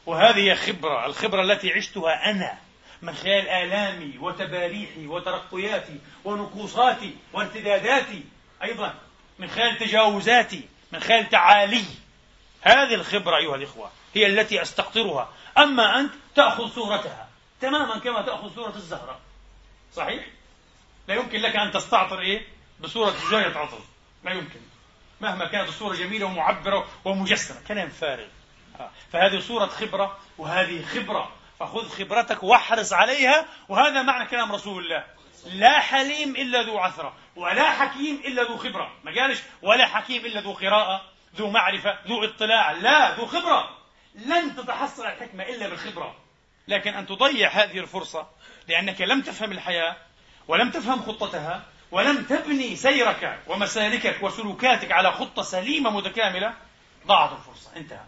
وهذه 0.05 0.55
خبرة 0.55 1.05
الخبرة 1.05 1.41
التي 1.41 1.73
عشتها 1.73 2.29
أنا 2.31 2.57
من 3.01 3.13
خلال 3.15 3.49
آلامي 3.49 4.17
وتباريحي 4.17 5.07
وترقياتي 5.07 5.99
ونكوصاتي 6.25 7.15
وارتداداتي 7.33 8.23
أيضا 8.63 8.93
من 9.39 9.49
خلال 9.49 9.77
تجاوزاتي 9.77 10.61
من 10.91 10.99
خلال 10.99 11.29
تعالي. 11.29 11.85
هذه 12.61 12.93
الخبرة 12.93 13.37
أيها 13.37 13.55
الإخوة 13.55 13.91
هي 14.15 14.27
التي 14.27 14.61
أستقطرها. 14.61 15.29
أما 15.57 15.99
أنت 15.99 16.13
تأخذ 16.35 16.69
صورتها 16.69 17.29
تماما 17.61 17.99
كما 17.99 18.21
تأخذ 18.21 18.55
صورة 18.55 18.75
الزهرة. 18.75 19.19
صحيح؟ 19.95 20.25
لا 21.07 21.15
يمكن 21.15 21.41
لك 21.41 21.55
أن 21.55 21.71
تستعطر 21.71 22.19
إيه؟ 22.21 22.47
بصورة 22.81 23.11
زجاجة 23.11 23.57
عطر 23.57 23.79
لا 24.23 24.31
يمكن. 24.31 24.59
مهما 25.21 25.47
كانت 25.47 25.69
الصورة 25.69 25.95
جميلة 25.95 26.25
ومعبرة 26.25 26.87
ومجسمة. 27.05 27.57
كلام 27.67 27.89
فارغ. 27.89 28.27
آه. 28.79 28.91
فهذه 29.11 29.39
صورة 29.39 29.65
خبرة 29.65 30.17
وهذه 30.37 30.85
خبرة. 30.85 31.31
فخذ 31.59 31.89
خبرتك 31.89 32.43
واحرص 32.43 32.93
عليها. 32.93 33.45
وهذا 33.69 34.01
معنى 34.01 34.29
كلام 34.29 34.51
رسول 34.51 34.83
الله. 34.83 35.05
لا 35.45 35.79
حليم 35.79 36.35
إلا 36.35 36.61
ذو 36.61 36.77
عثرة. 36.77 37.13
ولا 37.35 37.71
حكيم 37.71 38.15
إلا 38.25 38.43
ذو 38.43 38.57
خبرة. 38.57 38.91
ما 39.03 39.21
قالش 39.21 39.39
ولا 39.61 39.85
حكيم 39.85 40.25
إلا 40.25 40.41
ذو 40.41 40.53
قراءة 40.53 41.01
ذو 41.35 41.49
معرفة 41.49 41.97
ذو 42.07 42.23
اطلاع. 42.23 42.71
لا 42.71 43.15
ذو 43.15 43.25
خبرة. 43.25 43.77
لن 44.15 44.55
تتحصل 44.55 45.05
الحكمة 45.05 45.43
إلا 45.43 45.69
بالخبرة. 45.69 46.15
لكن 46.67 46.93
أن 46.93 47.05
تضيع 47.07 47.49
هذه 47.49 47.79
الفرصة 47.79 48.29
لأنك 48.67 49.01
لم 49.01 49.21
تفهم 49.21 49.51
الحياة 49.51 49.95
ولم 50.47 50.71
تفهم 50.71 51.01
خطتها 51.01 51.63
ولم 51.91 52.23
تبني 52.23 52.75
سيرك 52.75 53.39
ومسالكك 53.47 54.23
وسلوكاتك 54.23 54.91
على 54.91 55.11
خطة 55.11 55.41
سليمة 55.41 55.89
متكاملة 55.89 56.53
ضاعت 57.07 57.31
الفرصة. 57.31 57.75
انتهى. 57.75 58.05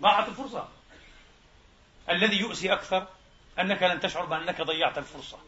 ضاعت 0.00 0.28
الفرصة. 0.28 0.68
الذي 2.10 2.36
يؤسي 2.36 2.72
أكثر 2.72 3.06
أنك 3.60 3.82
لن 3.82 4.00
تشعر 4.00 4.24
بأنك 4.24 4.60
ضيعت 4.62 4.98
الفرصة. 4.98 5.38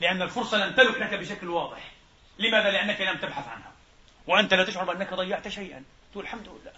لأن 0.00 0.22
الفرصة 0.22 0.66
لن 0.66 0.74
تلف 0.74 0.96
لك 0.98 1.14
بشكل 1.14 1.48
واضح. 1.48 1.92
لماذا؟ 2.38 2.70
لأنك 2.70 3.00
لم 3.00 3.16
تبحث 3.16 3.48
عنها. 3.48 3.72
وأنت 4.26 4.54
لا 4.54 4.64
تشعر 4.64 4.84
بأنك 4.84 5.14
ضيعت 5.14 5.48
شيئا. 5.48 5.84
تقول 6.12 6.24
الحمد 6.24 6.48
لله. 6.48 6.72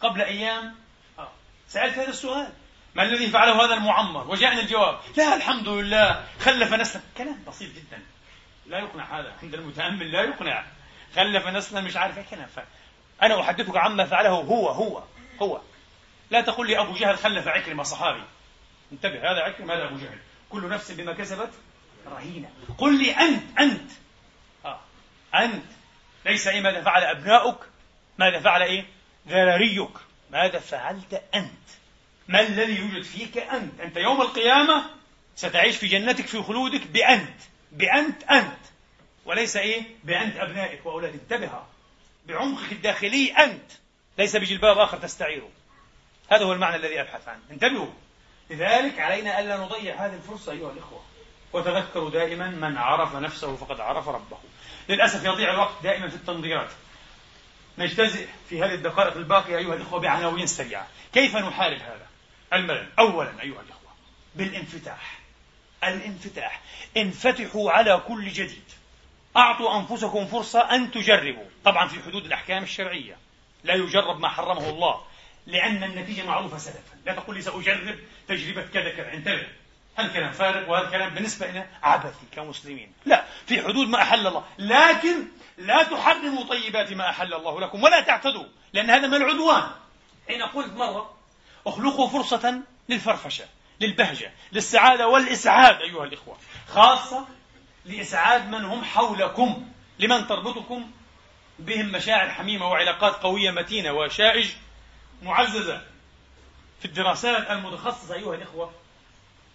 قبل 0.00 0.20
أيام 0.20 0.74
آه، 1.18 1.28
سألت 1.68 1.98
هذا 1.98 2.08
السؤال. 2.10 2.52
ما 2.94 3.02
الذي 3.02 3.30
فعله 3.30 3.64
هذا 3.64 3.74
المعمر؟ 3.74 4.30
وجاءني 4.30 4.60
الجواب. 4.60 5.00
لا 5.16 5.36
الحمد 5.36 5.68
لله. 5.68 6.26
خلف 6.40 6.74
نسلا 6.74 7.02
كلام 7.16 7.44
بسيط 7.48 7.70
جدا. 7.74 8.02
لا 8.68 8.78
يقنع 8.78 9.20
هذا 9.20 9.34
عند 9.42 9.54
المتأمل 9.54 10.12
لا 10.12 10.22
يقنع. 10.22 10.64
خلف 11.16 11.46
نسلا 11.46 11.80
مش 11.80 11.96
عارف 11.96 12.30
كلام 12.30 12.48
أنا 13.22 13.40
أحدثك 13.40 13.76
عما 13.76 14.04
فعله 14.04 14.30
هو 14.30 14.68
هو 14.68 15.02
هو. 15.42 15.60
لا 16.30 16.40
تقول 16.40 16.66
لي 16.66 16.80
أبو 16.80 16.94
جهل 16.94 17.18
خلف 17.18 17.48
عكرمة 17.48 17.82
صحابي. 17.82 18.22
انتبه 18.92 19.32
هذا 19.32 19.40
عكرمة 19.40 19.74
هذا 19.74 19.84
أبو 19.84 19.96
جهل. 19.96 20.18
كل 20.50 20.68
نفس 20.68 20.92
بما 20.92 21.12
كسبت 21.12 21.50
رهينة. 22.06 22.50
قل 22.78 22.98
لي 23.02 23.10
أنت 23.10 23.58
أنت. 23.58 23.90
آه. 24.64 24.80
أنت. 25.34 25.64
ليس 26.26 26.46
إيه 26.46 26.60
ماذا 26.60 26.82
فعل 26.82 27.02
أبناؤك؟ 27.02 27.58
ماذا 28.18 28.40
فعل 28.40 28.62
إيه؟ 28.62 28.86
ذراريك 29.28 29.90
ماذا 30.30 30.58
فعلت 30.58 31.22
أنت؟ 31.34 31.66
ما 32.28 32.40
الذي 32.40 32.78
يوجد 32.78 33.02
فيك 33.02 33.38
أنت؟ 33.38 33.80
أنت 33.80 33.96
يوم 33.96 34.22
القيامة 34.22 34.84
ستعيش 35.36 35.76
في 35.76 35.86
جنتك 35.86 36.26
في 36.26 36.42
خلودك 36.42 36.86
بأنت. 36.86 37.40
بأنت 37.76 38.22
أنت 38.22 38.58
وليس 39.24 39.56
إيه؟ 39.56 39.82
بأنت 40.04 40.36
أبنائك 40.36 40.86
وأولادك. 40.86 41.14
انتبه 41.14 41.62
بعمقك 42.26 42.72
الداخلي 42.72 43.32
أنت. 43.32 43.72
ليس 44.18 44.36
بجلباب 44.36 44.78
آخر 44.78 44.98
تستعيره 44.98 45.48
هذا 46.32 46.44
هو 46.44 46.52
المعنى 46.52 46.76
الذي 46.76 47.00
أبحث 47.00 47.28
عنه. 47.28 47.40
انتبهوا. 47.50 47.92
لذلك 48.50 49.00
علينا 49.00 49.40
ألا 49.40 49.56
نضيع 49.56 50.06
هذه 50.06 50.14
الفرصة 50.14 50.52
أيها 50.52 50.72
الإخوة. 50.72 51.02
وتذكروا 51.52 52.10
دائما 52.10 52.50
من 52.50 52.78
عرف 52.78 53.16
نفسه 53.16 53.56
فقد 53.56 53.80
عرف 53.80 54.08
ربه. 54.08 54.38
للأسف 54.88 55.24
يضيع 55.24 55.54
الوقت 55.54 55.82
دائما 55.82 56.08
في 56.08 56.16
التنظيرات. 56.16 56.70
نجتزئ 57.78 58.26
في 58.48 58.62
هذه 58.62 58.74
الدقائق 58.74 59.16
الباقية 59.16 59.56
أيها 59.56 59.74
الإخوة 59.74 60.00
بعناوين 60.00 60.46
سريعة. 60.46 60.86
كيف 61.12 61.36
نحارب 61.36 61.78
هذا؟ 61.78 62.06
الملل 62.52 62.88
أولا 62.98 63.42
أيها 63.42 63.60
الإخوة 63.60 63.90
بالانفتاح. 64.34 65.15
الانفتاح. 65.84 66.60
انفتحوا 66.96 67.70
على 67.70 68.02
كل 68.08 68.28
جديد. 68.28 68.64
أعطوا 69.36 69.80
أنفسكم 69.80 70.26
فرصة 70.26 70.60
أن 70.60 70.90
تجربوا. 70.90 71.44
طبعا 71.64 71.88
في 71.88 72.02
حدود 72.02 72.24
الأحكام 72.24 72.62
الشرعية. 72.62 73.16
لا 73.64 73.74
يجرب 73.74 74.20
ما 74.20 74.28
حرمه 74.28 74.68
الله. 74.68 75.00
لأن 75.46 75.84
النتيجة 75.84 76.26
معروفة 76.26 76.58
سلفا. 76.58 76.96
لا 77.06 77.12
تقول 77.12 77.36
لي 77.36 77.42
سأجرب 77.42 77.98
تجربة 78.28 78.62
كذا 78.62 78.90
كذا. 78.90 79.12
انتبه. 79.12 79.46
هذا 79.96 80.08
كلام 80.08 80.32
فارغ 80.32 80.70
وهذا 80.70 80.90
كلام 80.90 81.14
بالنسبة 81.14 81.46
لنا 81.46 81.66
عبثي 81.82 82.26
كمسلمين؟ 82.32 82.92
لا. 83.04 83.24
في 83.46 83.62
حدود 83.62 83.88
ما 83.88 84.02
أحل 84.02 84.26
الله. 84.26 84.44
لكن 84.58 85.26
لا 85.58 85.82
تحرموا 85.82 86.44
طيبات 86.44 86.92
ما 86.92 87.10
أحل 87.10 87.34
الله 87.34 87.60
لكم 87.60 87.82
ولا 87.82 88.00
تعتدوا. 88.00 88.44
لأن 88.72 88.90
هذا 88.90 89.06
من 89.06 89.14
العدوان. 89.14 89.70
حين 90.28 90.42
قلت 90.42 90.72
مرة 90.72 91.14
اخلقوا 91.66 92.08
فرصة 92.08 92.62
للفرفشة. 92.88 93.44
للبهجة 93.80 94.32
للسعادة 94.52 95.08
والإسعاد 95.08 95.80
أيها 95.80 96.04
الإخوة. 96.04 96.38
خاصة 96.68 97.26
لإسعاد 97.84 98.48
من 98.48 98.64
هم 98.64 98.84
حولكم 98.84 99.68
لمن 99.98 100.26
تربطكم 100.26 100.90
بهم 101.58 101.86
مشاعر 101.86 102.30
حميمة 102.30 102.68
وعلاقات 102.70 103.14
قوية 103.14 103.50
متينة 103.50 103.92
وشائج 103.92 104.48
معززة. 105.22 105.82
في 106.80 106.84
الدراسات 106.84 107.50
المتخصصة 107.50 108.14
أيها 108.14 108.34
الإخوة 108.34 108.72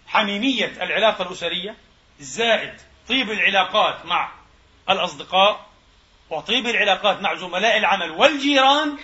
حميمية 0.06 0.82
العلاقة 0.82 1.22
الأسرية 1.22 1.76
زائد 2.20 2.74
طيب 3.08 3.30
العلاقات 3.30 4.06
مع 4.06 4.32
الأصدقاء 4.90 5.66
وطيب 6.30 6.66
العلاقات 6.66 7.20
مع 7.20 7.34
زملاء 7.34 7.78
العمل 7.78 8.10
والجيران 8.10 8.98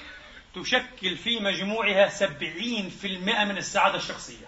تشكل 0.55 1.17
في 1.17 1.41
مجموعها 1.41 2.09
سبعين 2.09 2.91
في 2.91 3.07
المئة 3.07 3.45
من 3.45 3.57
السعادة 3.57 3.97
الشخصية. 3.97 4.47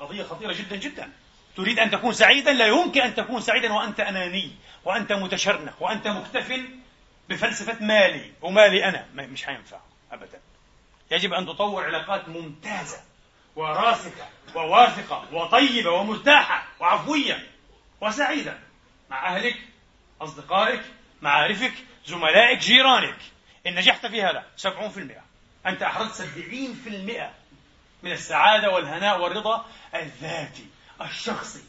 قضية 0.00 0.22
خطيرة 0.22 0.52
جدا 0.52 0.76
جدا. 0.76 1.12
تريد 1.56 1.78
أن 1.78 1.90
تكون 1.90 2.12
سعيدا؟ 2.12 2.52
لا 2.52 2.66
يمكن 2.66 3.00
أن 3.00 3.14
تكون 3.14 3.40
سعيدا 3.40 3.72
وأنت 3.72 4.00
أناني 4.00 4.50
وأنت 4.84 5.12
متشرنق 5.12 5.82
وأنت 5.82 6.08
مكتف 6.08 6.60
بفلسفة 7.28 7.84
مالي. 7.84 8.32
ومالي 8.42 8.84
أنا. 8.84 9.06
مش 9.14 9.44
حينفع 9.44 9.80
أبدا. 10.12 10.40
يجب 11.10 11.32
أن 11.32 11.46
تطور 11.46 11.84
علاقات 11.84 12.28
ممتازة 12.28 13.00
وراسخة 13.56 14.28
وواثقة 14.54 15.34
وطيبة 15.34 15.90
ومرتاحة 15.90 16.66
وعفوية 16.80 17.46
وسعيدة 18.00 18.58
مع 19.10 19.36
أهلك 19.36 19.56
أصدقائك 20.20 20.82
معارفك 21.22 21.72
زملائك 22.06 22.58
جيرانك. 22.58 23.18
إن 23.66 23.74
نجحت 23.74 24.06
في 24.06 24.22
هذا 24.22 24.46
70% 24.56 25.22
أنت 25.66 25.82
أحرزت 25.82 26.22
70% 26.22 26.26
من 28.02 28.12
السعادة 28.12 28.70
والهناء 28.70 29.20
والرضا 29.20 29.66
الذاتي 29.94 30.66
الشخصي. 31.00 31.62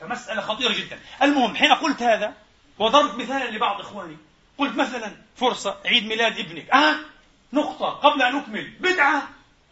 فمسألة 0.00 0.40
خطيرة 0.40 0.72
جدا. 0.72 0.98
المهم 1.22 1.56
حين 1.56 1.72
قلت 1.72 2.02
هذا 2.02 2.34
وضربت 2.78 3.14
مثالا 3.14 3.50
لبعض 3.50 3.80
إخواني 3.80 4.16
قلت 4.58 4.76
مثلا 4.76 5.16
فرصة 5.36 5.78
عيد 5.84 6.06
ميلاد 6.06 6.38
ابنك. 6.38 6.70
آه 6.70 6.96
نقطة 7.52 7.90
قبل 7.90 8.22
أن 8.22 8.36
أكمل. 8.36 8.70
بدعة! 8.80 9.28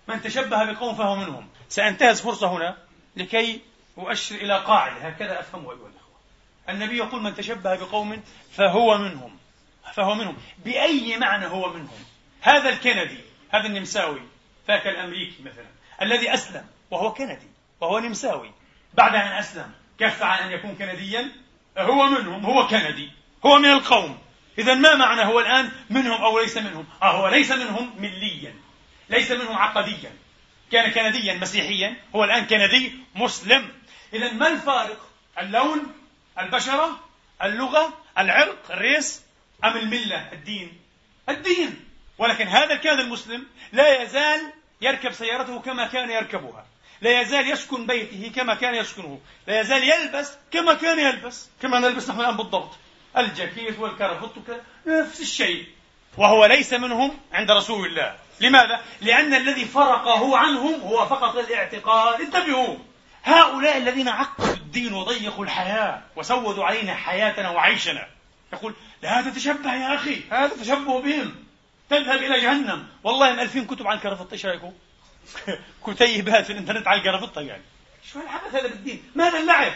من 0.08 0.22
تشبه 0.22 0.72
بقوم 0.72 0.94
فهو 0.94 1.16
منهم. 1.16 1.48
سأنتهز 1.68 2.20
فرصة 2.20 2.56
هنا 2.56 2.76
لكي 3.16 3.60
أؤشر 3.98 4.34
إلى 4.34 4.58
قاعدة. 4.58 5.08
هكذا 5.08 5.40
أفهمه 5.40 5.70
أيها 5.70 5.88
الأخوة. 5.88 6.16
النبي 6.68 6.96
يقول 6.96 7.22
من 7.22 7.34
تشبه 7.34 7.76
بقوم 7.76 8.22
فهو 8.52 8.98
منهم. 8.98 9.38
فهو 9.94 10.14
منهم. 10.14 10.36
بأي 10.64 11.16
معنى 11.16 11.46
هو 11.46 11.72
منهم؟ 11.72 12.04
هذا 12.40 12.68
الكندي 12.68 13.20
هذا 13.50 13.66
النمساوي 13.66 14.22
ذاك 14.68 14.86
الأمريكي 14.86 15.42
مثلا. 15.42 15.81
الذي 16.02 16.34
أسلم 16.34 16.66
وهو 16.90 17.12
كندي 17.12 17.48
وهو 17.80 17.98
نمساوي. 17.98 18.52
بعد 18.94 19.14
أن 19.14 19.32
أسلم 19.32 19.72
كف 19.98 20.22
عن 20.22 20.38
أن 20.38 20.52
يكون 20.52 20.74
كنديا؟ 20.74 21.32
هو 21.78 22.06
منهم 22.06 22.46
هو 22.46 22.66
كندي 22.66 23.10
هو 23.46 23.58
من 23.58 23.70
القوم. 23.70 24.18
إذا 24.58 24.74
ما 24.74 24.94
معنى 24.94 25.24
هو 25.24 25.40
الآن 25.40 25.70
منهم 25.90 26.22
أو 26.22 26.40
ليس 26.40 26.56
منهم؟ 26.56 26.86
آه 27.02 27.10
هو 27.10 27.28
ليس 27.28 27.50
منهم 27.52 27.94
مليا 27.98 28.54
ليس 29.08 29.30
منهم 29.30 29.56
عقديا. 29.56 30.12
كان 30.72 30.90
كنديا 30.90 31.34
مسيحيا 31.34 31.96
هو 32.16 32.24
الآن 32.24 32.46
كندي 32.46 32.92
مسلم. 33.14 33.68
إذا 34.12 34.32
ما 34.32 34.48
الفارق؟ 34.48 35.08
اللون 35.38 35.94
البشرة 36.38 37.00
اللغة 37.42 37.98
العرق 38.18 38.70
الريس 38.70 39.22
أم 39.64 39.76
الملة 39.76 40.32
الدين؟ 40.32 40.80
الدين. 41.28 41.84
ولكن 42.18 42.48
هذا 42.48 42.74
الكاد 42.74 42.98
المسلم 42.98 43.46
لا 43.72 44.02
يزال 44.02 44.52
يركب 44.82 45.12
سيارته 45.12 45.60
كما 45.60 45.86
كان 45.86 46.10
يركبها. 46.10 46.66
لا 47.00 47.20
يزال 47.20 47.50
يسكن 47.50 47.86
بيته 47.86 48.32
كما 48.36 48.54
كان 48.54 48.74
يسكنه. 48.74 49.20
لا 49.46 49.60
يزال 49.60 49.82
يلبس 49.84 50.32
كما 50.50 50.74
كان 50.74 50.98
يلبس. 50.98 51.48
كما 51.62 51.78
نلبس 51.78 52.10
نحن 52.10 52.20
الآن 52.20 52.36
بالضبط. 52.36 52.70
الجاكيت 53.16 53.78
والكرافت 53.78 54.30
نفس 54.86 55.20
الشيء. 55.20 55.66
وهو 56.16 56.44
ليس 56.46 56.72
منهم 56.72 57.18
عند 57.32 57.50
رسول 57.50 57.86
الله. 57.86 58.16
لماذا؟ 58.40 58.80
لأن 59.00 59.34
الذي 59.34 59.64
فرقه 59.64 60.36
عنهم 60.36 60.80
هو 60.80 61.06
فقط 61.06 61.36
الاعتقاد. 61.36 62.20
انتبهوا. 62.20 62.76
هؤلاء 63.24 63.76
الذين 63.76 64.08
عقدوا 64.08 64.54
الدين 64.54 64.92
وضيقوا 64.92 65.44
الحياة 65.44 66.02
وسودوا 66.16 66.64
علينا 66.64 66.94
حياتنا 66.94 67.50
وعيشنا. 67.50 68.06
يقول 68.52 68.74
لا 69.02 69.22
تتشبه 69.22 69.74
يا 69.74 69.94
أخي. 69.94 70.20
هذا 70.30 70.56
تشبه 70.60 71.00
بهم. 71.00 71.41
تذهب 71.92 72.18
إلى 72.18 72.40
جهنم 72.40 72.86
والله 73.04 73.42
ألفين 73.42 73.66
كتب 73.66 73.86
عن 73.86 73.96
الكرافطة 73.96 74.32
إيش 74.32 74.46
رأيكم؟ 74.46 74.72
كتيبات 75.86 76.44
في 76.44 76.52
الإنترنت 76.52 76.88
عن 76.88 76.98
الكرافطة 76.98 77.40
يعني 77.40 77.62
شو 78.12 78.20
العبث 78.20 78.54
هذا 78.54 78.68
بالدين؟ 78.68 79.02
ماذا 79.14 79.38
اللعب؟ 79.38 79.72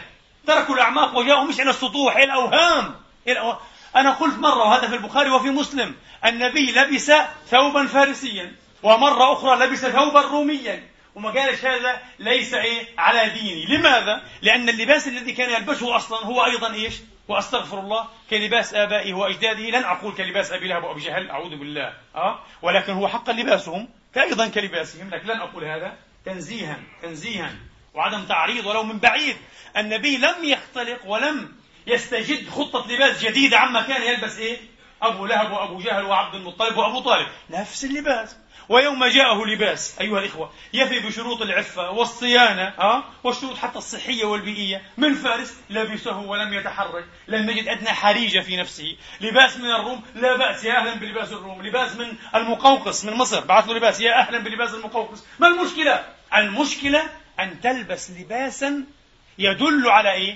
تركوا 0.47 0.75
الأعماق 0.75 1.17
وجاءوا 1.17 1.43
مش 1.43 1.59
إلى 1.61 1.69
السطوح 1.69 2.15
إلى 2.15 2.25
الأوهام 2.25 2.95
إلى 3.27 3.57
أنا 3.95 4.11
قلت 4.11 4.39
مرة 4.39 4.67
وهذا 4.67 4.87
في 4.87 4.95
البخاري 4.95 5.29
وفي 5.29 5.49
مسلم 5.49 5.95
النبي 6.25 6.71
لبس 6.71 7.11
ثوبا 7.49 7.87
فارسيا 7.87 8.55
ومرة 8.83 9.33
أخرى 9.33 9.65
لبس 9.65 9.79
ثوبا 9.79 10.21
روميا 10.21 10.83
وما 11.17 11.29
قالش 11.29 11.65
هذا 11.65 12.01
ليس 12.19 12.53
إيه 12.53 12.85
على 12.97 13.29
ديني 13.29 13.65
لماذا؟ 13.65 14.21
لأن 14.41 14.69
اللباس 14.69 15.07
الذي 15.07 15.33
كان 15.33 15.49
يلبسه 15.49 15.95
أصلا 15.95 16.25
هو 16.25 16.45
أيضا 16.45 16.73
إيش؟ 16.73 16.93
وأستغفر 17.27 17.79
الله 17.79 18.07
كلباس 18.29 18.73
ابائه 18.73 19.13
واجداده 19.13 19.69
لن 19.69 19.83
أقول 19.83 20.13
كلباس 20.13 20.51
أبي 20.51 20.67
لهب 20.67 20.83
وأبي 20.83 21.01
جهل 21.01 21.29
أعوذ 21.29 21.49
بالله 21.49 21.93
أه؟ 22.15 22.39
ولكن 22.61 22.93
هو 22.93 23.07
حقا 23.07 23.33
لباسهم 23.33 23.89
كايضا 24.15 24.47
كلباسهم 24.47 25.09
لكن 25.09 25.27
لن 25.27 25.39
أقول 25.39 25.65
هذا 25.65 25.97
تنزيها 26.25 26.79
تنزيها 27.01 27.55
وعدم 27.93 28.25
تعريض 28.25 28.65
ولو 28.65 28.83
من 28.83 28.99
بعيد 28.99 29.37
النبي 29.77 30.17
لم 30.17 30.43
يختلق 30.43 31.05
ولم 31.05 31.55
يستجد 31.87 32.49
خطة 32.49 32.91
لباس 32.91 33.25
جديدة 33.25 33.57
عما 33.59 33.81
كان 33.81 34.01
يلبس 34.01 34.37
إيه؟ 34.37 34.57
أبو 35.01 35.25
لهب 35.25 35.51
وأبو 35.51 35.79
جهل 35.79 36.05
وعبد 36.05 36.35
المطلب 36.35 36.77
وأبو 36.77 36.99
طالب 36.99 37.27
نفس 37.49 37.85
اللباس 37.85 38.37
ويوم 38.69 39.05
جاءه 39.05 39.45
لباس 39.45 39.99
أيها 40.01 40.19
الإخوة 40.19 40.51
يفي 40.73 40.99
بشروط 40.99 41.41
العفة 41.41 41.89
والصيانة 41.91 42.67
أه؟ 42.67 43.03
والشروط 43.23 43.57
حتى 43.57 43.77
الصحية 43.77 44.25
والبيئية. 44.25 44.81
من 44.97 45.13
فارس 45.13 45.57
لبسه 45.69 46.17
ولم 46.17 46.53
يتحرك 46.53 47.05
لم 47.27 47.49
يجد 47.49 47.67
أدنى 47.67 47.89
حريجة 47.89 48.39
في 48.39 48.57
نفسه. 48.57 48.97
لباس 49.21 49.57
من 49.57 49.71
الروم 49.71 50.03
لا 50.15 50.37
بأس 50.37 50.65
يا 50.65 50.77
أهلا 50.77 50.93
بلباس 50.93 51.31
الروم. 51.31 51.61
لباس 51.61 51.95
من 51.95 52.13
المقوقس 52.35 53.05
من 53.05 53.13
مصر. 53.13 53.45
بعث 53.45 53.67
له 53.67 53.73
لباس 53.73 54.01
يا 54.01 54.19
أهلا 54.19 54.39
بلباس 54.39 54.73
المقوقس. 54.73 55.23
ما 55.39 55.47
المشكلة؟ 55.47 56.05
المشكلة 56.35 57.03
أن 57.39 57.61
تلبس 57.61 58.11
لباسا 58.11 58.83
يدل 59.37 59.89
على 59.89 60.11
إيه؟ 60.11 60.35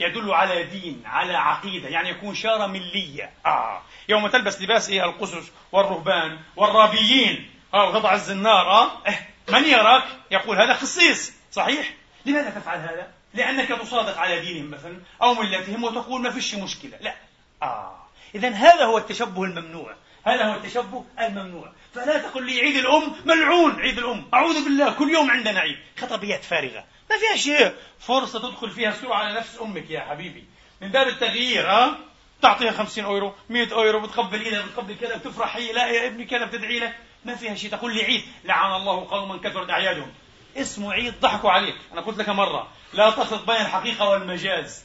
يدل 0.00 0.30
على 0.34 0.62
دين 0.62 1.02
على 1.06 1.36
عقيدة 1.36 1.88
يعني 1.88 2.08
يكون 2.08 2.34
شارة 2.34 2.66
ملية. 2.66 3.30
آه. 3.46 3.82
يوم 4.08 4.28
تلبس 4.28 4.62
لباس 4.62 4.90
إيه؟ 4.90 5.04
القسس 5.04 5.52
والرهبان 5.72 6.38
والرابيين. 6.56 7.50
آه 7.74 7.88
وتضع 7.88 8.14
الزنار 8.14 8.70
آه؟ 8.70 9.06
إيه 9.06 9.28
من 9.48 9.64
يراك؟ 9.64 10.04
يقول 10.30 10.60
هذا 10.60 10.74
خصيص 10.74 11.32
صحيح؟ 11.52 11.94
لماذا 12.26 12.50
تفعل 12.50 12.78
هذا؟ 12.78 13.08
لأنك 13.34 13.68
تصادق 13.68 14.18
على 14.18 14.40
دينهم 14.40 14.70
مثلا 14.70 15.00
أو 15.22 15.34
ملتهم 15.34 15.84
وتقول 15.84 16.22
ما 16.22 16.30
فيش 16.30 16.54
مشكلة. 16.54 16.98
لا. 17.00 17.14
آه. 17.62 18.06
إذا 18.34 18.48
هذا 18.48 18.84
هو 18.84 18.98
التشبه 18.98 19.44
الممنوع. 19.44 19.94
هذا 20.24 20.44
هو 20.44 20.54
التشبه 20.54 21.04
الممنوع. 21.20 21.72
فلا 21.94 22.18
تقل 22.18 22.46
لي 22.46 22.60
عيد 22.60 22.76
الأم 22.76 23.14
ملعون 23.24 23.80
عيد 23.80 23.98
الأم. 23.98 24.28
أعوذ 24.34 24.64
بالله 24.64 24.92
كل 24.92 25.10
يوم 25.10 25.30
عندنا 25.30 25.60
عيد. 25.60 25.78
خطبيات 26.00 26.44
فارغة. 26.44 26.84
ما 27.10 27.16
فيها 27.18 27.36
شيء. 27.36 27.74
فرصة 28.00 28.38
تدخل 28.38 28.70
فيها 28.70 28.92
سرعة 28.92 29.16
على 29.16 29.34
نفس 29.34 29.58
أمك 29.60 29.90
يا 29.90 30.00
حبيبي. 30.00 30.44
من 30.80 30.88
باب 30.88 31.08
التغيير 31.08 31.70
ها 31.70 31.98
تعطيها 32.42 32.72
50 32.72 33.04
أورو 33.04 33.34
100 33.50 33.72
أورو 33.72 34.00
بتقبل 34.00 34.40
إيدها 34.40 34.62
بتقبل 34.62 34.94
كذا 34.94 35.16
بتفرح 35.16 35.56
هي 35.56 35.72
لا 35.72 35.86
يا 35.86 36.06
ابني 36.06 36.24
كذا 36.24 36.44
بتدعي 36.44 36.78
لك 36.78 36.96
ما 37.24 37.34
فيها 37.34 37.54
شيء 37.54 37.70
تقول 37.70 37.94
لي 37.94 38.02
عيد. 38.02 38.22
لعن 38.44 38.80
الله 38.80 39.08
قوما 39.10 39.38
كثرت 39.38 39.70
أعيادهم. 39.70 40.12
اسمه 40.56 40.92
عيد 40.92 41.20
ضحكوا 41.20 41.50
عليك 41.50 41.76
أنا 41.92 42.00
قلت 42.00 42.18
لك 42.18 42.28
مرة 42.28 42.68
لا 42.92 43.10
تخلط 43.10 43.46
بين 43.46 43.60
الحقيقة 43.60 44.08
والمجاز. 44.08 44.84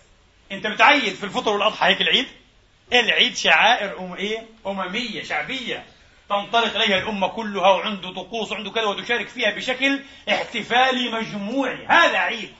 أنت 0.52 0.68
بتعيد 0.68 1.14
في 1.14 1.24
الفطر 1.24 1.52
والأضحى 1.52 1.88
هيك 1.88 2.02
العيد؟ 2.02 2.28
العيد 2.94 3.36
شعائر 3.36 4.00
أم 4.00 4.14
إيه؟ 4.14 4.46
أممية 4.68 5.24
شعبية. 5.24 5.86
تنطلق 6.30 6.76
إليها 6.76 6.98
الأمة 6.98 7.28
كلها 7.28 7.70
وعنده 7.70 8.14
طقوس 8.14 8.52
وعنده 8.52 8.72
كذا 8.72 8.86
وتشارك 8.86 9.28
فيها 9.28 9.52
بشكل 9.52 10.00
احتفالي 10.30 11.10
مجموعي. 11.10 11.86
هذا 11.86 12.18
عيد. 12.18 12.54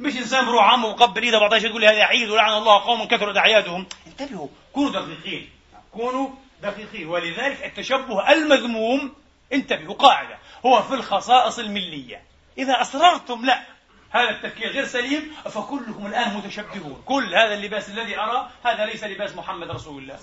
مش 0.00 0.16
إنسان 0.16 0.46
بروح 0.46 0.64
عمه 0.64 0.88
وقبل 0.88 1.22
إيده 1.22 1.38
بعضها 1.38 1.58
تقول 1.58 1.80
لي 1.80 1.88
هذا 1.88 2.02
عيد 2.02 2.30
ولعن 2.30 2.58
الله 2.58 2.84
قوم 2.84 3.04
كثرت 3.04 3.36
أعيادهم. 3.36 3.86
انتبهوا. 4.20 4.48
كونوا 4.72 4.90
دقيقين. 4.90 5.50
كونوا 5.92 6.28
دقيقين. 6.62 7.06
ولذلك 7.08 7.64
التشبه 7.64 8.32
المذموم 8.32 9.12
انتبهوا 9.52 9.94
قاعدة 9.94 10.38
هو 10.66 10.82
في 10.82 10.94
الخصائص 10.94 11.58
الملية. 11.58 12.22
إذا 12.58 12.80
أصررتم 12.80 13.44
لا. 13.44 13.62
هذا 14.10 14.30
التفكير 14.30 14.68
غير 14.68 14.84
سليم 14.84 15.32
فكلكم 15.44 16.06
الآن 16.06 16.36
متشبهون. 16.36 17.02
كل 17.06 17.34
هذا 17.34 17.54
اللباس 17.54 17.88
الذي 17.88 18.18
أرى 18.18 18.50
هذا 18.64 18.86
ليس 18.86 19.04
لباس 19.04 19.36
محمد 19.36 19.70
رسول 19.70 20.02
الله. 20.02 20.18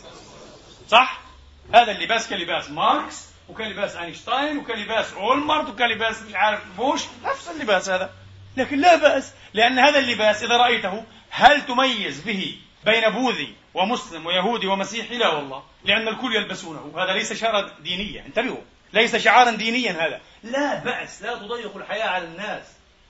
صح؟ 0.88 1.22
هذا 1.74 1.92
اللباس 1.92 2.30
كلباس 2.30 2.70
ماركس 2.70 3.26
وكلباس 3.50 3.96
أينشتاين 3.96 4.58
وكلباس 4.58 5.14
أولمرت 5.14 5.70
وكلباس 5.70 6.22
مش 6.22 6.36
عارف 6.36 6.62
بوش. 6.78 7.02
نفس 7.24 7.50
اللباس 7.50 7.90
هذا. 7.90 8.14
لكن 8.58 8.80
لا 8.80 8.96
بأس 8.96 9.34
لأن 9.54 9.80
هذا 9.80 10.00
اللباس 10.00 10.44
إذا 10.44 10.58
رأيته 10.58 11.04
هل 11.30 11.66
تميز 11.66 12.22
به 12.22 12.58
بين 12.86 13.10
بوذي 13.10 13.56
ومسلم 13.74 14.26
ويهودي 14.26 14.68
ومسيحي؟ 14.68 15.18
لا 15.18 15.28
والله 15.28 15.64
لأن 15.84 16.08
الكل 16.08 16.36
يلبسونه. 16.36 16.94
هذا 16.98 17.14
ليس 17.14 17.34
شعارا 17.34 17.70
دينيا. 17.80 18.26
انتبهوا 18.26 18.62
ليس 18.94 19.16
شعارا 19.16 19.52
دينيا 19.52 19.92
هذا. 19.92 20.22
لا 20.44 20.76
بأس 20.76 21.22
لا 21.22 21.36
تضيقوا 21.36 21.82
الحياة 21.82 22.08
على 22.08 22.26
الناس. 22.26 22.64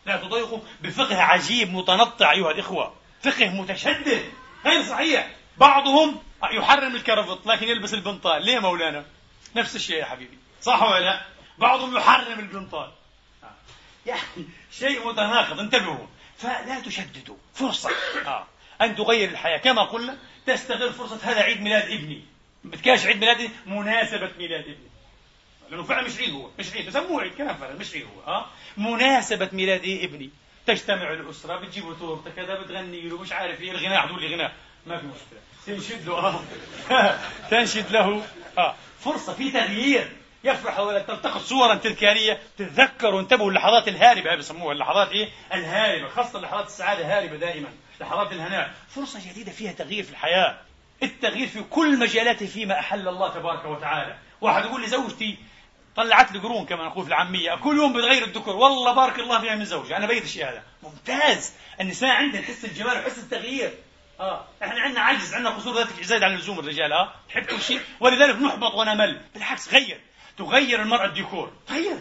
لا 0.05 0.17
تضيقوا 0.17 0.59
بفقه 0.81 1.21
عجيب 1.21 1.73
متنطع 1.73 2.31
أيها 2.31 2.51
الإخوة. 2.51 2.93
فقه 3.23 3.49
متشدد 3.49 4.31
غير 4.65 4.83
صحيح. 4.83 5.29
بعضهم 5.57 6.19
يحرم 6.51 6.95
الكرفط 6.95 7.47
لكن 7.47 7.67
يلبس 7.67 7.93
البنطال. 7.93 8.45
ليه 8.45 8.59
مولانا؟ 8.59 9.05
نفس 9.55 9.75
الشيء 9.75 9.97
يا 9.97 10.05
حبيبي. 10.05 10.37
صح 10.61 10.81
ولا 10.81 10.99
لا؟ 10.99 11.21
بعضهم 11.57 11.97
يحرم 11.97 12.39
البنطال. 12.39 12.91
يعني 14.05 14.21
شيء 14.71 15.07
متناقض. 15.07 15.59
انتبهوا. 15.59 16.07
فلا 16.37 16.79
تشددوا. 16.79 17.35
فرصة. 17.53 17.89
آه. 18.25 18.47
أن 18.81 18.95
تغير 18.95 19.29
الحياة. 19.29 19.57
كما 19.57 19.83
قلنا 19.83 20.17
تستغل 20.45 20.93
فرصة 20.93 21.19
هذا 21.23 21.41
عيد 21.41 21.61
ميلاد 21.61 21.83
ابني. 21.83 22.21
بتكاش 22.63 23.05
عيد 23.05 23.17
ميلاد 23.17 23.49
مناسبة 23.65 24.31
ميلاد 24.37 24.61
ابني. 24.61 24.91
لأنه 25.69 25.83
فعلا 25.83 26.07
مش 26.07 26.17
عيد 26.19 26.33
هو 26.33 26.49
مش 26.59 26.73
عيد 26.73 26.87
بسموه 26.87 27.21
عيد 27.21 27.33
كلام 27.35 27.57
فعلا 27.57 27.75
مش 27.75 27.93
عيد 27.93 28.03
هو 28.03 28.33
آه. 28.33 28.45
مناسبة 28.77 29.49
ميلاد 29.53 29.79
ابني. 29.79 30.29
تجتمع 30.67 31.13
الأسرة 31.13 31.55
بتجيبوا 31.57 31.93
تورته 31.93 32.31
كذا 32.35 32.59
بتغني 32.59 33.01
له 33.01 33.17
مش 33.17 33.31
عارف 33.31 33.61
إيه 33.61 33.71
الغناء 33.71 33.99
حدول 34.01 34.33
غناء. 34.33 34.53
ما 34.87 34.97
في 34.97 35.05
مشكلة. 35.05 35.39
تنشد 35.67 36.07
له 36.07 36.17
آه. 36.17 36.39
تنشد 37.51 37.91
له 37.91 38.23
آه. 38.57 38.75
فرصة 38.99 39.33
في 39.33 39.51
تغيير. 39.51 40.11
يفرح 40.43 40.77
الولد 40.77 41.05
تلتقط 41.05 41.41
صورا 41.41 41.75
تذكارية 41.75 42.39
تتذكروا 42.57 43.21
انتبهوا 43.21 43.49
اللحظات 43.49 43.87
الهاربة 43.87 44.35
بيسموها 44.35 44.73
اللحظات 44.73 45.11
إيه؟ 45.11 45.29
الهاربة 45.53 46.07
خاصة 46.07 46.39
لحظات 46.39 46.67
السعادة 46.67 47.17
هاربة 47.17 47.35
دائما. 47.35 47.67
لحظات 48.01 48.31
الهناء. 48.31 48.73
فرصة 48.95 49.29
جديدة 49.29 49.51
فيها 49.51 49.71
تغيير 49.71 50.03
في 50.03 50.09
الحياة. 50.09 50.57
التغيير 51.03 51.47
في 51.47 51.63
كل 51.63 51.99
مجالاته 51.99 52.45
فيما 52.45 52.79
أحل 52.79 53.07
الله 53.07 53.33
تبارك 53.33 53.65
وتعالى. 53.65 54.17
واحد 54.41 54.65
يقول 54.65 54.81
لي 54.81 54.87
زوجتي 54.87 55.37
طلعت 55.95 56.31
لي 56.31 56.39
قرون 56.39 56.65
كما 56.65 56.85
نقول 56.85 57.03
في 57.03 57.09
العامية. 57.09 57.55
كل 57.55 57.77
يوم 57.77 57.93
بتغير 57.93 58.23
الذكر 58.23 58.51
والله 58.51 58.93
بارك 58.93 59.19
الله 59.19 59.39
فيها 59.39 59.55
من 59.55 59.65
زوجي. 59.65 59.97
أنا 59.97 60.07
بيت 60.07 60.23
الشيء 60.23 60.43
هذا 60.45 60.63
ممتاز. 60.83 61.53
النساء 61.81 62.09
عندها 62.09 62.41
حس 62.41 62.65
الجمال 62.65 62.97
وحس 62.97 63.17
التغيير. 63.17 63.73
آه. 64.19 64.45
إحنا 64.63 64.81
عندنا 64.81 65.01
عجز 65.01 65.33
عندنا 65.33 65.49
قصور 65.49 65.75
ذات 65.75 66.03
زايد 66.03 66.23
عن 66.23 66.33
اللزوم 66.33 66.59
الرجال. 66.59 66.93
آه. 66.93 67.13
تحب 67.29 67.43
كل 67.43 67.61
شيء. 67.61 67.79
ولذلك 67.99 68.35
نحبط 68.35 68.73
ونمل. 68.73 69.21
بالعكس 69.33 69.73
غير. 69.73 70.01
تغير 70.37 70.81
المرأة 70.81 71.05
الديكور. 71.05 71.51
غير. 71.69 71.97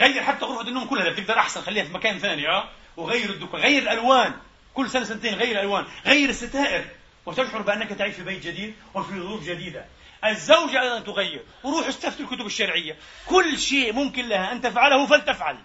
غير 0.00 0.22
حتى 0.22 0.44
غرفة 0.44 0.68
النوم 0.68 0.84
كلها 0.84 1.10
بتقدر 1.10 1.38
أحسن. 1.38 1.60
خليها 1.60 1.84
في 1.84 1.92
مكان 1.92 2.18
ثاني. 2.18 2.48
أه. 2.48 2.68
وغير 2.96 3.30
الديكور. 3.30 3.60
غير 3.60 3.82
الألوان. 3.82 4.34
كل 4.76 4.90
سنة 4.90 5.04
سنتين 5.04 5.34
غير 5.34 5.52
الألوان 5.52 5.86
غير 6.06 6.28
الستائر. 6.28 6.84
وتشعر 7.26 7.62
بأنك 7.62 7.88
تعيش 7.88 8.14
في 8.14 8.22
بيت 8.22 8.46
جديد 8.46 8.74
وفي 8.94 9.20
ظروف 9.20 9.44
جديدة. 9.44 9.84
الزوجة 10.24 10.82
أيضا 10.82 11.00
تغير. 11.00 11.42
وروح 11.64 11.86
استفتي 11.86 12.22
الكتب 12.22 12.46
الشرعية. 12.46 12.96
كل 13.26 13.58
شيء 13.58 13.92
ممكن 13.92 14.28
لها 14.28 14.52
أن 14.52 14.60
تفعله 14.60 15.06
فلتفعل. 15.06 15.58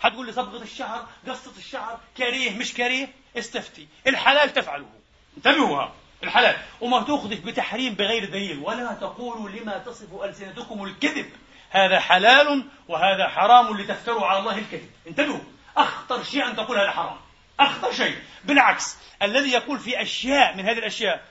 حتقول 0.00 0.26
لي 0.26 0.32
صبغة 0.32 0.62
الشعر 0.62 1.06
قصة 1.28 1.52
الشعر 1.58 2.00
كريه 2.16 2.50
مش 2.50 2.74
كريه؟ 2.74 3.08
استفتي. 3.38 3.88
الحلال 4.06 4.52
تفعله. 4.52 4.88
انتبهوا 5.36 5.88
الحلال. 6.22 6.56
وما 6.80 7.02
تأخذك 7.02 7.40
بتحريم 7.40 7.94
بغير 7.94 8.24
دليل. 8.24 8.58
ولا 8.58 8.92
تقولوا 8.92 9.48
لما 9.48 9.78
تصف 9.78 10.22
ألسنتكم 10.22 10.84
الكذب. 10.84 11.30
هذا 11.70 12.00
حلال 12.00 12.64
وهذا 12.88 13.28
حرام 13.28 13.76
لتفتروا 13.76 14.26
على 14.26 14.38
الله 14.38 14.58
الكذب. 14.58 14.90
انتبهوا. 15.06 15.40
أخطر 15.76 16.22
شيء 16.22 16.46
أن 16.46 16.56
تقول 16.56 16.78
هذا 16.78 16.90
حرام. 16.90 17.16
أخطر 17.60 17.92
شيء. 17.92 18.18
بالعكس 18.44 18.96
الذي 19.22 19.50
يقول 19.50 19.78
في 19.78 20.02
أشياء 20.02 20.56
من 20.56 20.68
هذه 20.68 20.78
الأشياء 20.78 21.24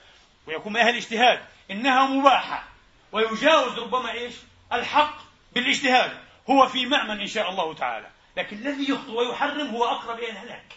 ويكون 0.46 0.72
من 0.72 0.80
أهل 0.80 0.88
الاجتهاد 0.88 1.40
إنها 1.70 2.06
مباحة. 2.06 2.68
ويجاوز 3.12 3.78
ربما 3.78 4.12
إيش؟ 4.12 4.34
الحق 4.72 5.18
بالاجتهاد. 5.54 6.10
هو 6.50 6.66
في 6.66 6.86
مأمن 6.86 7.20
إن 7.20 7.26
شاء 7.26 7.50
الله 7.50 7.74
تعالى. 7.74 8.06
لكن 8.36 8.56
الذي 8.56 8.90
يخطئ 8.90 9.12
ويحرم 9.12 9.66
هو 9.66 9.84
أقرب 9.84 10.18
إلى 10.18 10.30
الهلاك. 10.30 10.72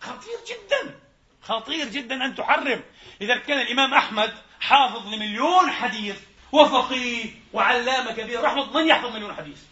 خطير 0.00 0.38
جدا. 0.48 0.94
خطير 1.42 1.88
جدا 1.88 2.24
أن 2.24 2.34
تحرم. 2.34 2.82
لذلك 3.20 3.42
كان 3.42 3.60
الإمام 3.60 3.94
أحمد 3.94 4.34
حافظ 4.60 5.14
لمليون 5.14 5.70
حديث 5.70 6.16
وفقيه 6.52 7.30
وعلامة 7.52 8.12
كبير 8.12 8.42
رحمة 8.42 8.72
من 8.72 8.86
يحفظ 8.86 9.14
مليون 9.16 9.36
حديث. 9.36 9.62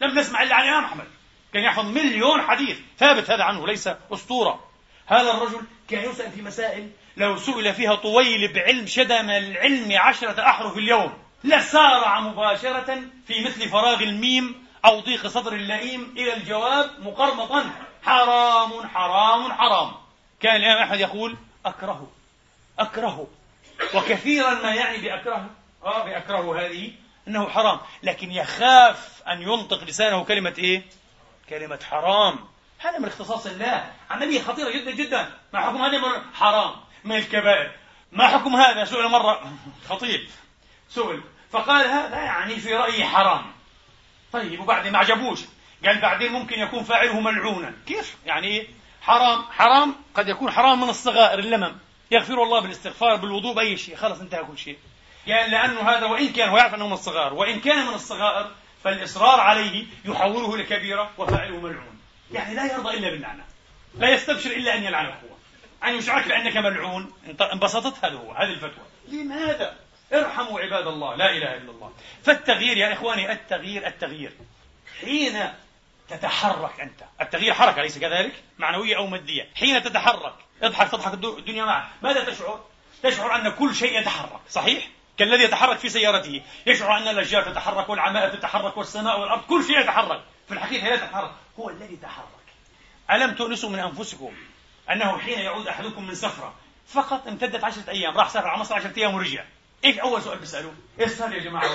لم 0.00 0.18
نسمع 0.18 0.42
إلا 0.42 0.54
عن 0.54 0.62
الإمام 0.62 0.84
أحمد. 0.84 1.06
كان 1.54 1.62
يحفظ 1.62 1.84
مليون 1.84 2.42
حديث 2.42 2.78
ثابت 2.98 3.30
هذا 3.30 3.44
عنه 3.44 3.66
ليس 3.66 3.88
أسطورة. 4.12 4.64
هذا 5.06 5.30
الرجل 5.30 5.60
كان 5.88 6.10
يسأل 6.10 6.32
في 6.32 6.42
مسائل 6.42 6.90
لو 7.16 7.36
سئل 7.36 7.74
فيها 7.74 7.94
طويل 7.94 8.52
بعلم 8.52 8.86
شدم 8.86 9.30
العلم 9.30 9.92
عشرة 9.98 10.40
أحرف 10.40 10.78
اليوم. 10.78 11.12
لسارع 11.44 12.20
مباشرة 12.20 13.02
في 13.26 13.44
مثل 13.44 13.68
فراغ 13.68 14.02
الميم 14.02 14.66
أو 14.84 15.00
ضيق 15.00 15.26
صدر 15.26 15.52
اللئيم 15.52 16.14
إلى 16.16 16.36
الجواب 16.36 16.90
مقرمطا 17.00 17.70
حرام 18.02 18.88
حرام 18.88 19.52
حرام. 19.52 19.92
كان 20.40 20.56
الإمام 20.56 20.82
أحمد 20.82 21.00
يقول 21.00 21.36
أكره 21.66 22.10
أكره. 22.78 23.26
وكثيرا 23.94 24.54
ما 24.54 24.74
يعني 24.74 24.98
بأكره 24.98 25.50
آه 25.84 26.04
بأكره 26.04 26.66
هذه 26.66 26.92
أنه 27.28 27.48
حرام. 27.48 27.78
لكن 28.02 28.30
يخاف 28.30 29.22
أن 29.28 29.42
ينطق 29.42 29.84
لسانه 29.84 30.24
كلمة 30.24 30.54
إيه؟ 30.58 30.82
كلمة 31.48 31.78
حرام. 31.90 32.38
هذا 32.78 32.98
من 32.98 33.04
اختصاص 33.04 33.46
الله. 33.46 33.92
عملية 34.10 34.42
خطيرة 34.42 34.70
جدا 34.70 34.90
جدا. 34.90 35.28
ما 35.52 35.60
حكم 35.60 35.76
هذه 35.82 35.98
مرة؟ 35.98 36.24
حرام. 36.34 36.74
من 37.04 37.16
الكبائر. 37.16 37.72
ما 38.12 38.28
حكم 38.28 38.56
هذا؟ 38.56 38.84
سئل 38.84 39.08
مرة. 39.08 39.52
خطيب 39.88 40.28
سئل. 40.88 41.22
فقال 41.50 41.86
هذا 41.86 42.16
يعني 42.16 42.56
في 42.56 42.74
رأيي 42.74 43.04
حرام. 43.04 43.52
طيب 44.32 44.60
وبعدين 44.60 44.92
ما 44.92 44.98
عجبوش. 44.98 45.40
قال 45.86 46.00
بعدين 46.00 46.32
ممكن 46.32 46.60
يكون 46.60 46.84
فاعله 46.84 47.20
ملعونا. 47.20 47.72
كيف؟ 47.86 48.16
يعني 48.26 48.46
إيه؟ 48.46 48.68
حرام. 49.02 49.42
حرام 49.42 49.94
قد 50.14 50.28
يكون 50.28 50.50
حرام 50.50 50.80
من 50.80 50.88
الصغائر 50.88 51.38
اللمم. 51.38 51.76
يغفر 52.10 52.42
الله 52.42 52.60
بالاستغفار 52.60 53.16
بالوضوء 53.16 53.54
بأي 53.54 53.76
شيء. 53.76 53.96
خلص 53.96 54.20
انتهى 54.20 54.44
كل 54.44 54.58
شيء. 54.58 54.78
يعني 55.26 55.50
لأنه 55.50 55.80
هذا 55.80 56.06
وإن 56.06 56.32
كان 56.32 56.48
هو 56.48 56.56
يعرف 56.56 56.74
أنه 56.74 56.86
من 56.86 56.92
الصغار. 56.92 57.34
وإن 57.34 57.60
كان 57.60 57.86
من 57.86 57.94
الصغائر 57.94 58.50
فالإصرار 58.84 59.40
عليه 59.40 59.86
يحوله 60.04 60.56
لكبيرة 60.56 61.10
وفاعله 61.18 61.60
ملعون. 61.60 62.00
يعني 62.32 62.54
لا 62.54 62.72
يرضى 62.72 62.96
إلا 62.96 63.10
باللعنة 63.10 63.44
لا 63.94 64.08
يستبشر 64.08 64.50
إلا 64.50 64.74
أن 64.74 64.82
يلعنه 64.82 65.08
هو 65.08 65.34
أن 65.88 65.94
يشعرك 65.94 66.28
بأنك 66.28 66.56
ملعون. 66.56 67.12
انبسطت 67.52 68.04
هذا 68.04 68.14
هو 68.14 68.32
هذه 68.32 68.50
الفتوى. 68.50 68.84
لماذا؟ 69.08 69.76
ارحموا 70.12 70.60
عباد 70.60 70.86
الله. 70.86 71.14
لا 71.16 71.30
إله 71.30 71.56
إلا 71.56 71.70
الله. 71.70 71.92
فالتغيير 72.24 72.76
يا 72.76 72.92
إخواني 72.92 73.32
التغيير 73.32 73.86
التغيير. 73.86 74.32
حين 75.00 75.52
تتحرك 76.08 76.80
أنت. 76.80 77.04
التغيير 77.20 77.54
حركة 77.54 77.80
أليس 77.80 77.98
كذلك؟ 77.98 78.32
معنوية 78.58 78.96
أو 78.96 79.06
مادية. 79.06 79.48
حين 79.54 79.82
تتحرك 79.82 80.34
اضحك 80.62 80.90
تضحك 80.90 81.14
الدنيا 81.14 81.64
معك. 81.64 81.84
ماذا 82.02 82.24
تشعر؟ 82.24 82.64
تشعر 83.02 83.34
أن 83.36 83.48
كل 83.48 83.74
شيء 83.74 84.00
يتحرك. 84.00 84.40
صحيح؟ 84.50 84.88
كالذي 85.18 85.44
يتحرك 85.44 85.78
في 85.78 85.88
سيارته. 85.88 86.42
يشعر 86.66 86.98
أن 86.98 87.08
الأشجار 87.08 87.42
تتحرك 87.42 87.88
والعمائر 87.88 88.36
تتحرك 88.36 88.76
والسماء 88.76 89.20
والأرض 89.20 89.42
كل 89.42 89.64
شيء 89.64 89.80
يتحرك. 89.80 90.20
في 90.48 90.54
الحقيقة 90.54 90.88
لا 90.88 90.94
يتحرك 90.94 91.32
هو 91.58 91.70
الذي 91.70 91.96
تحرك. 91.96 92.44
ألم 93.10 93.34
تؤنسوا 93.34 93.70
من 93.70 93.78
أنفسكم 93.78 94.32
أنه 94.90 95.18
حين 95.18 95.38
يعود 95.38 95.68
أحدكم 95.68 96.06
من 96.06 96.14
سفرة 96.14 96.54
فقط 96.88 97.28
امتدت 97.28 97.64
عشرة 97.64 97.90
أيام 97.90 98.16
راح 98.16 98.28
سافر 98.28 98.48
على 98.48 98.60
مصر 98.60 98.74
عشرة 98.74 98.92
أيام 98.98 99.14
ورجع. 99.14 99.44
إيش 99.84 99.98
أول 99.98 100.22
سؤال 100.22 100.38
بيسألوه؟ 100.38 100.74
إيش 101.00 101.12
صار 101.12 101.32
يا 101.32 101.40
جماعة؟ 101.40 101.70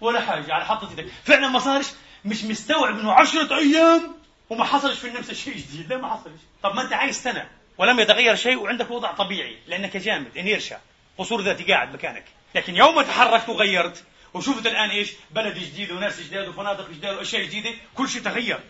ولا, 0.00 0.20
حاجة 0.20 0.54
على 0.54 0.64
حطة 0.64 0.92
يدك 0.92 1.06
فعلا 1.24 1.48
ما 1.48 1.58
صارش؟ 1.58 1.86
مش 2.24 2.44
مستوعب 2.44 2.98
إنه 2.98 3.12
عشرة 3.12 3.56
أيام 3.58 4.14
وما 4.50 4.64
حصلش 4.64 4.98
في 4.98 5.08
النمسا 5.08 5.34
شيء 5.34 5.56
جديد. 5.56 5.92
لا 5.92 5.98
ما 5.98 6.14
حصلش. 6.14 6.40
طب 6.62 6.74
ما 6.74 6.82
أنت 6.82 6.92
عايز 6.92 7.22
سنة 7.22 7.48
ولم 7.78 8.00
يتغير 8.00 8.34
شيء 8.36 8.56
وعندك 8.56 8.90
وضع 8.90 9.12
طبيعي 9.12 9.58
لأنك 9.66 9.96
جامد 9.96 10.36
إنيرشا. 10.36 10.80
قصور 11.18 11.40
ذاتي 11.40 11.72
قاعد 11.72 11.94
مكانك. 11.94 12.24
لكن 12.54 12.76
يوم 12.76 13.02
تحركت 13.02 13.48
وغيرت 13.48 14.04
وشفت 14.34 14.66
الآن 14.66 14.90
إيش؟ 14.90 15.12
بلد 15.30 15.58
جديد 15.58 15.90
وناس 15.90 16.20
جداد 16.20 16.48
وفنادق 16.48 16.90
جداد 16.90 17.16
وأشياء 17.16 17.42
جديدة 17.42 17.70
كل 17.94 18.08
شيء 18.08 18.22
تغير. 18.22 18.60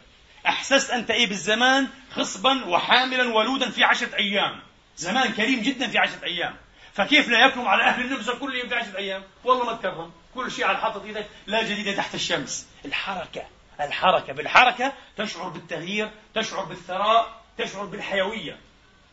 أحسست 0.46 0.90
أنت 0.90 1.10
إيه 1.10 1.26
بالزمان؟ 1.26 1.88
خصبا 2.12 2.64
وحاملا 2.64 3.34
ولودا 3.34 3.70
في 3.70 3.84
عشرة 3.84 4.16
أيام. 4.16 4.60
زمان 4.96 5.32
كريم 5.32 5.60
جدا 5.60 5.88
في 5.88 5.98
عشرة 5.98 6.24
أيام. 6.24 6.56
فكيف 6.92 7.28
لا 7.28 7.46
يكرم 7.46 7.68
على 7.68 7.82
أهل 7.82 8.04
النبذة 8.04 8.32
كل 8.32 8.54
يوم 8.54 8.68
في 8.68 8.74
عشرة 8.74 8.96
أيام؟ 8.96 9.22
والله 9.44 9.64
ما 9.64 9.72
تكرم. 9.72 10.12
كل 10.34 10.52
شيء 10.52 10.64
على 10.64 10.78
حاطط 10.78 11.04
إيدك 11.04 11.26
لا 11.46 11.62
جديد 11.62 11.96
تحت 11.96 12.14
الشمس. 12.14 12.66
الحركة 12.84 13.42
الحركة 13.80 14.32
بالحركة 14.32 14.92
تشعر 15.16 15.48
بالتغيير 15.48 16.10
تشعر 16.34 16.64
بالثراء 16.64 17.42
تشعر 17.58 17.84
بالحيوية. 17.84 18.58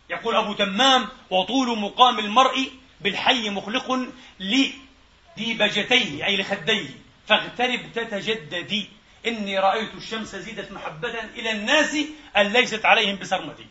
يقول 0.10 0.36
أبو 0.36 0.54
تمام 0.54 1.08
وطول 1.30 1.80
مقام 1.80 2.20
المرء 2.20 2.72
بالحي 3.02 3.50
مخلق 3.50 4.08
لديبجتيه 4.40 6.26
أي 6.26 6.38
لخديه 6.38 6.90
فاغترب 7.28 7.80
تتجددي. 7.96 8.90
إني 9.28 9.60
رأيت 9.60 9.96
الشمس 9.96 10.36
زيدت 10.36 10.72
محبة 10.72 11.14
إلى 11.36 11.52
الناس 11.52 11.98
أن 12.38 12.48
ليست 12.48 12.86
عليهم 12.86 13.16
بسرمدي 13.16 13.66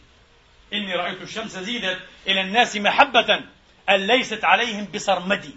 إني 0.73 0.95
رأيت 0.95 1.23
الشمس 1.23 1.59
زيدت 1.59 2.01
إلى 2.27 2.41
الناس 2.41 2.77
محبة 2.77 3.41
أن 3.89 4.07
ليست 4.07 4.45
عليهم 4.45 4.85
بصرمدي 4.95 5.51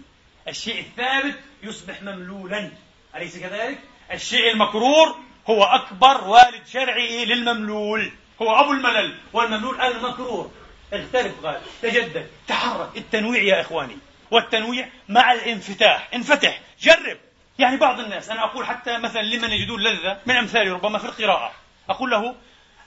الشيء 0.48 0.80
الثابت 0.80 1.38
يصبح 1.62 2.02
مملولا. 2.02 2.70
أليس 3.16 3.38
كذلك؟ 3.38 3.78
الشيء 4.12 4.50
المكرور 4.50 5.16
هو 5.46 5.64
أكبر 5.64 6.24
والد 6.24 6.66
شرعي 6.72 7.24
للمملول. 7.24 8.12
هو 8.42 8.60
أبو 8.60 8.72
الملل 8.72 9.18
والمملول 9.32 9.80
المكرور 9.80 10.50
اغترب 10.92 11.32
قال 11.44 11.60
تجدد. 11.82 12.28
تحرك. 12.48 12.96
التنويع 12.96 13.42
يا 13.42 13.60
إخواني. 13.60 13.96
والتنويع 14.30 14.88
مع 15.08 15.32
الانفتاح. 15.32 16.08
انفتح. 16.14 16.60
جرب. 16.80 17.18
يعني 17.58 17.76
بعض 17.76 18.00
الناس 18.00 18.30
أنا 18.30 18.44
أقول 18.44 18.66
حتى 18.66 18.98
مثلا 18.98 19.22
لمن 19.22 19.50
يجدون 19.50 19.82
لذة 19.82 20.18
من 20.26 20.36
أمثالي 20.36 20.70
ربما 20.70 20.98
في 20.98 21.04
القراءة. 21.04 21.52
أقول 21.88 22.10
له 22.10 22.34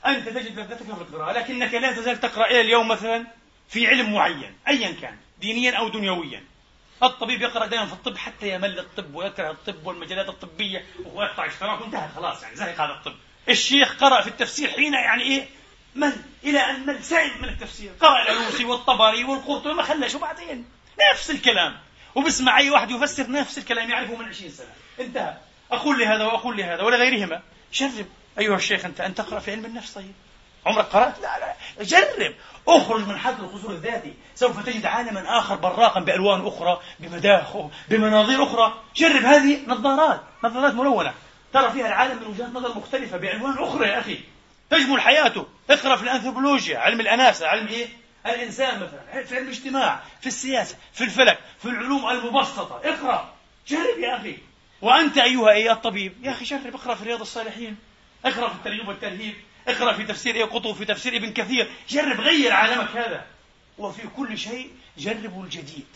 أنت 0.06 0.30
تجد 0.30 0.60
لذتك 0.60 0.84
في 0.84 1.02
القراءة 1.02 1.40
لكنك 1.40 1.74
لا 1.74 1.92
تزال 1.92 2.20
تقرأ 2.20 2.46
إلى 2.46 2.62
اليوم 2.62 2.88
مثلا 2.88 3.26
في 3.70 3.88
علم 3.88 4.14
معين 4.14 4.56
أيا 4.68 4.92
كان 5.02 5.18
دينيا 5.40 5.72
أو 5.72 5.90
دنيويا. 5.90 6.44
الطبيب 7.04 7.42
يقرأ 7.42 7.66
دائما 7.66 7.86
في 7.86 7.94
الطب 7.94 8.18
حتى 8.18 8.50
يمل 8.50 8.80
الطب 8.80 9.16
ويكره 9.16 9.52
الطب 9.52 9.88
والمجالات 9.88 10.30
الطبية. 10.30 10.86
ويقطع 11.14 11.46
اشتراك 11.46 11.82
وانتهى 11.82 12.10
خلاص 12.16 12.44
يعني 12.44 12.56
زهق 12.56 12.82
هذا 12.82 12.94
الطب. 12.94 13.14
الشيخ 13.50 13.96
قرأ 14.00 14.22
في 14.22 14.28
التفسير 14.28 14.70
حين 14.70 14.94
يعني 14.94 15.24
إيه؟ 15.24 15.48
مل 15.98 16.14
إلى 16.44 16.60
أن 16.60 16.86
مل 16.86 17.04
سعد 17.04 17.32
من 17.42 17.50
التفسير؟ 17.50 17.92
قرأ 18.00 18.22
الألوسي 18.22 18.66
والطبري 18.66 19.24
والقرطبي 19.24 19.74
ما 19.74 19.84
خلاش 19.84 20.16
وبعدين 20.16 20.66
نفس 21.12 21.32
الكلام. 21.32 21.78
وبسمع 22.16 22.58
أي 22.58 22.70
واحد 22.70 22.92
يفسر 22.92 23.32
نفس 23.32 23.58
الكلام 23.58 23.90
يعرفه 23.90 24.16
من 24.16 24.26
20 24.26 24.52
سنة. 24.52 24.68
انتهى. 25.00 25.34
أقول 25.72 26.00
لهذا 26.00 26.26
وأقول 26.26 26.58
لهذا 26.58 26.84
ولغيرهما 26.84 27.42
جرب 27.74 28.06
أيها 28.40 28.56
الشيخ 28.56 28.86
أنت 28.86 29.02
أن 29.02 29.16
تقرأ 29.16 29.40
في 29.40 29.52
علم 29.52 29.66
النفس 29.66 29.94
طيب. 29.94 30.14
عمرك 30.66 30.86
قرأت؟ 30.86 31.20
لا 31.20 31.40
لا. 31.40 31.84
جرب. 31.84 32.34
أخرج 32.68 33.08
من 33.08 33.18
حد 33.18 33.40
القصور 33.40 33.72
الذاتي. 33.72 34.14
سوف 34.36 34.66
تجد 34.66 34.86
عالما 34.86 35.40
آخر 35.40 35.56
براقا 35.56 36.00
بألوان 36.00 36.48
أخرى 36.48 36.82
بمداخ 37.00 37.58
بمناظير 37.90 38.44
أخرى. 38.44 38.82
جرب 38.96 39.26
هذه 39.26 39.60
نظارات. 39.68 40.22
نظارات 40.44 40.74
ملونة. 40.74 41.14
ترى 41.54 41.72
فيها 41.72 41.88
العالم 41.88 42.22
من 42.22 42.28
وجهات 42.28 42.50
نظر 42.50 42.78
مختلفة 42.78 43.18
بعنوان 43.18 43.58
أخرى 43.64 43.88
يا 43.88 44.00
أخي. 44.00 44.20
تجمل 44.70 45.02
حياته. 45.02 45.48
اقرأ 45.70 45.96
في 45.96 46.04
الأنثروبولوجيا 46.04 46.80
علم 46.80 47.00
الأناسة 47.00 47.48
علم 47.48 47.68
إيه؟ 47.68 47.88
الإنسان 48.26 48.80
مثلا 48.80 49.24
في 49.24 49.36
علم 49.36 49.48
الاجتماع 49.48 50.04
في 50.22 50.28
السياسة 50.28 50.78
في 50.94 51.04
الفلك 51.04 51.40
في 51.60 51.66
العلوم 51.66 52.10
المبسطة. 52.10 52.82
اقرأ. 52.84 53.34
جرب 53.68 54.00
يا 54.00 54.16
أخي. 54.16 54.38
وأنت 54.82 55.18
أيها 55.18 55.50
أي 55.50 55.72
الطبيب 55.72 56.26
يا 56.26 56.32
أخي 56.32 56.46
جرب 56.46 56.76
اقرأ 56.76 56.96
في 56.96 57.04
رياض 57.04 57.22
الصالحين. 57.22 57.78
اقرأ 58.26 58.50
في 58.50 58.56
الترغيب 58.56 58.88
والترهيب. 58.88 59.34
اقرأ 59.68 59.94
في 59.94 60.04
تفسير 60.04 60.36
إيه 60.36 60.46
قطب 60.46 60.74
في 60.74 60.86
تفسير 60.86 61.16
ابن 61.16 61.34
كثير. 61.34 61.72
جرب 61.90 62.22
غير 62.22 62.54
عالمك 62.54 62.90
هذا. 62.90 63.26
وفي 63.78 64.08
كل 64.08 64.38
شيء 64.38 64.72
جربوا 64.98 65.44
الجديد. 65.44 65.88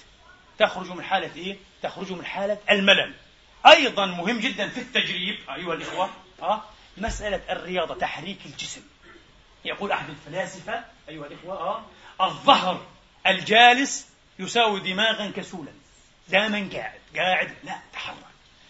تخرج 0.59 0.91
من 0.91 1.03
حالة 1.03 1.35
إيه؟ 1.35 1.57
تخرج 1.83 2.11
من 2.11 2.25
حالة 2.25 2.57
الملل. 2.71 3.13
أيضا 3.65 4.05
مهم 4.05 4.39
جدا 4.39 4.69
في 4.69 4.79
التجريب 4.81 5.35
أيها 5.55 5.73
الإخوة. 5.73 6.09
أه؟ 6.41 6.63
مسألة 6.97 7.41
الرياضة 7.49 7.95
تحريك 7.95 8.39
الجسم. 8.45 8.81
يقول 9.65 9.91
أحد 9.91 10.09
الفلاسفة 10.09 10.85
أيها 11.09 11.27
الإخوة 11.27 11.57
أه؟ 11.59 11.85
الظهر 12.21 12.85
الجالس 13.27 14.07
يساوي 14.39 14.79
دماغا 14.79 15.31
كسولا. 15.35 15.71
دائما 16.29 16.69
قاعد. 16.73 16.99
قاعد؟ 17.15 17.55
لا 17.63 17.79
تحرك. 17.93 18.15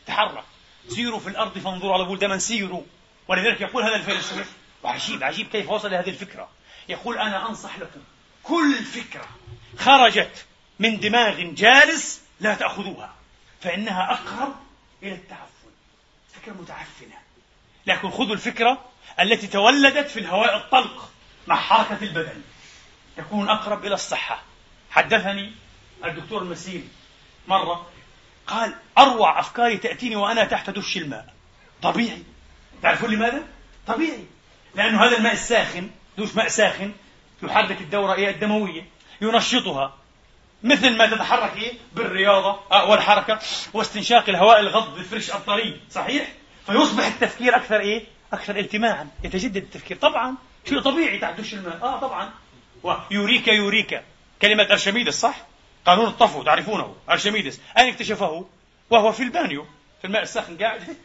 تحرك. 0.07 0.43
سيروا 0.89 1.19
في 1.19 1.29
الأرض 1.29 1.57
فانظروا 1.57 1.93
على 1.93 2.03
بلدان 2.03 2.39
سيروا. 2.39 2.83
ولذلك 3.27 3.61
يقول 3.61 3.83
هذا 3.83 3.95
الفيلسوف 3.95 4.51
وعجيب 4.83 5.23
عجيب 5.23 5.47
كيف 5.47 5.69
وصل 5.69 5.91
لهذه 5.91 6.09
الفكرة. 6.09 6.49
يقول 6.89 7.17
أنا 7.17 7.49
أنصح 7.49 7.79
لكم 7.79 8.01
كل 8.43 8.83
فكرة 8.83 9.29
خرجت 9.77 10.45
من 10.79 10.99
دماغ 10.99 11.41
جالس 11.41 12.21
لا 12.39 12.55
تأخذوها 12.55 13.15
فإنها 13.61 14.11
أقرب 14.13 14.55
إلى 15.03 15.13
التعفن. 15.13 15.71
فكرة 16.33 16.53
متعفنة. 16.53 17.15
لكن 17.87 18.11
خذوا 18.11 18.33
الفكرة 18.33 18.85
التي 19.19 19.47
تولدت 19.47 20.09
في 20.09 20.19
الهواء 20.19 20.57
الطلق 20.57 21.09
مع 21.47 21.55
حركة 21.55 22.03
البدن. 22.03 22.41
تكون 23.17 23.49
أقرب 23.49 23.85
إلى 23.85 23.93
الصحة. 23.93 24.43
حدثني 24.91 25.51
الدكتور 26.05 26.41
المسيري 26.41 26.87
مرة 27.47 27.89
قال 28.47 28.75
أروع 28.97 29.39
أفكاري 29.39 29.77
تأتيني 29.77 30.15
وأنا 30.15 30.43
تحت 30.43 30.69
دش 30.69 30.97
الماء. 30.97 31.33
طبيعي. 31.81 32.23
تعرفون 32.83 33.11
لماذا؟ 33.11 33.43
طبيعي. 33.87 34.25
لأنه 34.75 35.05
هذا 35.05 35.17
الماء 35.17 35.33
الساخن 35.33 35.89
دوش 36.17 36.35
ماء 36.35 36.47
ساخن 36.47 36.91
يحرك 37.43 37.81
الدورة 37.81 38.13
إيه؟ 38.13 38.29
الدموية. 38.29 38.85
ينشطها. 39.21 39.97
مثل 40.63 40.97
ما 40.97 41.07
تتحرك 41.07 41.57
إيه؟ 41.57 41.73
بالرياضة 41.93 42.59
آه، 42.71 42.89
والحركة 42.89 43.39
واستنشاق 43.73 44.29
الهواء 44.29 44.59
الغض 44.59 44.97
الفرش 44.97 45.31
الطري. 45.31 45.81
صحيح؟ 45.91 46.27
فيصبح 46.65 47.05
التفكير 47.05 47.55
أكثر 47.55 47.79
إيه؟ 47.79 48.03
أكثر 48.33 48.59
التماعا 48.59 49.07
يتجدد 49.23 49.57
التفكير. 49.57 49.97
طبعا 49.97 50.35
شيء 50.69 50.79
طبيعي 50.79 51.17
تحت 51.17 51.41
دش 51.41 51.53
الماء. 51.53 51.79
آه 51.83 51.99
طبعا. 51.99 52.31
ويوريكا 52.83 53.51
يوريكا 53.51 54.03
كلمة 54.41 54.63
أرشميدس 54.63 55.19
صح؟ 55.19 55.35
قانون 55.85 56.07
الطفو 56.07 56.43
تعرفونه. 56.43 56.95
أرشميدس. 57.09 57.61
أين 57.77 57.89
اكتشفه؟ 57.89 58.45
وهو 58.89 59.11
في 59.11 59.23
البانيو 59.23 59.65
في 60.01 60.07
الماء 60.07 60.21
الساخن. 60.21 60.57
قاعد. 60.57 60.97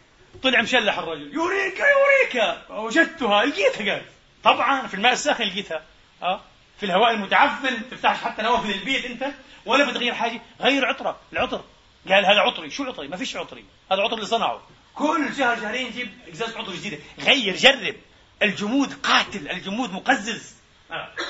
طلع 0.42 0.62
مشلح 0.62 0.98
الرجل. 0.98 1.34
يوريكا 1.34 1.84
يوريكا 1.84 2.72
وجدتها 2.72 3.44
لقيتها 3.44 3.92
قال 3.92 4.02
طبعا 4.44 4.86
في 4.86 4.94
الماء 4.94 5.12
الساخن 5.12 5.44
لقيتها. 5.44 5.82
آه 6.22 6.40
في 6.78 6.86
الهواء 6.86 7.10
المتعفن. 7.10 7.90
تفتحش 7.90 8.24
حتى 8.24 8.42
نوافذ 8.42 8.70
البيت 8.70 9.04
أنت. 9.04 9.24
ولا 9.66 9.90
بتغير 9.90 10.14
حاجة. 10.14 10.40
غير 10.60 10.84
عطرك 10.84 11.16
العطر. 11.32 11.64
قال 12.08 12.26
هذا 12.26 12.40
عطري. 12.40 12.70
شو 12.70 12.84
عطري؟ 12.84 13.08
ما 13.08 13.16
فيش 13.16 13.36
عطري. 13.36 13.64
هذا 13.92 14.02
عطر 14.02 14.14
اللي 14.14 14.26
صنعه. 14.26 14.62
كل 14.96 15.36
شهر 15.38 15.60
شهرين 15.60 15.90
جيب 15.90 16.10
ازازه 16.32 16.58
عطر 16.58 16.72
جديدة. 16.74 16.98
غير 17.20 17.56
جرب. 17.56 17.96
الجمود 18.42 18.92
قاتل 19.02 19.48
الجمود 19.50 19.92
مقزز. 19.92 20.56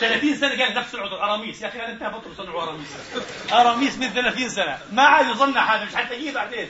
30 0.00 0.32
آه. 0.32 0.36
سنة 0.36 0.64
قال 0.64 0.74
نفس 0.74 0.94
العطر 0.94 1.22
أراميس. 1.24 1.62
يا 1.62 1.68
أخي 1.68 1.78
أنا 1.78 1.92
انتهى 1.92 2.10
بطل 2.10 2.36
صنعوا 2.36 2.62
أراميس. 2.62 2.88
أراميس 3.52 3.98
من 3.98 4.08
30 4.08 4.48
سنة. 4.48 4.78
ما 4.92 5.02
عاد 5.02 5.36
يصنع 5.36 5.74
هذا 5.74 5.84
مش 5.84 5.94
حتى 5.94 6.14
يجي 6.14 6.32
بعدين. 6.32 6.68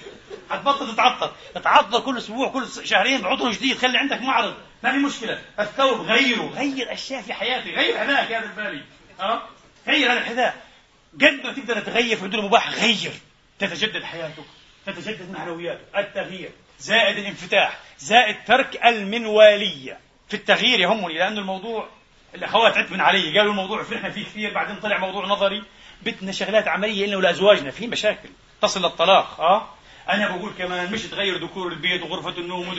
حتبطل 0.51 0.95
تتعطر 0.95 1.33
تتعطر 1.55 2.01
كل 2.01 2.19
أسبوع 2.19 2.49
كل 2.49 2.67
شهرين 2.85 3.21
بعطر 3.21 3.51
جديد. 3.51 3.79
خلي 3.79 3.99
عندك 3.99 4.23
معرض. 4.23 4.55
ما 4.83 4.93
في 4.93 4.99
مشكلة. 4.99 5.43
الثوب 5.61 6.01
غيره. 6.01 6.53
غير 6.57 6.93
أشياء 6.93 7.23
في 7.23 7.33
حياتي. 7.33 7.75
غير 7.75 7.99
حذائك 7.99 8.33
هذا 8.33 8.47
البالي 8.47 8.83
آه؟ 9.21 9.43
غير 9.89 10.13
هذا 10.13 10.19
الحذاء. 10.19 10.67
قد 11.15 11.41
ما 11.45 11.53
تقدر 11.53 11.81
تغير 11.81 12.17
في 12.17 12.23
حدود 12.23 12.35
المباح 12.35 12.69
غير. 12.69 13.13
تتجدد 13.59 14.03
حياتك. 14.03 14.45
تتجدد 14.87 15.31
معنوياتك. 15.31 15.81
التغيير. 15.97 16.51
زائد 16.79 17.19
الانفتاح 17.19 17.79
زائد 17.99 18.37
ترك 18.47 18.87
المنوالية. 18.87 19.99
في 20.29 20.35
التغيير 20.35 20.81
يهمني 20.81 21.15
لأن 21.19 21.39
الموضوع 21.39 21.89
الأخوات 22.35 22.77
عتبن 22.79 23.01
علي 23.01 23.39
قالوا 23.39 23.53
الموضوع 23.53 23.83
فرحنا 23.83 24.11
فيه 24.11 24.25
كثير 24.25 24.55
بعدين 24.55 24.81
طلع 24.81 24.99
موضوع 24.99 25.27
نظري. 25.27 25.63
بدنا 26.03 26.33
شغلات 26.33 26.69
عملية 26.69 27.05
إلنا 27.05 27.17
ولأزواجنا 27.17 27.71
في 27.71 27.87
مشاكل. 27.87 28.29
تصل 28.63 28.83
للطلاق 28.83 29.41
آه؟ 29.41 29.69
أنا 30.09 30.37
بقول 30.37 30.53
كمان 30.59 30.93
مش 30.93 31.03
تغير 31.03 31.37
ديكور 31.37 31.69
البيت 31.69 32.03
وغرفة 32.03 32.39
النوم 32.39 32.71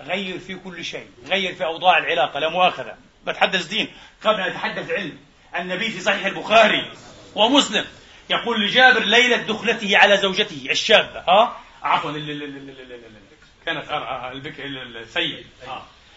غير 0.00 0.38
في 0.38 0.54
كل 0.54 0.84
شيء 0.84 1.06
غير 1.26 1.54
في 1.54 1.64
أوضاع 1.64 1.98
العلاقة 1.98 2.40
لا 2.40 2.48
مؤاخذة. 2.48 2.94
بتحدث 3.26 3.66
دين. 3.66 3.88
قبل 4.24 4.40
أن 4.40 4.50
أتحدث 4.50 4.90
علم 4.90 5.18
النبي 5.56 5.90
في 5.90 6.00
صحيح 6.00 6.26
البخاري 6.26 6.90
ومسلم 7.34 7.84
يقول 8.30 8.64
لجابر 8.64 9.04
ليلة 9.04 9.36
دخلته 9.36 9.98
على 9.98 10.16
زوجته 10.16 10.66
الشابة 10.70 11.20
ها 11.20 11.56
عفوا 11.82 12.10
كانت 13.66 13.88
البكر 14.32 14.64
الثيب. 14.66 15.46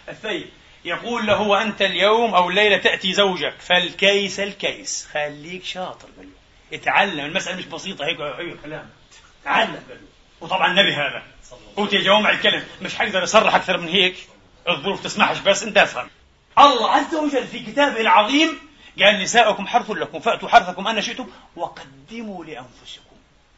الثيب. 0.10 0.50
يقول 0.86 1.26
له 1.26 1.42
وأنت 1.42 1.82
اليوم 1.82 2.36
أو 2.36 2.50
الليلة 2.50 2.78
تأتي 2.78 3.14
زوجك. 3.14 3.56
فالكيس 3.60 4.40
الكيس. 4.40 5.08
خليك 5.14 5.64
شاطر 5.64 6.08
له 6.18 6.28
اتعلم. 6.74 7.26
المسألة 7.26 7.58
مش 7.58 7.66
بسيطة. 7.66 8.06
هيك 8.06 8.20
هيك 8.20 8.62
كلام. 8.64 8.90
تعلم 9.44 9.84
له 9.90 9.98
وطبعا 10.42 10.72
النبي 10.72 10.94
هذا. 10.94 11.24
أوتي 11.78 11.98
جوامع 11.98 12.30
الكلم 12.30 12.64
مش 12.82 12.96
حقدر 12.96 13.24
أصرح 13.24 13.56
أكثر 13.56 13.78
من 13.78 13.88
هيك. 13.88 14.16
الظروف 14.70 15.04
تسمحش 15.04 15.40
بس 15.40 15.64
أنت 15.64 15.78
أفهم. 15.78 16.10
الله 16.60 16.92
عز 16.92 17.16
وجل 17.16 17.48
في 17.48 17.60
كتابه 17.60 18.02
العظيم 18.02 18.60
قال 19.02 19.22
نساؤكم 19.22 19.68
حرث 19.68 19.92
لكم 19.92 20.20
فأتوا 20.20 20.50
حرثكم 20.50 20.88
أنى 20.88 21.02
شئتم 21.02 21.28
وقدموا 21.56 22.46
لأنفسكم. 22.46 23.05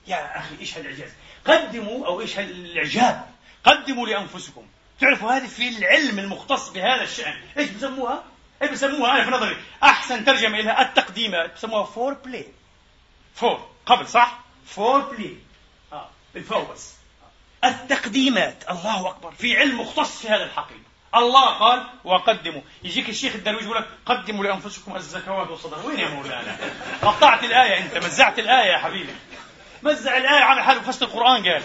يا 0.07 0.39
أخي 0.39 0.55
إيش 0.59 0.77
هالإعجاز؟ 0.77 1.11
قدموا 1.45 2.07
أو 2.07 2.21
إيش 2.21 2.39
هالإعجاب؟ 2.39 3.25
قدموا 3.63 4.07
لأنفسكم. 4.07 4.67
تعرفوا 5.01 5.31
هذه 5.31 5.47
في 5.47 5.77
العلم 5.77 6.19
المختص 6.19 6.69
بهذا 6.69 7.03
الشأن. 7.03 7.41
إيش 7.57 7.69
بسموها؟ 7.69 8.23
إيش 8.61 8.71
بسموها؟ 8.71 9.11
أنا 9.11 9.25
في 9.25 9.31
نظري 9.31 9.57
أحسن 9.83 10.25
ترجمة 10.25 10.61
لها 10.61 10.81
التقديمات 10.81 11.53
بسموها 11.53 11.83
foreplay 11.83 12.47
fore. 13.35 13.69
قبل 13.85 14.07
صح؟ 14.07 14.39
foreplay 14.65 15.37
آه 15.93 16.09
بال 16.33 16.43
fore 16.43 16.63
بس. 16.63 16.93
التقديمات. 17.63 18.63
الله 18.69 19.09
أكبر. 19.09 19.31
في 19.31 19.57
علم 19.57 19.81
مختص 19.81 20.21
في 20.21 20.27
هذا 20.27 20.43
الحقيقة. 20.43 20.87
الله 21.15 21.45
قال 21.45 21.87
وقدموا. 22.03 22.61
يجيك 22.83 23.09
الشيخ 23.09 23.35
الدرويش 23.35 23.63
يقول 23.63 23.77
لك 23.77 23.87
قدموا 24.05 24.43
لأنفسكم 24.43 24.95
الزكوات 24.95 25.47
والصدقات. 25.47 25.85
وين 25.85 25.99
يا 25.99 26.09
مولانا؟ 26.09 26.57
قطعت 27.01 27.43
الآية 27.43 27.77
أنت 27.77 27.97
مزعت 27.97 28.39
الآية 28.39 28.71
يا 28.71 28.77
حبيبي. 28.77 29.13
مزع 29.83 30.17
الآية 30.17 30.43
على 30.43 30.63
حال 30.63 30.81
فصل 30.81 31.05
القرآن 31.05 31.45
قال. 31.47 31.63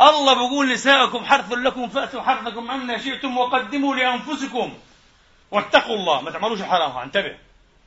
الله 0.00 0.34
بيقول 0.34 0.72
نساءكم 0.72 1.24
حرث 1.24 1.52
لكم 1.52 1.88
فأتوا 1.88 2.22
حرثكم 2.22 2.70
ان 2.70 3.00
شئتم 3.00 3.38
وقدموا 3.38 3.96
لأنفسكم. 3.96 4.78
واتقوا 5.50 5.96
الله. 5.96 6.20
ما 6.20 6.30
تعملوش 6.30 6.60
الحرام 6.60 6.98
انتبه. 6.98 7.36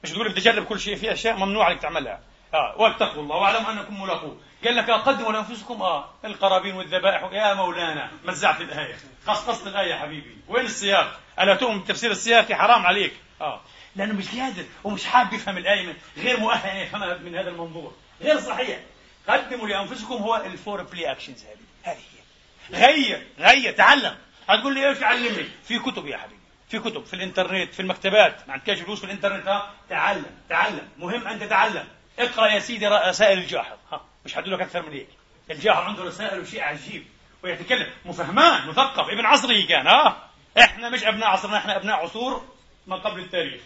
مش 0.04 0.12
تقول 0.12 0.30
بدي 0.30 0.40
اجرب 0.50 0.66
كل 0.66 0.80
شيء. 0.80 0.96
في 0.96 1.14
أشياء 1.14 1.38
ممنوع 1.38 1.66
عليك 1.66 1.82
تعملها. 1.82 2.20
آه 2.54 2.76
واتقوا 2.78 3.24
الله. 3.24 3.36
واعلموا 3.36 3.72
أنكم 3.72 4.02
ملاقوه. 4.02 4.38
قال 4.66 4.76
لك 4.76 4.92
قدموا 4.92 5.32
لأنفسكم. 5.32 5.82
آه 5.82 6.10
القرابين 6.26 6.76
والذبائح. 6.76 7.30
يا 7.32 7.54
مولانا 7.54 8.12
مزعت 8.26 8.62
الآية. 8.62 8.96
قصقصت 9.28 9.68
الآية 9.68 9.96
حبيبي. 9.96 10.38
وين 10.48 10.66
السياق؟ 10.66 11.20
ألا 11.40 11.56
تؤمن 11.56 11.78
بالتفسير 11.78 12.12
السياقي 12.12 12.56
حرام 12.56 12.86
عليك. 12.86 13.14
آه. 13.42 13.62
لأنه 13.96 14.14
مش 14.14 14.40
قادر 14.40 14.64
ومش 14.84 15.06
حابب 15.06 15.34
يفهم 15.34 15.58
الآية 15.58 15.98
غير 16.18 16.40
مؤهل 16.40 16.82
يفهمها 16.82 17.18
من 17.18 17.36
هذا 17.36 17.50
المنظور 17.50 17.94
غير 18.22 18.40
صحيح. 18.40 18.80
قدموا 19.28 19.68
لأنفسكم 19.68 20.14
هو 20.14 20.36
ال 20.36 20.84
foreplay 20.84 21.12
actions 21.12 21.44
هذه. 21.44 21.94
هذه 21.94 21.98
هي. 21.98 22.86
غير 22.86 23.28
غير 23.40 23.74
تعلم. 23.74 24.18
هتقول 24.50 24.74
لي 24.74 24.90
إيش 24.90 25.04
علمني؟ 25.04 25.50
في 25.64 25.80
كتب 25.80 26.08
يا 26.08 26.18
حبيبي. 26.18 26.42
في 26.70 26.80
كتب 26.80 27.06
في 27.06 27.14
الإنترنت 27.14 27.74
في 27.74 27.80
المكتبات. 27.80 28.48
ما 28.48 28.54
عندكش 28.54 28.80
فلوس 28.80 29.00
في 29.00 29.06
الإنترنت 29.06 29.48
ها؟ 29.48 29.74
تعلم 29.90 30.26
تعلم. 30.50 30.90
مهم 30.98 31.28
أن 31.28 31.40
تتعلم. 31.40 31.88
اقرأ 32.20 32.48
يا 32.48 32.60
سيدي 32.60 32.88
رسائل 32.88 33.38
الجاحظ 33.38 33.78
ها؟ 33.92 34.02
مش 34.26 34.36
حدوا 34.36 34.54
لك 34.54 34.62
أكثر 34.62 34.82
من 34.82 34.94
هيك. 34.94 35.08
الجاحظ 35.52 35.84
عنده 35.84 36.04
رسائل 36.04 36.40
وشيء 36.40 36.62
عجيب. 36.62 37.06
ويتكلم. 37.44 37.88
مفهمان 38.06 38.68
مثقف. 38.68 39.10
ابن 39.10 39.26
عصره 39.26 39.66
كان 39.66 39.88
ها؟ 39.88 40.28
إحنا 40.60 40.90
مش 40.90 41.04
أبناء 41.04 41.30
عصرنا 41.30 41.58
إحنا 41.58 41.76
أبناء 41.76 41.96
عصور 41.96 42.46
ما 42.88 42.96
قبل 42.96 43.20
التاريخ. 43.20 43.62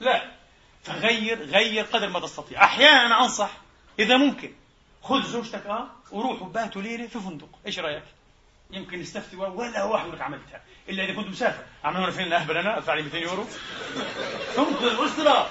لا. 0.00 0.22
فغير 0.84 1.42
غير 1.42 1.84
قدر 1.84 2.08
ما 2.08 2.20
تستطيع. 2.20 2.64
أحيانا 2.64 3.06
أنا 3.06 3.22
أنصح 3.22 3.50
إذا 3.98 4.16
ممكن. 4.16 4.54
خذ 5.02 5.22
زوجتك 5.22 5.66
آه 5.66 5.86
وروحوا 6.12 6.46
باتوا 6.46 6.82
ليله 6.82 7.06
في 7.06 7.20
فندق. 7.20 7.48
إيش 7.66 7.78
رأيك؟ 7.78 8.02
يمكن 8.70 9.00
نستفتي 9.00 9.36
ولا 9.36 9.84
واحد 9.84 10.08
لك 10.08 10.20
عملتها 10.20 10.60
إلا 10.88 11.04
إذا 11.04 11.14
كنت 11.14 11.28
مسافر. 11.28 11.64
عملونا 11.84 12.10
فين 12.10 12.32
اهبل 12.32 12.56
أنا؟ 12.56 12.78
أدفع 12.78 12.94
لي 12.94 13.02
200 13.02 13.18
يورو. 13.18 13.46
تنقذ 14.56 14.84
الاسره 14.84 15.50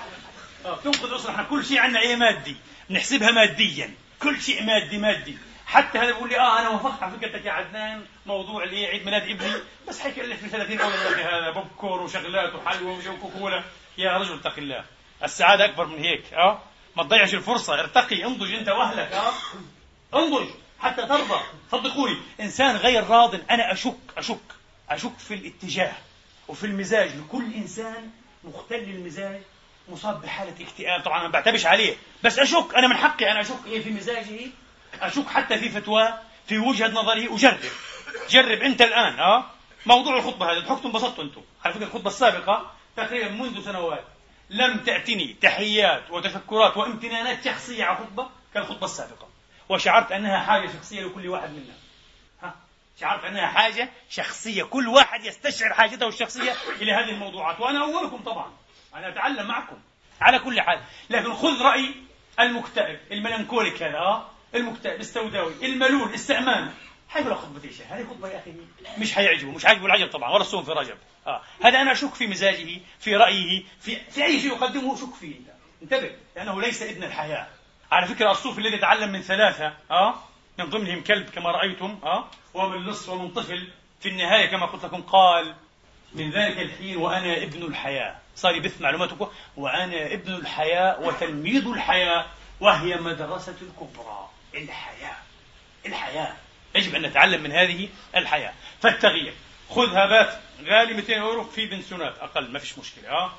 آه، 0.65 0.75
تنقذ 0.83 1.03
الاسره 1.03 1.31
إحنا 1.31 1.43
كل 1.43 1.65
شيء 1.65 1.79
عندنا 1.79 1.99
إيه 1.99 2.15
مادي؟ 2.15 2.55
نحسبها 2.89 3.31
ماديا. 3.31 3.93
كل 4.21 4.41
شيء 4.41 4.63
مادي 4.63 4.97
مادي. 4.97 5.37
حتى 5.65 5.97
هذا 5.97 6.05
بيقول 6.11 6.29
لي 6.29 6.39
آه 6.39 6.59
أنا 6.59 6.69
وافقت 6.69 7.03
على 7.03 7.11
فكرتك 7.17 7.45
يا 7.45 7.51
عدنان. 7.51 8.05
موضوع 8.25 8.63
اللي 8.63 8.85
عيد 8.85 9.05
ميلاد 9.05 9.21
ابني. 9.21 9.53
بس 9.87 10.01
في 10.01 10.49
30 10.49 10.79
اول 10.79 10.91
هذا. 11.19 11.51
بوب 11.51 11.67
كور 11.77 12.01
وشغلات 12.01 12.55
وحلوى 12.55 13.09
وكوكولا 13.09 13.63
يا 13.97 14.17
رجل 14.17 14.33
اتق 14.33 14.57
الله. 14.57 14.85
السعادة 15.23 15.65
أكبر 15.65 15.85
من 15.85 15.97
هيك 15.97 16.33
آه؟ 16.33 16.61
ما 16.97 17.03
تضيعش 17.03 17.33
الفرصة 17.33 17.79
ارتقي 17.79 18.25
انضج 18.25 18.53
انت 18.53 18.69
واهلك. 18.69 19.11
آه 19.11 19.33
انضج 20.13 20.47
حتى 20.79 21.05
ترضى. 21.05 21.39
صدقوني 21.71 22.17
إنسان 22.39 22.75
غير 22.75 23.07
راض 23.07 23.35
أنا 23.51 23.71
أشك 23.71 23.97
أشك 24.17 24.37
أشك 24.89 25.17
في 25.19 25.33
الاتجاه 25.33 25.93
وفي 26.47 26.65
المزاج. 26.65 27.11
لكل 27.15 27.53
إنسان 27.53 28.09
مختل 28.43 28.75
المزاج 28.75 29.41
مصاب 29.89 30.21
بحالة 30.21 30.53
اكتئاب. 30.61 31.01
طبعا 31.03 31.23
ما 31.23 31.27
بعتبش 31.29 31.65
عليه. 31.65 31.95
بس 32.23 32.39
أشك 32.39 32.75
أنا 32.75 32.87
من 32.87 32.95
حقي 32.95 33.31
أنا 33.31 33.41
أشك 33.41 33.65
إيه 33.67 33.83
في 33.83 33.89
مزاجه. 33.89 34.39
أشك 35.01 35.27
حتى 35.27 35.57
في 35.57 35.69
فتواه 35.69 36.19
في 36.47 36.57
وجهة 36.57 36.87
نظره 36.87 37.35
أجرب 37.35 37.59
جرب 38.29 38.61
أنت 38.61 38.81
الآن 38.81 39.19
أه؟ 39.19 39.45
موضوع 39.85 40.17
الخطبة 40.17 40.51
هذا 40.51 40.59
ضحكتم 40.59 40.87
انبسطتوا 40.87 41.23
أنتم. 41.23 41.41
على 41.65 41.73
فكرة 41.73 41.85
الخطبة 41.85 42.07
السابقة 42.07 42.71
تقريبا 42.97 43.29
منذ 43.29 43.65
سنوات. 43.65 44.03
لم 44.51 44.77
تأتني 44.77 45.35
تحيات 45.41 46.11
وتفكرات 46.11 46.77
وامتنانات 46.77 47.45
شخصية 47.45 47.83
على 47.83 47.97
الخطبة 47.97 48.29
كالخطبة 48.53 48.85
السابقة. 48.85 49.27
وشعرت 49.69 50.11
أنها 50.11 50.39
حاجة 50.39 50.67
شخصية 50.67 51.01
لكل 51.01 51.27
واحد 51.27 51.49
منا. 51.49 51.73
ها؟ 52.43 52.55
شعرت 52.99 53.23
أنها 53.23 53.47
حاجة 53.47 53.89
شخصية. 54.09 54.63
كل 54.63 54.87
واحد 54.87 55.25
يستشعر 55.25 55.73
حاجته 55.73 56.07
الشخصية 56.07 56.55
إلى 56.81 56.91
هذه 56.91 57.09
الموضوعات. 57.09 57.59
وأنا 57.59 57.83
أولكم 57.83 58.17
طبعا. 58.17 58.51
أنا 58.95 59.07
أتعلم 59.09 59.47
معكم. 59.47 59.77
على 60.21 60.39
كل 60.39 60.61
حال. 60.61 60.81
لكن 61.09 61.33
خذ 61.33 61.61
رأي 61.61 61.95
المكتئب 62.39 62.99
الملنكوليك 63.11 63.83
هذا 63.83 63.97
آه؟ 63.97 64.29
المكتئب 64.55 64.99
السوداوي 64.99 65.53
الملول 65.65 66.09
الاستعمان 66.09 66.73
حيقول 67.13 67.35
خطبة 67.35 67.63
إيش 67.63 67.81
هذه 67.81 68.05
خطبة 68.09 68.27
يا 68.27 68.39
أخي 68.39 68.53
مش 68.97 69.13
حيعجبه 69.13 69.51
مش 69.51 69.65
حيعجبه 69.65 69.85
العجب 69.85 70.11
طبعا. 70.11 70.31
ولا 70.31 70.41
الصوم 70.41 70.63
في 70.63 70.71
رجب. 70.71 70.97
آه. 71.27 71.41
هذا 71.63 71.81
أنا 71.81 71.91
أشك 71.91 72.13
في 72.13 72.27
مزاجه 72.27 72.79
في 72.99 73.15
رأيه 73.15 73.63
في, 73.79 73.95
في 74.11 74.25
أي 74.25 74.39
شيء 74.39 74.51
يقدمه 74.51 74.95
شك 74.95 75.13
فيه. 75.19 75.35
انتبه 75.81 76.11
لأنه 76.35 76.61
ليس 76.61 76.81
ابن 76.81 77.03
الحياة. 77.03 77.47
على 77.91 78.07
فكرة 78.07 78.31
الصوفي 78.31 78.61
الذي 78.61 78.75
يتعلم 78.75 79.11
من 79.11 79.21
ثلاثة 79.21 79.73
آه 79.91 80.15
من 80.59 80.65
ضمنهم 80.69 81.03
كلب 81.03 81.29
كما 81.29 81.51
رأيتم 81.51 81.99
آه 82.03 82.27
ومن 82.53 82.85
لص 82.85 83.09
ومن 83.09 83.31
طفل 83.31 83.67
في 83.99 84.09
النهاية 84.09 84.45
كما 84.45 84.65
قلت 84.65 84.85
لكم 84.85 85.01
قال 85.01 85.55
من 86.13 86.29
ذلك 86.31 86.59
الحين 86.59 86.97
وأنا 86.97 87.43
ابن 87.43 87.63
الحياة. 87.63 88.15
صار 88.35 88.55
يبث 88.55 88.81
معلوماتكم 88.81 89.27
وأنا 89.57 90.13
ابن 90.13 90.33
الحياة 90.33 90.99
وتلميذ 90.99 91.67
الحياة 91.67 92.25
وهي 92.59 92.95
مدرسة 92.95 93.55
الكبرى. 93.61 94.29
الحياة. 94.55 95.17
الحياة. 95.85 96.35
يجب 96.75 96.95
أن 96.95 97.01
نتعلم 97.01 97.43
من 97.43 97.51
هذه 97.51 97.89
الحياة. 98.15 98.53
فالتغيير. 98.81 99.33
خذها 99.69 100.05
بات 100.05 100.39
غالي 100.65 100.93
200 100.93 101.13
يورو 101.13 101.43
في 101.43 101.65
بنسيونات 101.65 102.17
أقل 102.19 102.51
ما 102.51 102.59
فيش 102.59 102.77
مشكلة. 102.77 103.09
أه. 103.09 103.31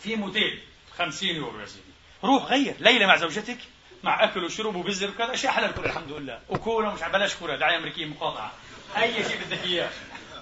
في 0.00 0.16
موتيل 0.16 0.60
50 0.98 1.28
يورو 1.28 1.60
يا 1.60 1.66
سيدي. 1.66 1.84
روح 2.24 2.44
غير. 2.44 2.74
ليلة 2.80 3.06
مع 3.06 3.16
زوجتك 3.16 3.58
مع 4.02 4.24
أكل 4.24 4.44
وشرب 4.44 4.74
وبزر 4.74 5.10
وكذا. 5.10 5.34
أشياء 5.34 5.52
حلال 5.52 5.74
كل 5.74 5.84
الحمد 5.84 6.12
لله. 6.12 6.40
وكولا 6.48 6.90
مش 6.90 7.00
بلاش 7.00 7.34
كولا 7.34 7.56
دعاية 7.56 7.76
أمريكية 7.76 8.06
مقاطعة. 8.06 8.52
أي 8.96 9.24
شيء 9.24 9.38
بدك 9.46 9.64
إياه. 9.64 9.90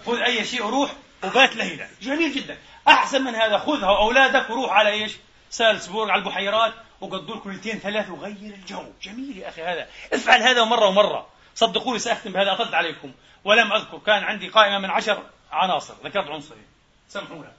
خذ 0.06 0.18
أي 0.18 0.44
شيء 0.44 0.64
وروح 0.64 0.92
وبات 1.24 1.56
ليلة 1.56 1.88
جميل 2.02 2.34
جدا. 2.34 2.58
أحسن 2.88 3.22
من 3.22 3.34
هذا 3.34 3.58
خذها 3.58 3.90
وأولادك 3.90 4.50
وروح 4.50 4.72
على 4.72 4.90
إيش؟ 4.90 5.12
سالسبورغ 5.50 6.10
على 6.10 6.18
البحيرات 6.18 6.74
وقضوا 7.00 7.36
لكم 7.36 7.50
ليلتين 7.50 7.78
ثلاث 7.78 8.10
وغير 8.10 8.54
الجو. 8.54 8.84
جميل 9.02 9.38
يا 9.38 9.48
أخي 9.48 9.62
هذا. 9.62 9.88
افعل 10.12 10.42
هذا 10.42 10.64
مرة 10.64 10.86
ومرة. 10.86 11.26
صدقوني 11.54 11.98
سأختم 11.98 12.32
بهذا 12.32 12.52
أطلت 12.52 12.74
عليكم. 12.74 13.12
ولم 13.44 13.72
أذكر 13.72 13.98
كان 13.98 14.24
عندي 14.24 14.48
قائمة 14.48 14.78
من 14.78 14.90
عشر 14.90 15.22
عناصر 15.52 15.94
ذكرت 16.04 16.28
عنصرين. 16.28 16.66
سامحونا 17.08 17.52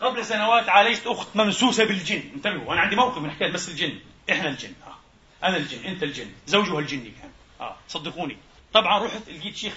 قبل 0.00 0.24
سنوات 0.24 0.68
عالجت 0.68 1.06
أخت 1.06 1.36
ممسوسة 1.36 1.84
بالجن. 1.84 2.30
انتبهوا 2.34 2.72
أنا 2.72 2.80
عندي 2.80 2.96
موقف 2.96 3.18
من 3.18 3.30
حكاية 3.30 3.52
بس 3.52 3.68
الجن. 3.68 3.98
إحنا 4.30 4.48
الجن 4.48 4.72
آه. 4.86 5.46
أنا 5.46 5.56
الجن 5.56 5.84
أنت 5.84 6.02
الجن. 6.02 6.32
زوجها 6.46 6.78
الجني 6.78 7.10
كان 7.10 7.30
آه. 7.60 7.76
صدقوني. 7.88 8.38
طبعا 8.72 9.04
رحت 9.04 9.28
لقيت 9.28 9.56
شيخ 9.56 9.74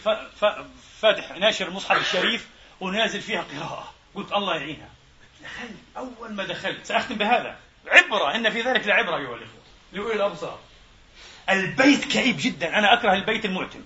فاتح 1.00 1.32
ناشر 1.32 1.68
المصحف 1.68 2.02
الشريف 2.02 2.48
ونازل 2.80 3.22
فيها 3.22 3.42
قراءة. 3.42 3.94
قلت 4.16 4.34
الله 4.34 4.56
يعينها. 4.56 4.90
دخلت 5.44 5.78
أول 5.98 6.34
ما 6.34 6.44
دخلت 6.44 6.86
سأختم 6.86 7.16
بهذا. 7.16 7.58
عبرة 7.88 8.36
إن 8.36 8.50
في 8.50 8.62
ذلك 8.62 8.88
لعبرة 8.88 9.18
أيها 9.18 9.36
الإخوة. 9.36 9.62
لأولي 9.94 10.16
الأبصار. 10.16 10.60
البيت 11.50 12.06
كئيب 12.06 12.38
جدا. 12.40 12.78
أنا 12.78 12.94
أكره 12.94 13.14
البيت 13.14 13.46
المعتم. 13.46 13.80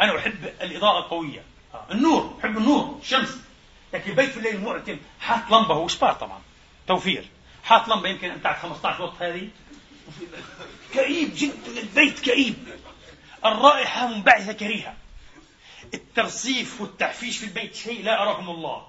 أنا 0.00 0.18
أحب 0.18 0.44
الإضاءة 0.62 0.98
القوية. 0.98 1.42
النور 1.90 2.38
أحب 2.40 2.58
النور 2.58 2.98
الشمس. 3.02 3.38
لكن 3.94 4.10
البيت 4.10 4.30
في 4.30 4.36
الليل 4.36 4.60
معتم 4.60 4.96
حاط 5.20 5.50
لمبة. 5.50 5.74
هو 5.74 5.88
سبار 5.88 6.12
طبعا. 6.12 6.40
توفير. 6.88 7.24
حاط 7.64 7.88
لمبة 7.88 8.08
يمكن 8.08 8.42
تعد 8.42 8.56
15 8.56 9.02
وقت 9.02 9.22
هذه. 9.22 9.48
كئيب 10.94 11.30
جدا. 11.36 11.80
البيت 11.80 12.20
كئيب. 12.20 12.54
الرائحة 13.44 14.06
منبعثة 14.06 14.52
كريهة. 14.52 14.94
الترصيف 15.94 16.80
والتحفيش 16.80 17.38
في 17.38 17.44
البيت 17.44 17.74
شيء 17.74 18.04
لا 18.04 18.22
أراكم 18.22 18.50
الله. 18.50 18.86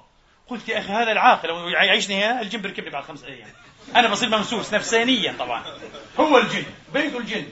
قلت 0.47 0.69
يا 0.69 0.80
أخي 0.80 0.93
هذا 0.93 1.11
العاقل. 1.11 1.49
لو 1.49 1.69
يعيشني 1.69 2.26
هنا 2.26 2.41
الجن 2.41 2.61
بركبني 2.61 2.89
بعد 2.89 3.03
خمس 3.03 3.24
أيام. 3.24 3.47
أنا 3.95 4.07
بصير 4.07 4.30
ممسوس 4.30 4.74
نفسانيا 4.74 5.36
طبعا. 5.39 5.63
هو 6.19 6.38
الجن. 6.38 6.65
بيت 6.93 7.15
الجن. 7.15 7.45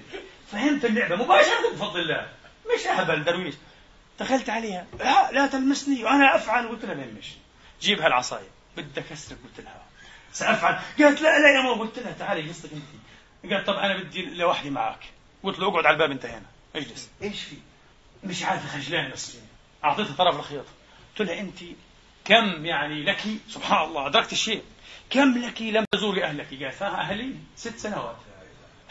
فهمت 0.52 0.86
اللعبة 0.86 1.16
مباشرة 1.16 1.70
بفضل 1.74 2.00
الله. 2.00 2.30
مش 2.76 2.88
أهبل 2.88 3.24
درويش 3.24 3.56
دخلت 4.20 4.50
عليها. 4.50 4.86
لا 5.00 5.32
لا 5.32 5.48
تلمسني 5.48 6.04
وأنا 6.04 6.36
أفعل 6.36 6.68
قلت 6.68 6.86
لها 6.86 7.06
مش 7.20 7.28
جيب 7.82 8.02
هالعصاية. 8.02 8.50
بدك 8.78 9.12
أسرق 9.12 9.38
قلت 9.44 9.66
لها. 9.66 9.84
سأفعل. 10.34 10.80
قالت 11.00 11.22
لا 11.22 11.40
لا 11.40 11.50
يا 11.56 11.62
ماما. 11.62 11.82
قلت 11.82 12.00
لها 12.00 12.12
تعالي 12.12 12.50
قصتك 12.50 12.70
أنت. 12.74 13.54
قالت 13.54 13.68
طب 13.68 13.74
أنا 13.74 13.98
بدي 13.98 14.26
لوحدي 14.26 14.70
معك. 14.70 15.00
قلت 15.44 15.60
له 15.60 15.68
اقعد 15.68 15.86
على 15.86 15.94
الباب 15.94 16.12
أنت 16.12 16.26
هنا 16.26 16.46
اجلس. 16.76 17.10
إيش 17.22 17.44
في؟ 17.44 17.56
مش 18.24 18.44
عارف 18.44 18.76
خجلان 18.76 19.12
بس 19.12 19.38
أعطيتها 19.84 20.16
طرف 20.16 20.40
الخيط 20.40 20.66
قلت 21.20 21.30
لها 21.30 21.40
أنت 21.40 21.60
كم 22.26 22.66
يعني 22.66 23.04
لك؟ 23.04 23.22
سبحان 23.50 23.88
الله 23.88 24.08
أدركت 24.08 24.32
الشيء. 24.32 24.64
كم 25.10 25.38
لك 25.38 25.62
لم 25.62 25.86
تزوري 25.92 26.24
أهلك 26.24 26.64
قالت 26.64 26.82
أهلي 26.82 27.36
ست 27.56 27.78
سنوات. 27.78 28.18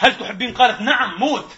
هل 0.01 0.19
تحبين؟ 0.19 0.55
قالت 0.55 0.81
نعم 0.81 1.19
موت. 1.19 1.57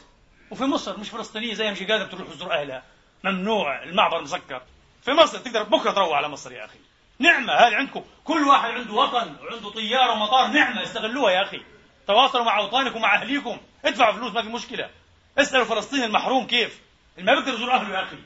وفي 0.50 0.64
مصر 0.64 0.98
مش 0.98 1.10
فلسطينية 1.10 1.54
زي 1.54 1.70
مش 1.70 1.82
قادرة 1.82 2.04
تروح 2.04 2.28
تزور 2.28 2.52
أهلها. 2.52 2.82
ممنوع 3.24 3.82
المعبر 3.82 4.22
مسكر 4.22 4.62
في 5.02 5.10
مصر 5.10 5.38
تقدر 5.38 5.62
بكرة 5.62 5.90
تروح 5.90 6.16
على 6.16 6.28
مصر 6.28 6.52
يا 6.52 6.64
أخي. 6.64 6.78
نعمة 7.18 7.52
هذه 7.52 7.74
عندكم. 7.74 8.04
كل 8.24 8.42
واحد 8.42 8.70
عنده 8.70 8.92
وطن 8.92 9.36
وعنده 9.42 9.70
طيارة 9.70 10.12
ومطار. 10.12 10.46
نعمة 10.46 10.82
استغلوها 10.82 11.32
يا 11.32 11.42
أخي. 11.42 11.62
تواصلوا 12.06 12.44
مع 12.44 12.58
أوطانكم 12.58 12.96
ومع 12.96 13.14
أهليكم. 13.14 13.58
ادفعوا 13.84 14.12
فلوس 14.12 14.32
ما 14.32 14.42
في 14.42 14.48
مشكلة. 14.48 14.90
اسألوا 15.38 15.64
فلسطين 15.64 16.02
المحروم 16.02 16.46
كيف. 16.46 16.80
ما 17.18 17.34
بيقدر 17.34 17.54
يزور 17.54 17.72
أهله 17.72 17.94
يا 17.98 18.02
أخي. 18.02 18.18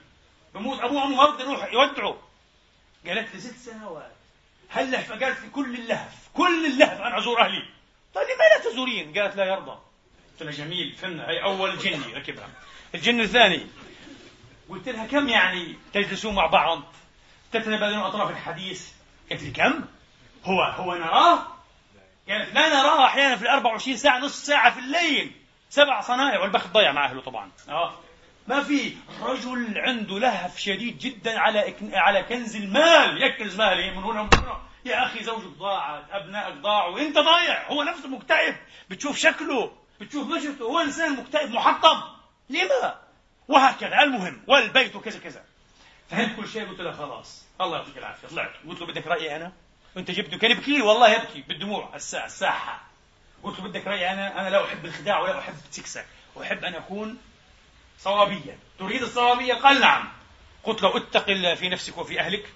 بموت 0.54 0.80
أبوه 0.80 1.02
وأمه 1.02 1.16
ما 1.16 1.24
بيقدر 1.24 1.44
يروح 1.44 1.72
يودعوا 1.72 2.16
قالت 3.06 3.34
لي 3.34 3.40
ست 3.40 3.56
سنوات. 3.56 4.12
هل 4.68 5.02
فقالت 5.02 5.40
لي 5.40 5.50
كل 5.50 5.74
اللهف 5.74 6.14
كل 6.34 6.66
اللهف 6.66 7.00
أنا 7.00 7.18
أزور 7.18 7.40
أهلي. 7.40 7.62
طيب 8.14 8.24
لما 8.24 8.64
لا 8.64 8.70
تزورين؟ 8.70 9.18
قالت 9.18 9.36
لا 9.36 9.44
يرضى. 9.44 9.78
قلت 10.40 10.42
لها 10.42 10.66
جميل 10.66 10.92
فهمنا 10.92 11.28
هي 11.28 11.42
أول 11.42 11.78
جني 11.78 12.14
ركبها. 12.14 12.48
الجن 12.94 13.20
الثاني. 13.20 13.66
قلت 14.68 14.88
لها 14.88 15.06
كم 15.06 15.28
يعني 15.28 15.76
تجلسون 15.92 16.34
مع 16.34 16.46
بعض؟ 16.46 16.82
تتبادلون 17.52 17.98
أطراف 17.98 18.30
الحديث. 18.30 18.88
قالت 19.30 19.42
لي 19.42 19.50
كم؟ 19.50 19.84
هو 20.44 20.62
هو 20.62 20.94
نراه؟ 20.94 21.38
قالت 22.28 22.54
لا 22.54 22.68
نراه 22.68 23.06
أحيانا 23.06 23.36
في 23.36 23.42
ال 23.42 23.48
24 23.48 23.96
ساعة 23.96 24.18
نصف 24.18 24.44
ساعة 24.44 24.70
في 24.70 24.80
الليل. 24.80 25.32
سبع 25.70 26.00
صنايع 26.00 26.40
والبخت 26.40 26.68
ضيع 26.72 26.92
مع 26.92 27.04
أهله 27.06 27.20
طبعا. 27.20 27.50
آه. 27.68 27.94
ما 28.48 28.62
في 28.62 28.96
رجل 29.22 29.78
عنده 29.78 30.18
لهف 30.18 30.58
شديد 30.58 30.98
جدا 30.98 31.38
على 31.38 31.74
على 31.92 32.22
كنز 32.22 32.56
المال. 32.56 33.22
يكنز 33.22 33.56
ماله 33.56 33.90
من 33.90 34.04
هنا 34.04 34.20
ومن 34.20 34.34
هنا 34.34 34.60
يا 34.84 35.06
أخي 35.06 35.24
زوجك 35.24 35.58
ضاعت 35.58 36.04
أبنائك 36.10 36.54
ضاعوا 36.54 37.00
أنت 37.00 37.18
ضايع. 37.18 37.70
هو 37.70 37.82
نفسه 37.82 38.08
مكتئب 38.08 38.56
بتشوف 38.90 39.18
شكله. 39.18 39.85
بتشوف 40.00 40.28
مشيته 40.28 40.62
هو 40.62 40.80
إنسان 40.80 41.16
مكتئب 41.16 41.50
محطم. 41.50 42.02
لما 42.50 42.98
وهكذا 43.48 44.02
المهم 44.02 44.42
والبيت 44.46 44.96
كذا 44.96 45.18
كذا. 45.18 45.44
فهمت 46.10 46.36
كل 46.36 46.48
شيء؟ 46.48 46.68
قلت 46.68 46.80
له 46.80 46.92
خلاص. 46.92 47.44
الله 47.60 47.76
يعطيك 47.78 47.98
العافية. 47.98 48.28
طلعت. 48.28 48.50
قلت 48.68 48.80
له 48.80 48.86
بدك 48.86 49.06
رأيي 49.06 49.36
أنا؟ 49.36 49.52
وانت 49.96 50.10
جبته 50.10 50.38
كان 50.38 50.50
يبكي 50.50 50.82
والله 50.82 51.08
يبكي. 51.08 51.44
بالدموع. 51.48 51.90
الساعة 51.94 52.26
الساحة. 52.26 52.82
قلت 53.42 53.58
له 53.58 53.68
بدك 53.68 53.86
رأيي 53.86 54.12
أنا؟ 54.12 54.40
أنا 54.40 54.48
لا 54.48 54.64
أحب 54.64 54.84
الخداع 54.84 55.20
ولا 55.20 55.38
أحب 55.38 55.54
التكسك. 55.64 56.06
أحب 56.42 56.64
أن 56.64 56.74
أكون 56.74 57.18
صوابيا. 57.98 58.58
تريد 58.78 59.02
الصوابية؟ 59.02 59.54
قال 59.54 59.80
نعم. 59.80 60.08
قلت 60.64 60.82
له 60.82 60.96
اتق 60.96 61.30
الله 61.30 61.54
في 61.54 61.68
نفسك 61.68 61.98
وفي 61.98 62.20
أهلك. 62.20 62.52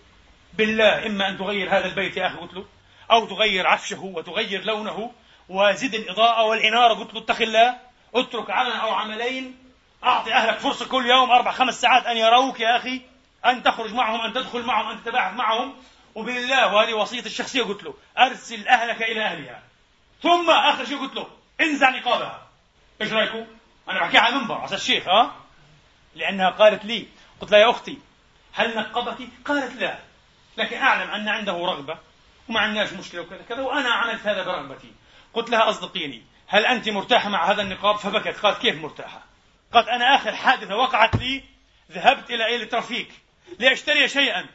بالله 0.54 1.06
إما 1.06 1.28
أن 1.28 1.38
تغير 1.38 1.70
هذا 1.78 1.86
البيت 1.86 2.16
يا 2.16 2.26
أخي 2.26 2.36
قلت 2.36 2.54
له 2.54 2.64
أو 3.10 3.26
تغير 3.26 3.66
عفشه 3.66 4.02
وتغير 4.02 4.64
لونه. 4.64 5.12
وزد 5.50 5.94
الإضاءة 5.94 6.42
والإنارة 6.42 6.94
قلت 6.94 7.14
له 7.14 7.20
اتق 7.20 7.42
الله 7.42 7.78
اترك 8.14 8.50
عملا 8.50 8.76
أو 8.76 8.94
عملين 8.94 9.58
أعطي 10.04 10.34
أهلك 10.34 10.58
فرصة 10.58 10.88
كل 10.88 11.06
يوم 11.06 11.30
أربع 11.30 11.52
خمس 11.52 11.80
ساعات 11.80 12.06
أن 12.06 12.16
يروك 12.16 12.60
يا 12.60 12.76
أخي 12.76 13.02
أن 13.46 13.62
تخرج 13.62 13.94
معهم 13.94 14.20
أن 14.20 14.32
تدخل 14.32 14.62
معهم 14.62 14.90
أن 14.90 15.02
تتباحث 15.02 15.34
معهم 15.34 15.74
وبالله 16.14 16.74
وهذه 16.74 16.94
وصيتي 16.94 17.26
الشخصية 17.26 17.62
قلت 17.62 17.82
له 17.82 17.94
أرسل 18.18 18.68
أهلك 18.68 19.02
إلى 19.02 19.24
أهلها 19.24 19.62
ثم 20.22 20.50
اخر 20.50 20.84
شيء 20.84 21.00
قلت 21.00 21.14
له 21.14 21.26
انزع 21.60 21.90
نقابها 21.90 22.46
إيش 23.00 23.12
رأيكم؟ 23.12 23.46
أنا 23.88 24.00
بحكيها 24.00 24.20
على 24.20 24.34
المنبر 24.34 24.54
على 24.54 24.74
الشيخ 24.74 25.08
ها؟ 25.08 25.34
لأنها 26.14 26.50
قالت 26.50 26.84
لي 26.84 27.06
قلت 27.40 27.50
لها 27.50 27.60
يا 27.60 27.70
أختي 27.70 27.98
هل 28.52 28.76
نقبك؟ 28.76 29.28
قالت 29.44 29.76
لا 29.80 29.98
لكن 30.56 30.76
أعلم 30.76 31.10
أن 31.10 31.28
عنده 31.28 31.52
رغبة 31.52 31.98
وما 32.48 32.60
عندناش 32.60 32.92
مشكلة 32.92 33.20
وكذا 33.20 33.42
كذا 33.48 33.62
وأنا 33.62 33.90
عملت 33.90 34.26
هذا 34.26 34.42
برغبتي 34.42 34.92
قلت 35.34 35.50
لها 35.50 35.70
أصدقيني 35.70 36.22
هل 36.46 36.66
أنت 36.66 36.88
مرتاحة 36.88 37.28
مع 37.28 37.50
هذا 37.50 37.62
النقاب؟ 37.62 37.96
فبكت 37.96 38.38
قالت 38.38 38.58
كيف 38.58 38.76
مرتاحة؟ 38.76 39.22
قالت 39.72 39.88
أنا 39.88 40.14
آخر 40.14 40.36
حادثة 40.36 40.76
وقعت 40.76 41.16
لي 41.16 41.44
ذهبت 41.92 42.30
إلى 42.30 42.56
الترافيك 42.56 43.08
لأشتري 43.58 44.08
شيئا 44.08 44.46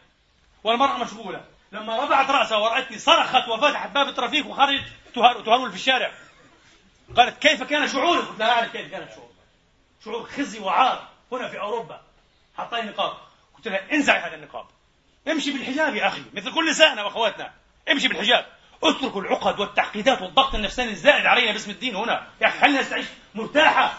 والمرأة 0.63 0.97
مشغولة. 0.97 1.45
لما 1.71 2.05
رفعت 2.05 2.29
رأسها 2.29 2.57
ورأتني 2.57 2.97
صرخت 2.97 3.47
وفتحت 3.47 3.89
باب 3.89 4.07
الترافيك 4.07 4.45
وخرجت 4.45 4.83
تهرول 5.15 5.69
في 5.69 5.75
الشارع. 5.75 6.11
قالت 7.15 7.37
كيف 7.41 7.63
كان 7.63 7.87
شعورك؟ 7.87 8.27
قلت 8.27 8.39
لا 8.39 8.51
أعرف 8.51 8.71
كيف 8.71 8.91
كان 8.91 9.07
شعور 9.15 9.31
شعور 10.05 10.23
خزي 10.23 10.59
وعار 10.59 11.07
هنا 11.31 11.47
في 11.47 11.59
أوروبا. 11.59 12.01
حطيت 12.57 12.85
نقاب 12.85 13.17
قلت 13.55 13.67
لها 13.67 13.91
انزعي 13.91 14.19
هذا 14.19 14.35
النقاب. 14.35 14.65
امشي 15.27 15.51
بالحجاب 15.51 15.95
يا 15.95 16.07
أخي 16.07 16.21
مثل 16.33 16.53
كل 16.53 16.69
نسائنا 16.69 17.03
وأخواتنا. 17.03 17.53
امشي 17.91 18.07
بالحجاب. 18.07 18.54
اتركوا 18.89 19.21
العقد 19.21 19.59
والتعقيدات 19.59 20.21
والضغط 20.21 20.55
النفساني 20.55 20.91
الزائد 20.91 21.25
علينا 21.25 21.51
باسم 21.51 21.71
الدين 21.71 21.95
هنا. 21.95 22.27
يا 22.41 22.47
أخي 22.47 22.59
خلينا 22.59 22.81
نستعيش 22.81 23.05
مرتاحة. 23.35 23.93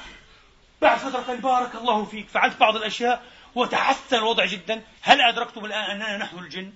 بعد 0.83 0.99
فترة 0.99 1.21
قال 1.21 1.41
بارك 1.41 1.75
الله 1.75 2.05
فيك 2.05 2.29
فعلت 2.29 2.61
بعض 2.61 2.77
الأشياء 2.77 3.23
وتحسن 3.55 4.17
الوضع 4.17 4.45
جدا. 4.45 4.83
هل 5.03 5.21
أدركتم 5.21 5.65
الآن 5.65 5.91
أننا 5.91 6.17
نحن 6.17 6.39
الجن؟ 6.39 6.73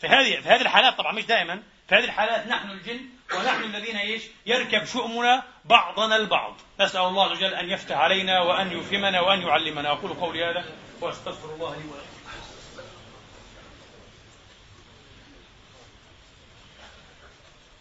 في 0.00 0.06
هذه 0.06 0.40
في 0.40 0.48
هذه 0.48 0.60
الحالات 0.60 0.98
طبعا 0.98 1.12
مش 1.12 1.26
دائما. 1.26 1.62
في 1.88 1.94
هذه 1.94 2.04
الحالات 2.04 2.46
نحن 2.46 2.70
الجن 2.70 3.00
ونحن 3.34 3.62
الذين 3.62 3.96
إيش؟ 3.96 4.22
يركب 4.46 4.84
شؤمنا 4.84 5.42
بعضنا 5.64 6.16
البعض. 6.16 6.56
نسأل 6.80 7.00
الله 7.00 7.24
عز 7.24 7.36
وجل 7.36 7.54
أن 7.54 7.70
يفتح 7.70 7.96
علينا 7.96 8.40
وأن 8.40 8.72
يفهمنا 8.72 9.20
وأن 9.20 9.42
يعلمنا. 9.42 9.92
أقول 9.92 10.14
قولي 10.14 10.44
هذا 10.44 10.64
وأستغفر 11.00 11.54
الله 11.54 11.70
لي 11.70 11.84
ولكم. 11.84 12.05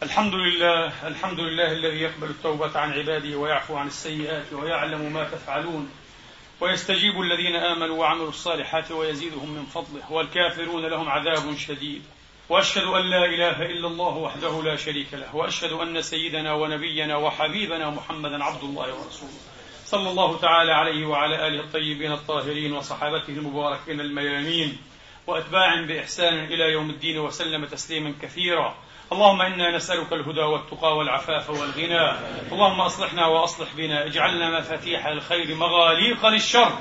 الحمد 0.06 0.34
لله 0.34 1.08
الحمد 1.08 1.40
لله 1.40 1.72
الذي 1.72 2.02
يقبل 2.02 2.30
التوبة 2.30 2.80
عن 2.80 2.94
عباده 2.94 3.38
ويعفو 3.38 3.76
عن 3.76 3.88
السيئات 3.88 4.54
ويعلم 4.54 5.14
ما 5.14 5.24
تفعلون 5.24 5.90
ويستجيب 6.62 7.22
الذين 7.22 7.56
آمنوا 7.56 7.98
وعملوا 7.98 8.30
الصالحات 8.30 8.92
ويزيدهم 8.92 9.50
من 9.50 9.66
فضله 9.66 10.12
والكافرون 10.12 10.86
لهم 10.86 11.10
عذاب 11.10 11.58
شديد. 11.58 12.02
وأشهد 12.50 12.84
أن 12.84 13.10
لا 13.10 13.26
إله 13.26 13.66
إلا 13.66 13.88
الله 13.88 14.18
وحده 14.18 14.64
لا 14.64 14.76
شريك 14.76 15.14
له 15.14 15.36
وأشهد 15.36 15.72
أن 15.72 16.02
سيدنا 16.02 16.54
ونبينا 16.54 17.16
وحبيبنا 17.16 17.90
محمدا 17.90 18.44
عبد 18.44 18.64
الله 18.64 18.94
ورسوله. 18.94 19.40
صلى 19.86 20.10
الله 20.10 20.38
تعالى 20.38 20.72
عليه 20.72 21.06
وعلى 21.06 21.48
آله 21.48 21.60
الطيبين 21.60 22.12
الطاهرين 22.12 22.74
وصحابته 22.74 23.30
المباركين 23.30 24.02
الميامين 24.02 24.78
واتباع 25.28 25.82
بإحسان 25.82 26.46
إلى 26.46 26.72
يوم 26.72 26.90
الدين 26.90 27.20
وسلم 27.20 27.66
تسليما 27.66 28.14
كثيرا. 28.22 28.85
اللهم 29.12 29.42
إنا 29.42 29.76
نسألك 29.76 30.14
الهدى 30.14 30.42
والتقى 30.42 30.98
والعفاف 30.98 31.50
والغنى. 31.50 32.12
اللهم 32.52 32.82
أصلحنا 32.82 33.28
وأصلح 33.28 33.68
بنا. 33.78 34.06
اجعلنا 34.06 34.60
مفاتيح 34.60 35.06
الخير 35.06 35.56
مغاليق 35.56 36.26
للشر. 36.26 36.72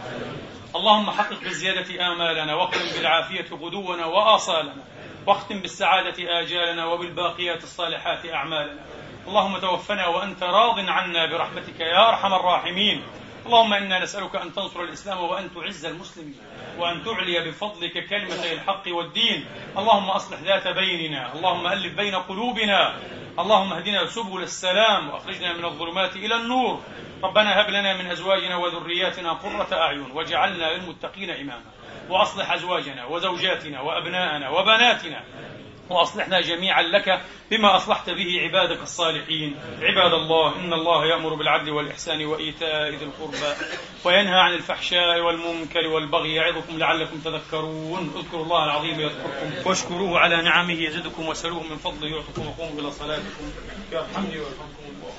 اللهم 0.76 1.10
حقق 1.10 1.40
بالزيادة 1.40 2.06
آمالنا 2.12 2.54
واقم 2.54 2.80
بالعافية 2.96 3.46
غدونا 3.52 4.06
وآصالنا 4.06 4.82
واختم 5.26 5.58
بالسعادة 5.60 6.40
آجالنا 6.40 6.86
وبالباقيات 6.86 7.62
الصالحات 7.62 8.26
أعمالنا. 8.26 8.80
اللهم 9.28 9.58
توفنا 9.58 10.06
وأنت 10.06 10.42
راض 10.42 10.78
عنا 10.78 11.26
برحمتك 11.26 11.80
يا 11.80 12.08
أرحم 12.08 12.34
الراحمين. 12.34 13.02
اللهم 13.46 13.72
إنا 13.72 14.02
نسألك 14.02 14.36
أن 14.36 14.54
تنصر 14.54 14.82
الإسلام 14.82 15.20
وأن 15.20 15.54
تعز 15.54 15.84
المسلمين 15.84 16.38
وأن 16.78 17.04
تعلي 17.04 17.50
بفضلك 17.50 18.06
كلمتي 18.08 18.52
الحق 18.52 18.82
والدين. 18.86 19.46
اللهم 19.78 20.10
أصلح 20.10 20.40
ذات 20.40 20.68
بيننا. 20.68 21.32
اللهم 21.34 21.66
ألف 21.66 21.96
بين 21.96 22.14
قلوبنا. 22.14 22.94
اللهم 23.38 23.72
اهدنا 23.72 24.06
سبل 24.06 24.42
السلام 24.42 25.10
وأخرجنا 25.10 25.52
من 25.52 25.64
الظلمات 25.64 26.16
إلى 26.16 26.34
النور. 26.34 26.80
ربنا 27.24 27.60
هب 27.60 27.70
لنا 27.70 27.96
من 27.96 28.06
أزواجنا 28.06 28.56
وذرياتنا 28.56 29.32
قرة 29.32 29.68
أعين 29.72 30.10
واجعلنا 30.10 30.72
للمتقين 30.72 31.30
إماما. 31.30 31.70
وأصلح 32.08 32.52
أزواجنا 32.52 33.04
وزوجاتنا 33.04 33.80
وأبناءنا 33.80 34.50
وبناتنا. 34.50 35.24
وأصلحنا 35.90 36.40
جميعا 36.40 36.82
لك 36.82 37.20
بما 37.50 37.76
أصلحت 37.76 38.10
به 38.10 38.40
عبادك 38.42 38.82
الصالحين. 38.82 39.56
عباد 39.80 40.12
الله 40.12 40.56
إن 40.56 40.72
الله 40.72 41.06
يأمر 41.06 41.34
بالعدل 41.34 41.70
والإحسان 41.70 42.24
وإيتاء 42.24 42.90
ذي 42.90 43.04
القربى 43.04 43.54
وينهى 44.04 44.40
عن 44.40 44.52
الفحشاء 44.54 45.20
والمنكر 45.20 45.86
والبغي 45.86 46.34
يعظكم 46.34 46.78
لعلكم 46.78 47.18
تذكرون. 47.18 48.14
اذكروا 48.16 48.44
الله 48.44 48.64
العظيم 48.64 49.00
يذكركم 49.00 49.68
واشكروه 49.68 50.18
على 50.18 50.42
نعمه 50.42 50.82
يزدكم 50.82 51.28
وسلوه 51.28 51.62
من 51.62 51.76
فضله 51.76 52.08
يعطكم 52.08 52.46
وقوموا 52.46 52.80
إلى 52.80 52.90
صلاتكم. 52.90 53.52
يرحمني 53.92 54.38
ويرحمكم 54.38 54.84
الله. 54.88 55.12